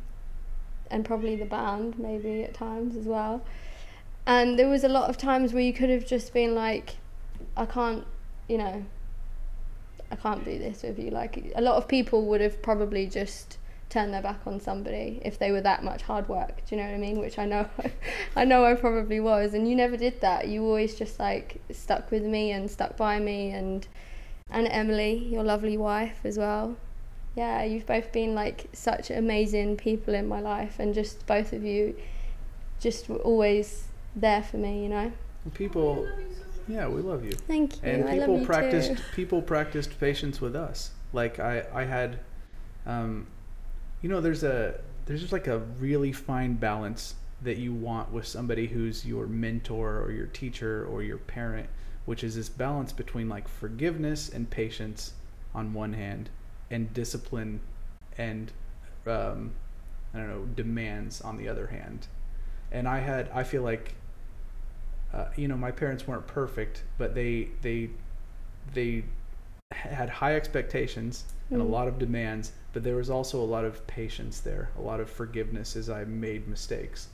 and 0.91 1.05
probably 1.05 1.35
the 1.35 1.45
band 1.45 1.97
maybe 1.99 2.43
at 2.43 2.53
times 2.53 2.95
as 2.95 3.05
well. 3.05 3.43
And 4.25 4.59
there 4.59 4.67
was 4.67 4.83
a 4.83 4.89
lot 4.89 5.09
of 5.09 5.17
times 5.17 5.53
where 5.53 5.63
you 5.63 5.73
could 5.73 5.89
have 5.89 6.05
just 6.05 6.33
been 6.33 6.53
like, 6.53 6.97
I 7.55 7.65
can't, 7.65 8.05
you 8.49 8.57
know, 8.57 8.85
I 10.11 10.15
can't 10.15 10.43
do 10.43 10.57
this 10.57 10.83
with 10.83 10.99
you. 10.99 11.11
Like 11.11 11.51
a 11.55 11.61
lot 11.61 11.75
of 11.75 11.87
people 11.87 12.25
would 12.25 12.41
have 12.41 12.61
probably 12.61 13.07
just 13.07 13.57
turned 13.89 14.13
their 14.13 14.21
back 14.21 14.41
on 14.45 14.59
somebody 14.59 15.21
if 15.23 15.39
they 15.39 15.51
were 15.51 15.61
that 15.61 15.83
much 15.83 16.01
hard 16.01 16.27
work. 16.27 16.57
Do 16.65 16.75
you 16.75 16.81
know 16.81 16.87
what 16.87 16.95
I 16.95 16.99
mean? 16.99 17.19
Which 17.19 17.39
I 17.39 17.45
know, 17.45 17.69
I 18.35 18.45
know 18.45 18.65
I 18.65 18.75
probably 18.75 19.19
was, 19.19 19.53
and 19.53 19.67
you 19.69 19.75
never 19.75 19.97
did 19.97 20.21
that. 20.21 20.47
You 20.47 20.63
always 20.65 20.95
just 20.95 21.19
like 21.19 21.61
stuck 21.71 22.11
with 22.11 22.23
me 22.23 22.51
and 22.51 22.69
stuck 22.69 22.97
by 22.97 23.19
me, 23.19 23.51
and 23.51 23.87
and 24.49 24.67
Emily, 24.67 25.13
your 25.13 25.43
lovely 25.43 25.77
wife 25.77 26.19
as 26.23 26.37
well. 26.37 26.77
Yeah, 27.37 27.63
you've 27.63 27.85
both 27.85 28.11
been 28.11 28.33
like 28.35 28.65
such 28.73 29.11
amazing 29.11 29.77
people 29.77 30.13
in 30.13 30.27
my 30.27 30.41
life, 30.41 30.79
and 30.79 30.93
just 30.93 31.25
both 31.27 31.53
of 31.53 31.63
you, 31.63 31.95
just 32.79 33.07
were 33.09 33.17
always 33.17 33.85
there 34.15 34.43
for 34.43 34.57
me. 34.57 34.83
You 34.83 34.89
know. 34.89 35.11
people, 35.53 35.91
I 35.91 36.09
love 36.09 36.19
you 36.19 36.35
so 36.35 36.41
much. 36.41 36.67
yeah, 36.67 36.87
we 36.87 37.01
love 37.01 37.23
you. 37.23 37.31
Thank 37.31 37.75
you. 37.75 37.89
and 37.89 38.09
I 38.09 38.13
love 38.13 38.19
people 38.21 38.39
you 38.39 38.45
practiced 38.45 38.97
too. 38.97 39.03
people 39.15 39.41
practiced 39.41 39.99
patience 39.99 40.41
with 40.41 40.55
us 40.55 40.91
like 41.13 41.39
i 41.39 41.63
i 41.73 41.83
had 41.83 42.19
um 42.85 43.27
you 44.01 44.09
know 44.09 44.21
there's 44.21 44.43
a 44.43 44.79
there's 45.05 45.21
just 45.21 45.33
like 45.33 45.47
a 45.47 45.59
really 45.79 46.11
fine 46.11 46.55
balance 46.55 47.15
that 47.41 47.57
you 47.57 47.73
want 47.73 48.11
with 48.11 48.25
somebody 48.25 48.67
who's 48.67 49.05
your 49.05 49.27
mentor 49.27 50.01
or 50.01 50.11
your 50.11 50.25
teacher 50.27 50.85
or 50.85 51.03
your 51.03 51.17
parent 51.17 51.69
which 52.05 52.23
is 52.23 52.35
this 52.35 52.49
balance 52.49 52.91
between 52.91 53.29
like 53.29 53.47
forgiveness 53.47 54.29
and 54.29 54.49
patience 54.49 55.13
on 55.53 55.73
one 55.73 55.93
hand 55.93 56.29
and 56.71 56.93
discipline 56.93 57.59
and 58.17 58.51
um 59.07 59.51
i 60.13 60.17
don't 60.17 60.27
know 60.29 60.45
demands 60.55 61.21
on 61.21 61.37
the 61.37 61.47
other 61.47 61.67
hand 61.67 62.07
and 62.71 62.87
i 62.87 62.99
had 62.99 63.29
i 63.33 63.43
feel 63.43 63.61
like 63.63 63.95
uh, 65.13 65.25
you 65.35 65.47
know 65.47 65.57
my 65.57 65.71
parents 65.71 66.07
weren't 66.07 66.27
perfect 66.27 66.83
but 66.97 67.15
they 67.15 67.47
they 67.61 67.89
they 68.73 69.03
had 69.71 70.09
high 70.09 70.35
expectations 70.35 71.25
and 71.51 71.61
a 71.61 71.65
Mm. 71.65 71.69
lot 71.69 71.87
of 71.87 71.97
demands 71.97 72.51
but 72.73 72.83
there 72.83 72.95
was 72.97 73.09
also 73.09 73.41
a 73.41 73.45
lot 73.45 73.63
of 73.65 73.85
patience 73.87 74.41
there 74.41 74.69
a 74.77 74.81
lot 74.81 74.99
of 74.99 75.09
forgiveness 75.09 75.75
as 75.75 75.89
i 75.89 76.03
made 76.03 76.47
mistakes 76.47 77.07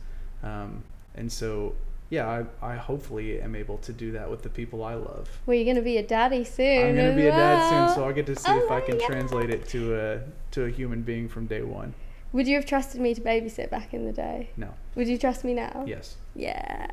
um, 0.43 0.83
and 1.15 1.31
so 1.31 1.75
yeah 2.09 2.45
I, 2.61 2.73
I 2.73 2.75
hopefully 2.75 3.41
am 3.41 3.55
able 3.55 3.77
to 3.79 3.93
do 3.93 4.11
that 4.11 4.29
with 4.29 4.43
the 4.43 4.49
people 4.49 4.83
i 4.83 4.93
love 4.93 5.29
Well, 5.45 5.55
you're 5.55 5.65
gonna 5.65 5.81
be 5.83 5.97
a 5.97 6.03
daddy 6.05 6.43
soon. 6.43 6.89
i'm 6.89 6.95
going 6.95 7.09
to 7.11 7.15
be 7.15 7.27
a 7.27 7.31
dad 7.31 7.69
soon 7.69 7.95
so 7.95 8.05
i'll 8.05 8.13
get 8.13 8.25
to 8.27 8.35
see 8.35 8.51
Oh 8.51 8.63
if 8.65 8.71
i 8.71 8.81
can 8.81 8.95
oh, 8.95 8.99
God. 8.99 9.07
translate 9.09 9.49
it 9.49 9.67
to 9.69 9.95
a 9.99 10.21
to 10.51 10.65
a 10.65 10.69
human 10.69 11.01
being 11.01 11.27
from 11.29 11.47
day 11.47 11.61
one 11.63 11.93
Would 12.33 12.47
you 12.47 12.55
have 12.55 12.65
trusted 12.65 12.99
me 13.01 13.13
to 13.15 13.21
babysit 13.21 13.69
back 13.69 13.93
in 13.93 14.05
the 14.05 14.11
day? 14.13 14.49
no 14.57 14.69
Would 14.95 15.07
you 15.07 15.17
trust 15.17 15.43
me 15.43 15.53
now? 15.53 15.83
yes 15.87 16.17
Yeah. 16.35 16.87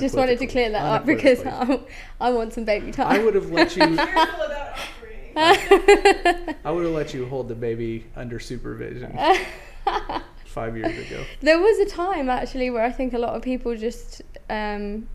Just 0.00 0.16
wanted 0.16 0.38
to 0.38 0.46
clear 0.46 0.70
that 0.70 0.82
up 0.82 1.04
because 1.04 1.44
I, 1.44 1.78
I 2.20 2.30
want 2.30 2.54
some 2.54 2.64
baby 2.64 2.90
time. 2.90 3.08
i 3.08 3.22
would 3.22 3.34
have 3.34 3.50
let 3.50 3.76
you 3.76 3.82
Careful 3.96 4.44
about 4.46 4.72
offering. 4.72 6.54
i 6.64 6.70
would 6.70 6.84
have 6.84 6.94
let 6.94 7.12
you 7.12 7.26
hold 7.26 7.48
the 7.48 7.54
baby 7.54 8.06
under 8.16 8.38
supervision 8.40 9.16
five 10.54 10.76
years 10.76 10.96
ago. 11.06 11.24
There 11.40 11.58
was 11.58 11.78
a 11.80 11.86
time 11.86 12.30
actually 12.30 12.70
where 12.70 12.84
I 12.84 12.92
think 12.92 13.12
a 13.12 13.18
lot 13.18 13.34
of 13.34 13.42
people 13.42 13.76
just, 13.76 14.22
um, 14.48 15.08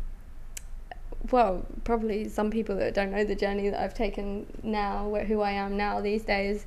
well, 1.32 1.66
probably 1.86 2.28
some 2.28 2.52
people 2.52 2.76
that 2.76 2.94
don't 2.94 3.12
know 3.12 3.24
the 3.24 3.36
journey 3.36 3.70
that 3.70 3.82
I've 3.82 3.94
taken 3.94 4.46
now, 4.62 5.08
where 5.08 5.26
who 5.26 5.42
I 5.42 5.52
am 5.52 5.78
now 5.78 6.02
these 6.02 6.24
days, 6.24 6.66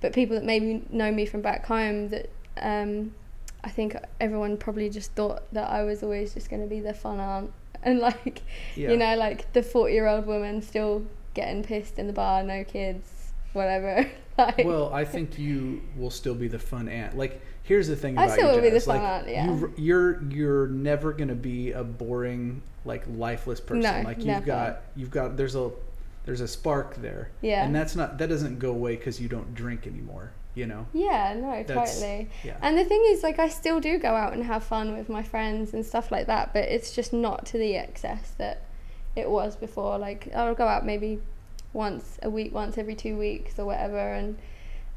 but 0.00 0.12
people 0.12 0.34
that 0.36 0.44
maybe 0.44 0.84
know 0.90 1.12
me 1.12 1.26
from 1.26 1.42
back 1.42 1.66
home 1.66 2.08
that 2.08 2.30
um, 2.60 3.14
I 3.62 3.68
think 3.70 3.96
everyone 4.20 4.56
probably 4.56 4.88
just 4.90 5.12
thought 5.12 5.42
that 5.52 5.70
I 5.70 5.84
was 5.84 6.02
always 6.02 6.34
just 6.34 6.48
going 6.50 6.62
to 6.62 6.68
be 6.68 6.80
the 6.80 6.94
fun 6.94 7.20
aunt. 7.20 7.52
And 7.86 7.98
like, 7.98 8.40
yeah. 8.76 8.92
you 8.92 8.96
know, 8.96 9.14
like 9.14 9.52
the 9.52 9.62
40 9.62 9.92
year 9.92 10.06
old 10.06 10.24
woman 10.24 10.62
still 10.62 11.04
getting 11.34 11.62
pissed 11.62 11.98
in 11.98 12.06
the 12.06 12.14
bar, 12.14 12.42
no 12.42 12.64
kids, 12.64 13.34
whatever. 13.52 14.10
like, 14.38 14.58
Well, 14.64 14.92
I 14.92 15.04
think 15.04 15.38
you 15.38 15.82
will 15.96 16.10
still 16.10 16.34
be 16.34 16.48
the 16.48 16.58
fun 16.58 16.88
aunt. 16.88 17.16
Like, 17.16 17.40
here's 17.62 17.88
the 17.88 17.96
thing 17.96 18.14
about 18.14 18.30
I 18.30 18.32
still 18.32 18.48
you, 18.50 18.54
will 18.56 18.62
be 18.62 18.70
the 18.70 18.80
fun 18.80 18.96
like, 18.96 19.08
aunt, 19.08 19.28
yeah. 19.28 19.46
You, 19.46 19.74
you're 19.76 20.22
you're 20.24 20.66
never 20.68 21.12
gonna 21.12 21.34
be 21.34 21.72
a 21.72 21.84
boring, 21.84 22.62
like 22.84 23.04
lifeless 23.08 23.60
person. 23.60 23.82
No, 23.82 24.08
like 24.08 24.18
you've 24.18 24.26
never. 24.26 24.46
got 24.46 24.82
you've 24.96 25.10
got 25.10 25.36
there's 25.36 25.54
a 25.54 25.70
there's 26.24 26.40
a 26.40 26.48
spark 26.48 26.96
there. 26.96 27.30
Yeah. 27.42 27.64
And 27.64 27.74
that's 27.74 27.96
not 27.96 28.18
that 28.18 28.28
doesn't 28.28 28.58
go 28.58 28.70
away 28.70 28.96
because 28.96 29.20
you 29.20 29.28
don't 29.28 29.54
drink 29.54 29.86
anymore. 29.86 30.32
You 30.54 30.66
know. 30.66 30.86
Yeah, 30.92 31.34
no, 31.34 31.64
That's- 31.64 32.00
totally. 32.00 32.28
yeah. 32.44 32.56
And 32.62 32.78
the 32.78 32.84
thing 32.84 33.02
is, 33.06 33.24
like, 33.24 33.40
I 33.40 33.48
still 33.48 33.80
do 33.80 33.98
go 33.98 34.14
out 34.14 34.34
and 34.34 34.44
have 34.44 34.62
fun 34.62 34.96
with 34.96 35.08
my 35.08 35.24
friends 35.24 35.74
and 35.74 35.84
stuff 35.84 36.12
like 36.12 36.28
that, 36.28 36.52
but 36.52 36.62
it's 36.62 36.92
just 36.94 37.12
not 37.12 37.44
to 37.46 37.58
the 37.58 37.74
excess 37.74 38.30
that 38.38 38.62
it 39.16 39.28
was 39.28 39.56
before. 39.56 39.98
Like, 39.98 40.28
I'll 40.32 40.54
go 40.54 40.68
out 40.68 40.86
maybe 40.86 41.18
once 41.74 42.18
a 42.22 42.30
week, 42.30 42.54
once 42.54 42.78
every 42.78 42.94
two 42.94 43.18
weeks 43.18 43.58
or 43.58 43.66
whatever, 43.66 43.98
and 44.14 44.38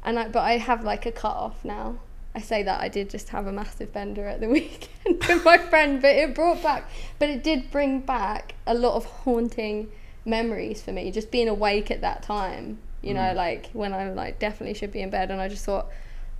and 0.02 0.18
I, 0.18 0.28
but 0.28 0.40
I 0.44 0.56
have 0.56 0.82
like 0.84 1.04
a 1.04 1.12
cut 1.12 1.36
off 1.36 1.64
now. 1.64 1.98
I 2.34 2.40
say 2.40 2.62
that 2.62 2.80
I 2.80 2.88
did 2.88 3.10
just 3.10 3.30
have 3.30 3.46
a 3.46 3.52
massive 3.52 3.92
bender 3.92 4.26
at 4.26 4.40
the 4.40 4.48
weekend 4.56 5.18
with 5.28 5.44
my 5.44 5.58
friend, 5.70 6.00
but 6.00 6.14
it 6.14 6.34
brought 6.34 6.62
back, 6.62 6.88
but 7.18 7.28
it 7.28 7.42
did 7.42 7.70
bring 7.70 8.00
back 8.00 8.54
a 8.66 8.74
lot 8.74 8.94
of 8.94 9.04
haunting 9.04 9.90
memories 10.24 10.80
for 10.82 10.92
me. 10.92 11.10
Just 11.10 11.30
being 11.30 11.48
awake 11.48 11.90
at 11.90 12.00
that 12.02 12.22
time, 12.22 12.78
you 13.02 13.12
know, 13.14 13.20
Mm. 13.20 13.34
like 13.36 13.70
when 13.72 13.92
I 13.92 14.10
like 14.10 14.38
definitely 14.38 14.74
should 14.74 14.92
be 14.92 15.00
in 15.02 15.10
bed, 15.10 15.30
and 15.30 15.40
I 15.40 15.48
just 15.48 15.64
thought, 15.64 15.88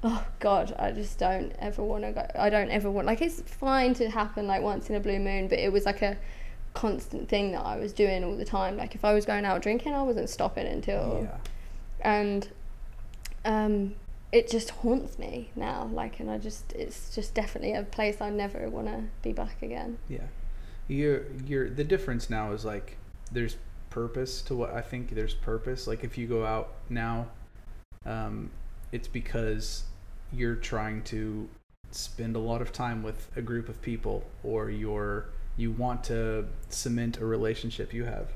oh 0.05 0.25
God, 0.39 0.75
I 0.79 0.93
just 0.93 1.19
don't 1.19 1.53
ever 1.59 1.83
want 1.83 2.05
to 2.05 2.13
go. 2.13 2.27
I 2.39 2.51
don't 2.51 2.71
ever 2.71 2.89
want 2.91 3.07
like 3.07 3.21
it's 3.21 3.41
fine 3.41 3.95
to 3.95 4.09
happen 4.09 4.47
like 4.47 4.63
once 4.63 4.89
in 4.91 4.95
a 4.95 5.01
blue 5.01 5.19
moon, 5.19 5.49
but 5.49 5.59
it 5.59 5.73
was 5.73 5.85
like 5.85 6.03
a 6.03 6.17
constant 6.79 7.29
thing 7.29 7.53
that 7.53 7.65
I 7.65 7.77
was 7.77 7.93
doing 7.93 8.23
all 8.25 8.37
the 8.37 8.45
time. 8.45 8.77
Like 8.77 8.95
if 8.95 9.05
I 9.05 9.13
was 9.13 9.27
going 9.27 9.45
out 9.45 9.63
drinking, 9.63 9.95
I 9.95 10.03
wasn't 10.03 10.31
stopping 10.31 10.67
until 10.67 11.27
Yeah. 11.29 11.39
and 12.01 12.49
um, 13.45 13.95
it 14.31 14.49
just 14.51 14.71
haunts 14.71 15.19
me 15.19 15.51
now. 15.57 15.91
Like, 15.93 16.21
and 16.21 16.31
I 16.31 16.39
just 16.39 16.73
it's 16.73 17.15
just 17.15 17.35
definitely 17.35 17.73
a 17.75 17.83
place 17.83 18.21
I 18.21 18.31
never 18.31 18.69
want 18.69 18.87
to 18.87 19.05
be 19.23 19.33
back 19.33 19.63
again. 19.63 19.99
Yeah. 20.09 20.29
You're 20.87 21.23
you're 21.47 21.69
the 21.71 21.85
difference 21.85 22.31
now 22.31 22.53
is 22.53 22.65
like 22.65 22.97
there's 23.33 23.57
purpose 23.91 24.43
to 24.43 24.55
what 24.55 24.73
I 24.73 24.81
think 24.83 25.11
there's 25.15 25.35
purpose. 25.35 25.87
Like 25.87 26.05
if 26.05 26.17
you 26.17 26.27
go 26.27 26.45
out 26.47 26.69
now, 26.89 27.27
um, 28.07 28.51
it's 28.93 29.09
because 29.09 29.85
you're 30.33 30.57
trying 30.57 31.03
to 31.05 31.49
spend 31.91 32.37
a 32.37 32.39
lot 32.39 32.61
of 32.63 32.71
time 32.71 33.03
with 33.03 33.29
a 33.37 33.43
group 33.43 33.69
of 33.69 33.81
people 33.83 34.23
or 34.45 34.71
you're 34.71 35.27
you 35.59 35.71
want 35.73 36.05
to 36.05 36.47
cement 36.71 37.19
a 37.19 37.27
relationship 37.27 37.93
you 37.93 38.05
have. 38.05 38.29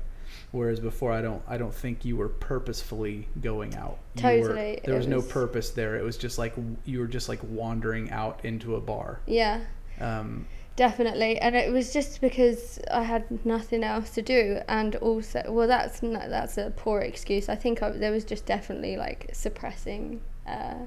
Whereas 0.51 0.79
before 0.79 1.11
I 1.11 1.21
don't 1.21 1.41
I 1.47 1.57
don't 1.57 1.73
think 1.73 2.05
you 2.05 2.15
were 2.15 2.29
purposefully 2.29 3.27
going 3.41 3.75
out. 3.75 3.97
You 4.15 4.23
were- 4.23 4.31
Totally, 4.47 4.79
there 4.85 4.93
it 4.93 4.97
was 4.97 5.07
no 5.07 5.21
purpose 5.21 5.71
there. 5.71 5.95
It 5.95 6.03
was 6.03 6.17
just 6.17 6.37
like 6.37 6.53
you 6.85 6.99
were 6.99 7.07
just 7.07 7.27
like 7.29 7.39
wandering 7.43 8.11
out 8.11 8.43
into 8.43 8.75
a 8.75 8.81
bar. 8.81 9.19
Yeah. 9.25 9.61
Um, 9.99 10.47
Definitely, 10.75 11.37
and 11.37 11.55
it 11.55 11.71
was 11.71 11.93
just 11.93 12.19
because 12.19 12.79
I 12.91 13.03
had 13.03 13.45
nothing 13.45 13.83
else 13.83 14.09
to 14.15 14.23
do, 14.23 14.59
and 14.67 14.95
also, 14.95 15.43
well, 15.49 15.67
that's 15.67 16.01
not, 16.01 16.29
that's 16.29 16.57
a 16.57 16.73
poor 16.75 17.01
excuse. 17.01 17.47
I 17.47 17.53
think 17.55 17.83
I, 17.83 17.91
there 17.91 18.11
was 18.11 18.25
just 18.25 18.47
definitely 18.47 18.97
like 18.97 19.29
suppressing. 19.33 20.19
Uh, 20.47 20.85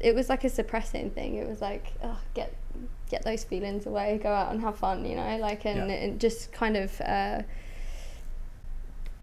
it 0.00 0.14
was 0.14 0.30
like 0.30 0.42
a 0.42 0.48
suppressing 0.48 1.10
thing. 1.10 1.34
It 1.36 1.46
was 1.46 1.60
like, 1.60 1.92
oh, 2.02 2.18
get 2.32 2.54
get 3.10 3.22
those 3.24 3.44
feelings 3.44 3.86
away, 3.86 4.18
go 4.22 4.30
out 4.32 4.50
and 4.52 4.60
have 4.60 4.76
fun, 4.78 5.04
you 5.04 5.16
know, 5.16 5.36
like 5.38 5.64
and, 5.66 5.88
Yeah. 5.90 5.96
and 5.96 6.20
just 6.20 6.52
kind 6.52 6.76
of 6.76 7.00
uh, 7.00 7.42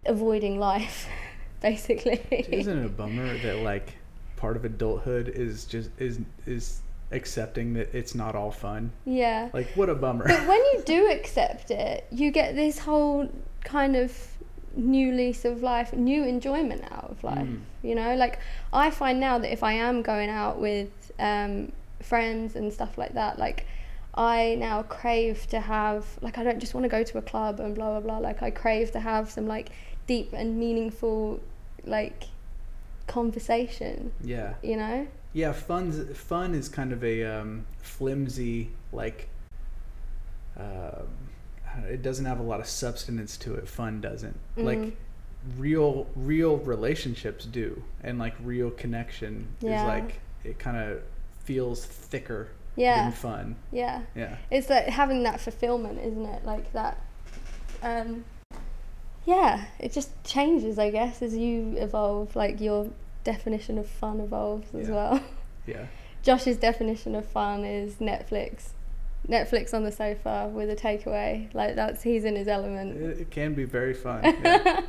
avoiding 0.05 0.59
life, 0.59 1.07
basically. 1.61 2.21
Isn't 2.51 2.79
it 2.79 2.86
a 2.86 2.89
bummer 2.89 3.38
that 3.39 3.57
like 3.57 3.95
part 4.38 4.55
of 4.57 4.65
adulthood 4.65 5.29
is 5.29 5.65
just 5.65 5.89
is 5.99 6.19
is 6.45 6.82
accepting 7.11 7.73
that 7.73 7.93
it's 7.93 8.15
not 8.15 8.36
all 8.36 8.51
fun? 8.51 8.91
yeah. 9.05 9.49
Like 9.53 9.67
what 9.75 9.89
a 9.89 9.95
bummer. 9.95 10.27
But 10.27 10.47
when 10.47 10.57
you 10.73 10.82
do 10.86 11.11
accept 11.11 11.71
it, 11.71 12.05
you 12.11 12.32
get 12.32 12.55
this 12.55 12.79
whole 12.79 13.29
kind 13.63 13.95
of 13.95 14.15
new 14.75 15.11
lease 15.11 15.43
of 15.43 15.61
life, 15.61 15.91
new 15.93 16.23
enjoyment 16.23 16.84
out 16.91 17.09
of 17.11 17.23
life. 17.23 17.45
Mm. 17.47 17.59
You 17.84 17.95
know, 17.95 18.15
like 18.15 18.39
I 18.71 18.89
find 18.89 19.19
now 19.19 19.38
that 19.39 19.51
if 19.51 19.63
I 19.63 19.73
am 19.73 20.01
going 20.01 20.29
out 20.29 20.59
with 20.59 21.11
um, 21.19 21.71
friends 22.04 22.56
and 22.56 22.72
stuff 22.74 22.97
like 22.97 23.14
that, 23.14 23.38
like 23.39 23.66
I 24.14 24.56
now 24.60 24.84
crave 24.84 25.47
to 25.47 25.60
have, 25.62 26.06
like, 26.22 26.38
I 26.38 26.43
don't 26.43 26.60
just 26.60 26.74
want 26.74 26.84
to 26.84 26.89
go 26.89 27.02
to 27.04 27.18
a 27.18 27.22
club 27.22 27.60
and 27.62 27.74
blah 27.74 27.91
blah 27.91 27.99
blah. 28.02 28.18
Like, 28.18 28.43
I 28.43 28.52
crave 28.52 28.91
to 28.91 28.99
have 28.99 29.30
some 29.32 29.47
like 29.47 29.70
deep 30.08 30.34
and 30.34 30.58
meaningful, 30.60 31.39
like, 31.86 32.24
conversation. 33.08 34.12
yeah. 34.24 34.56
You 34.62 34.78
know? 34.78 35.08
Yeah, 35.34 35.54
fun's 35.54 36.18
fun 36.18 36.54
is 36.54 36.68
kind 36.68 36.91
of 36.91 37.04
a 37.06 37.24
um, 37.24 37.66
flimsy 37.82 38.72
like 38.91 39.30
um, 40.58 41.08
know, 41.82 41.88
it 41.88 42.02
doesn't 42.02 42.26
have 42.26 42.39
a 42.39 42.43
lot 42.43 42.60
of 42.60 42.68
substance 42.68 43.38
to 43.38 43.56
it. 43.56 43.68
Fun 43.68 44.02
doesn't. 44.02 44.38
Mhm. 44.58 44.64
Like 44.66 44.97
real 45.58 46.06
real 46.16 46.58
relationships 46.58 47.45
do 47.45 47.82
and 48.04 48.20
like 48.20 48.36
real 48.43 48.70
connection 48.70 49.47
Yeah. 49.60 49.82
is 49.82 49.88
like 49.88 50.20
it 50.43 50.60
kind 50.60 50.78
of 50.78 51.02
feels 51.44 51.84
thicker 51.86 52.50
Yeah. 52.76 53.04
than 53.04 53.12
fun. 53.14 53.56
Yeah. 53.72 54.02
Yeah. 54.16 54.38
it's 54.50 54.70
like 54.70 54.86
having 54.88 55.24
that 55.24 55.39
fulfillment 55.42 56.00
isn't 56.00 56.26
it 56.26 56.46
like 56.46 56.72
that 56.74 56.98
um 57.84 58.24
yeah 59.26 59.66
it 59.80 59.92
just 59.92 60.10
changes 60.24 60.78
i 60.80 60.89
guess 60.89 61.22
as 61.22 61.36
you 61.36 61.76
evolve 61.78 62.36
like 62.36 62.60
your 62.62 62.89
definition 63.24 63.78
of 63.78 63.88
fun 63.88 64.20
evolves 64.20 64.74
as 64.76 64.88
Yeah. 64.88 64.94
well 64.96 65.24
Yeah. 65.68 65.86
josh's 66.24 66.58
definition 66.58 67.16
of 67.16 67.26
fun 67.26 67.64
is 67.66 67.96
netflix 67.96 68.70
netflix 69.28 69.74
on 69.74 69.84
the 69.84 69.92
sofa 69.92 70.50
with 70.54 70.70
a 70.70 70.76
takeaway 70.76 71.52
like 71.54 71.76
that's 71.76 72.02
he's 72.04 72.24
in 72.26 72.36
his 72.36 72.48
element 72.48 72.98
It, 73.00 73.22
it 73.22 73.32
can 73.32 73.54
be 73.54 73.66
very 73.66 73.94
fun. 73.94 74.24
Yeah. 74.44 74.82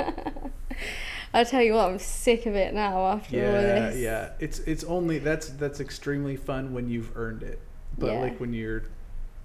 I'll 1.35 1.45
tell 1.45 1.63
you 1.63 1.73
what 1.75 1.89
i'm 1.91 1.99
sick 1.99 2.47
of 2.47 2.55
it 2.55 2.75
now 2.75 3.07
after 3.07 3.37
all 3.39 3.55
of 3.57 3.63
yeah, 3.63 3.91
this 3.91 3.99
yeah. 3.99 4.29
It's 4.39 4.59
it's 4.61 4.85
only 4.85 5.19
that's 5.19 5.49
that's 5.51 5.81
extremely 5.81 6.37
fun 6.37 6.73
when 6.75 6.89
you've 6.89 7.17
earned 7.17 7.43
it. 7.43 7.61
But 7.99 8.13
Yeah. 8.13 8.21
like 8.21 8.39
when 8.41 8.53
you're 8.53 8.85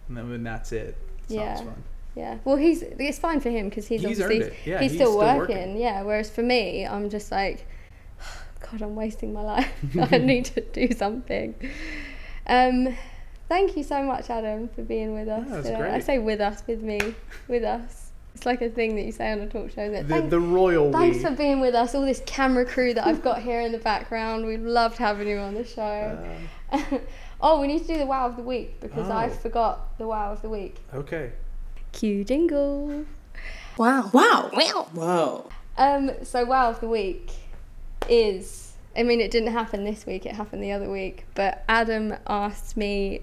and 0.10 0.30
when 0.30 0.44
that's 0.44 0.72
it, 0.72 0.98
it's 1.24 1.34
Yeah. 1.34 1.56
fun. 1.58 1.84
yeah. 2.16 2.38
Well, 2.46 2.56
he's 2.56 2.82
it's 2.84 3.20
fine 3.20 3.40
for 3.42 3.50
him 3.50 3.70
because 3.70 3.88
he's, 3.88 4.02
He's 4.02 4.22
obviously. 4.22 4.56
Yeah, 4.66 4.80
he's, 4.80 4.92
he's 4.92 5.00
still, 5.00 5.14
still 5.20 5.38
working. 5.38 5.56
working. 5.58 5.78
Yeah. 5.78 6.02
Whereas 6.04 6.30
for 6.30 6.42
me, 6.44 6.86
I'm 6.88 7.10
just 7.10 7.32
like, 7.32 7.66
God, 8.72 8.82
I'm 8.82 8.96
wasting 8.96 9.34
my 9.34 9.42
life. 9.42 9.72
I 10.12 10.18
need 10.32 10.46
to 10.46 10.62
do 10.62 10.90
something. 10.96 11.54
Um, 12.48 12.96
thank 13.50 13.76
you 13.78 13.84
so 13.84 14.02
much, 14.04 14.30
Adam, 14.30 14.70
for 14.70 14.82
being 14.84 15.14
with 15.14 15.28
us. 15.28 15.66
Yeah. 15.66 15.94
I 15.94 16.00
say 16.00 16.20
with 16.20 16.40
us, 16.42 16.64
with 16.68 16.82
me, 16.82 17.00
with 17.48 17.64
us. 17.64 18.07
It's 18.38 18.46
like 18.46 18.62
a 18.62 18.70
thing 18.70 18.96
that 18.98 19.02
you 19.02 19.12
say 19.12 19.32
on 19.32 19.40
a 19.40 19.48
talk 19.48 19.72
show. 19.72 19.82
Isn't 19.82 19.96
it? 19.96 20.08
The, 20.08 20.14
Thank- 20.14 20.30
the 20.30 20.40
royal 20.40 20.92
Thanks 20.92 21.18
we. 21.18 21.24
for 21.24 21.32
being 21.32 21.60
with 21.60 21.74
us, 21.74 21.96
all 21.96 22.04
this 22.04 22.22
camera 22.28 22.66
crew 22.66 22.94
that 22.94 23.08
I've 23.08 23.24
got 23.24 23.42
here 23.42 23.62
in 23.62 23.72
the 23.72 23.80
background. 23.80 24.46
We've 24.46 24.62
loved 24.62 25.00
having 25.00 25.28
you 25.28 25.40
on 25.40 25.56
the 25.56 25.64
show. 25.64 26.24
Uh, 26.72 26.80
oh, 27.42 27.60
we 27.60 27.66
need 27.66 27.80
to 27.80 27.88
do 27.88 27.98
the 27.98 28.06
wow 28.06 28.28
of 28.28 28.36
the 28.36 28.44
week 28.44 28.80
because 28.80 29.10
I 29.10 29.26
Oh. 29.26 29.30
forgot 29.32 29.98
the 29.98 30.06
wow 30.06 30.32
of 30.34 30.44
the 30.44 30.50
week. 30.50 30.76
okay. 30.94 31.32
Cue 31.94 32.24
jingle. 32.24 33.06
Wow. 33.76 34.12
Wow. 34.14 34.52
Wow. 34.54 34.88
Wow! 34.94 35.50
Um, 35.80 36.12
so 36.24 36.46
wow 36.46 36.70
of 36.70 36.80
the 36.80 36.88
week 36.88 37.32
is 38.08 38.74
I 38.96 39.02
mean 39.02 39.20
it 39.20 39.32
didn't 39.32 39.52
happen 39.54 39.84
this 39.84 40.06
week, 40.06 40.28
it 40.28 40.36
happened 40.36 40.62
the 40.64 40.74
other 40.74 40.92
week, 40.92 41.26
but 41.34 41.64
Adam 41.68 42.14
asked 42.28 42.78
me 42.78 43.22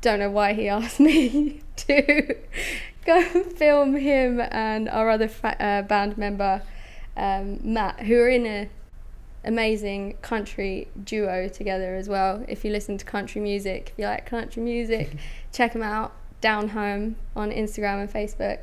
don't 0.00 0.18
know 0.18 0.30
why 0.30 0.54
he 0.54 0.68
asked 0.78 1.00
me 1.00 1.62
to 1.76 2.36
go 3.04 3.18
and 3.18 3.44
film 3.52 3.96
him 3.96 4.40
and 4.40 4.88
our 4.88 5.08
other 5.10 5.28
fa- 5.28 5.62
uh, 5.62 5.82
band 5.82 6.16
member 6.18 6.62
um, 7.16 7.60
Matt, 7.62 8.00
who 8.00 8.18
are 8.18 8.28
in 8.28 8.46
a 8.46 8.68
amazing 9.44 10.14
country 10.22 10.88
duo 11.02 11.48
together 11.48 11.94
as 11.96 12.08
well. 12.08 12.44
If 12.48 12.64
you 12.64 12.70
listen 12.70 12.98
to 12.98 13.04
country 13.04 13.40
music, 13.40 13.90
if 13.92 13.98
you 13.98 14.06
like 14.06 14.26
country 14.26 14.62
music, 14.62 15.16
check 15.52 15.72
them 15.72 15.82
out. 15.82 16.12
Down 16.40 16.68
Home 16.70 17.16
on 17.36 17.50
Instagram 17.50 18.00
and 18.00 18.10
Facebook. 18.10 18.60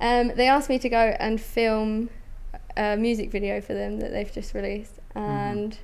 Um, 0.00 0.36
they 0.36 0.46
asked 0.46 0.68
me 0.68 0.78
to 0.78 0.88
go 0.88 1.16
and 1.18 1.40
film 1.40 2.10
a 2.76 2.96
music 2.96 3.32
video 3.32 3.60
for 3.60 3.74
them 3.74 3.98
that 3.98 4.12
they've 4.12 4.32
just 4.32 4.54
released, 4.54 5.00
and 5.16 5.76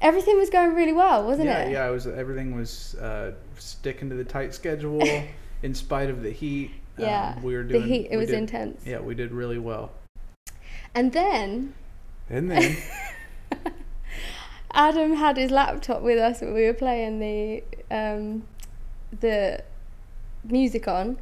everything 0.00 0.38
was 0.38 0.48
going 0.48 0.74
really 0.74 0.94
well, 0.94 1.24
wasn't 1.24 1.48
yeah, 1.48 1.64
it? 1.64 1.72
yeah. 1.72 1.86
It 1.86 1.92
was 1.92 2.06
everything 2.06 2.56
was 2.56 2.94
uh, 2.94 3.32
sticking 3.60 4.08
to 4.10 4.14
the 4.16 4.24
tight 4.24 4.54
schedule 4.54 5.02
in 5.62 5.74
spite 5.74 6.10
of 6.10 6.22
the 6.22 6.30
heat. 6.30 6.70
Um, 6.98 7.04
Yeah, 7.04 7.40
we 7.40 7.54
were 7.54 7.62
doing 7.62 7.82
the 7.82 7.88
heat 7.88 8.08
it 8.10 8.16
was 8.16 8.28
did- 8.28 8.38
intense. 8.38 8.82
Yeah, 8.86 9.00
we 9.00 9.14
did 9.14 9.32
really 9.32 9.58
well. 9.58 9.92
And 10.94 11.12
then 11.12 11.74
And 12.30 12.50
then 12.50 12.76
Adam 14.72 15.14
had 15.14 15.36
his 15.36 15.50
laptop 15.50 16.02
with 16.02 16.18
us 16.18 16.40
when 16.40 16.52
we 16.52 16.66
were 16.66 16.74
playing 16.74 17.18
the 17.18 17.64
um, 17.90 18.44
the 19.20 19.62
music 20.44 20.86
on, 20.86 21.16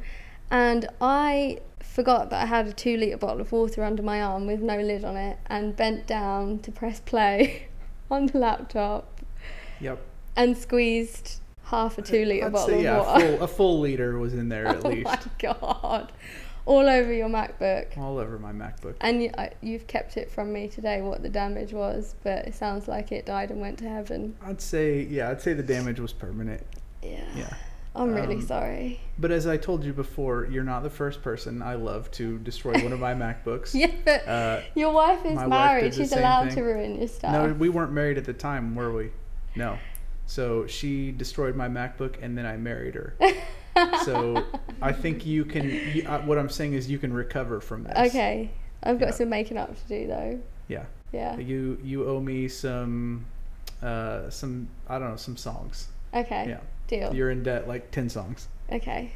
and 0.51 0.87
I 0.99 1.59
forgot 1.81 2.29
that 2.31 2.43
I 2.43 2.45
had 2.47 2.67
a 2.67 2.73
two 2.73 2.97
liter 2.97 3.17
bottle 3.17 3.41
of 3.41 3.51
water 3.51 3.83
under 3.83 4.03
my 4.03 4.21
arm 4.21 4.45
with 4.45 4.59
no 4.61 4.77
lid 4.77 5.05
on 5.05 5.15
it, 5.15 5.37
and 5.47 5.75
bent 5.75 6.05
down 6.05 6.59
to 6.59 6.71
press 6.71 6.99
play 6.99 7.67
on 8.11 8.25
the 8.27 8.39
laptop 8.39 9.21
yep. 9.79 9.99
and 10.35 10.57
squeezed 10.57 11.39
half 11.65 11.97
a 11.97 12.01
two 12.01 12.25
liter 12.25 12.45
I'd 12.47 12.53
bottle 12.53 12.67
say 12.67 12.77
of 12.77 12.81
yeah, 12.83 12.97
water. 12.99 13.19
full, 13.37 13.43
a 13.43 13.47
full 13.47 13.79
liter 13.79 14.17
was 14.19 14.33
in 14.33 14.49
there 14.49 14.67
at 14.69 14.85
oh 14.85 14.89
least. 14.89 15.05
my 15.05 15.19
god! 15.39 16.11
All 16.65 16.87
over 16.89 17.13
your 17.13 17.29
MacBook. 17.29 17.95
All 17.97 18.17
over 18.17 18.39
my 18.39 18.51
MacBook. 18.51 18.95
And 19.01 19.21
you, 19.21 19.29
I, 19.37 19.51
you've 19.61 19.85
kept 19.85 20.17
it 20.17 20.31
from 20.31 20.51
me 20.51 20.67
today 20.67 21.01
what 21.01 21.21
the 21.21 21.29
damage 21.29 21.73
was, 21.73 22.15
but 22.23 22.47
it 22.47 22.55
sounds 22.55 22.87
like 22.87 23.11
it 23.11 23.25
died 23.27 23.51
and 23.51 23.61
went 23.61 23.77
to 23.79 23.89
heaven. 23.89 24.35
I'd 24.43 24.61
say 24.61 25.01
yeah, 25.03 25.29
I'd 25.29 25.41
say 25.41 25.53
the 25.53 25.61
damage 25.63 25.99
was 25.99 26.11
permanent. 26.13 26.63
Yeah. 27.03 27.23
Yeah. 27.35 27.53
I'm 27.97 28.13
really 28.13 28.35
Um, 28.35 28.41
sorry. 28.41 28.99
But 29.17 29.31
as 29.31 29.47
I 29.47 29.55
told 29.55 29.85
you 29.85 29.93
before, 29.93 30.47
you're 30.51 30.65
not 30.65 30.83
the 30.83 30.89
first 30.89 31.21
person 31.21 31.61
I 31.61 31.75
love 31.75 32.11
to 32.11 32.39
destroy 32.39 32.73
one 32.83 32.91
of 32.91 32.99
my 32.99 33.13
MacBooks. 33.23 33.73
Yeah, 33.73 33.91
but 34.03 34.27
Uh, 34.27 34.61
your 34.75 34.91
wife 34.91 35.23
is 35.23 35.35
my 35.35 35.47
wife 35.47 35.49
married. 35.71 35.93
She's 35.93 36.11
allowed 36.11 36.47
thing. 36.47 36.55
to 36.55 36.61
ruin 36.63 36.97
your 36.97 37.07
stuff. 37.07 37.31
no, 37.31 37.53
we 37.53 37.69
weren't 37.69 37.93
married 37.93 38.17
at 38.17 38.25
the 38.25 38.33
time, 38.33 38.75
were 38.75 38.91
we? 38.91 39.11
No. 39.55 39.77
So 40.27 40.65
she 40.67 41.11
destroyed 41.11 41.55
my 41.55 41.67
MacBook, 41.69 42.15
and 42.21 42.37
then 42.37 42.45
I 42.45 42.57
married 42.57 42.95
her. 42.95 43.15
so 44.03 44.43
I 44.81 44.91
think 45.01 45.25
you 45.25 45.45
can. 45.45 45.69
You, 45.69 46.03
uh, 46.07 46.21
what 46.21 46.37
I'm 46.37 46.49
saying 46.49 46.73
is, 46.73 46.89
you 46.89 46.97
can 46.97 47.13
recover 47.13 47.59
from 47.61 47.83
this. 47.83 47.97
okay. 48.09 48.51
I've 48.83 48.99
got 48.99 49.07
Yeah. 49.07 49.11
some 49.11 49.29
making 49.29 49.57
up 49.57 49.73
to 49.75 49.87
do 49.87 50.07
though. 50.07 50.39
Yeah. 50.67 50.85
Yeah. 51.11 51.37
You 51.37 51.79
you 51.83 52.07
owe 52.07 52.19
me 52.19 52.47
some, 52.47 53.25
uh, 53.81 54.29
some 54.29 54.67
I 54.87 54.99
don't 54.99 55.11
know 55.11 55.15
some 55.15 55.37
songs. 55.37 55.87
Okay. 56.13 56.45
Yeah. 56.49 56.59
Deal. 56.87 57.13
You're 57.15 57.31
in 57.31 57.41
debt 57.43 57.67
like 57.67 57.91
ten 57.91 58.09
songs. 58.09 58.47
Okay. 58.71 59.11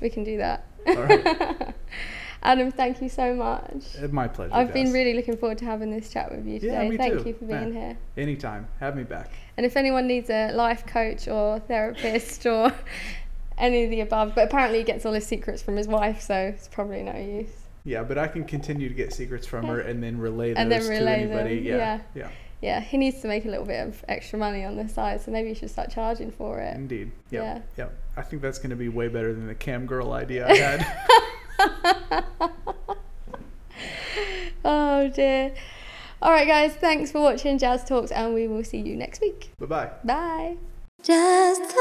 We 0.00 0.08
can 0.10 0.24
do 0.24 0.36
that. 0.38 0.64
All 0.86 0.94
right. 1.02 1.74
Adam, 2.42 2.70
thank 2.70 3.00
you 3.02 3.08
so 3.08 3.34
much. 3.34 3.96
Uh, 4.02 4.08
My 4.08 4.28
pleasure. 4.28 4.54
I've 4.54 4.72
been 4.72 4.92
really 4.92 5.14
looking 5.14 5.36
forward 5.36 5.58
to 5.58 5.64
having 5.64 5.90
this 5.90 6.10
chat 6.10 6.30
with 6.30 6.46
you 6.46 6.54
Yeah, 6.54 6.80
today. 6.82 6.88
me 6.90 6.96
thank 6.96 7.22
too. 7.22 7.28
you 7.28 7.34
for 7.34 7.44
being 7.46 7.74
Yeah. 7.74 7.80
here. 7.80 7.98
Anytime. 8.16 8.68
Have 8.80 8.96
me 8.96 9.02
back. 9.04 9.30
And 9.56 9.64
if 9.66 9.76
anyone 9.76 10.06
needs 10.06 10.30
a 10.30 10.52
life 10.52 10.86
coach 10.86 11.28
or 11.28 11.58
therapist 11.60 12.46
or 12.46 12.72
any 13.58 13.84
of 13.84 13.90
the 13.90 14.00
above, 14.00 14.34
but 14.34 14.44
apparently 14.44 14.78
he 14.78 14.84
gets 14.84 15.04
all 15.06 15.12
his 15.12 15.26
secrets 15.26 15.62
from 15.62 15.76
his 15.76 15.88
wife, 15.88 16.20
so 16.20 16.34
it's 16.34 16.68
probably 16.68 17.02
no 17.02 17.16
use. 17.16 17.50
Yeah, 17.84 18.02
but 18.02 18.18
I 18.18 18.26
can 18.28 18.44
continue 18.44 18.88
to 18.88 18.94
get 18.94 19.12
secrets 19.12 19.46
from 19.46 19.66
her 19.66 19.80
and 19.88 20.02
then 20.02 20.18
relay 20.18 20.50
those 20.50 20.58
And 20.58 20.70
then 20.70 20.82
to 20.82 20.88
relay 20.88 21.22
anybody. 21.22 21.56
them, 21.56 21.64
Yeah. 21.64 21.76
yeah. 21.76 22.00
Yeah. 22.14 22.28
Yeah, 22.62 22.80
he 22.80 22.96
needs 22.96 23.20
to 23.20 23.28
make 23.28 23.44
a 23.44 23.48
little 23.48 23.66
bit 23.66 23.86
of 23.86 24.02
extra 24.08 24.38
money 24.38 24.64
on 24.64 24.76
the 24.76 24.88
side, 24.88 25.20
so 25.20 25.30
maybe 25.30 25.50
you 25.50 25.54
should 25.54 25.70
start 25.70 25.90
charging 25.90 26.30
for 26.30 26.58
it. 26.58 26.74
Indeed. 26.74 27.12
Yep. 27.30 27.42
Yeah. 27.42 27.60
Yep. 27.76 27.94
I 28.16 28.22
think 28.22 28.40
that's 28.42 28.58
going 28.58 28.70
to 28.70 28.76
be 28.76 28.88
way 28.88 29.08
better 29.08 29.32
than 29.34 29.46
the 29.46 29.54
cam 29.54 29.84
girl 29.86 30.12
idea 30.12 30.48
I 30.48 30.56
had. 30.56 30.86
oh 34.64 35.08
dear. 35.14 35.54
All 36.22 36.30
right, 36.30 36.46
guys, 36.46 36.72
thanks 36.74 37.12
for 37.12 37.20
watching 37.20 37.58
Jazz 37.58 37.84
Talks, 37.84 38.10
and 38.10 38.32
we 38.34 38.48
will 38.48 38.64
see 38.64 38.78
you 38.78 38.96
next 38.96 39.20
week. 39.20 39.52
bye 39.58 39.66
bye. 39.66 39.90
Bye. 40.04 40.56
Just 41.02 41.62
talk. 41.70 41.76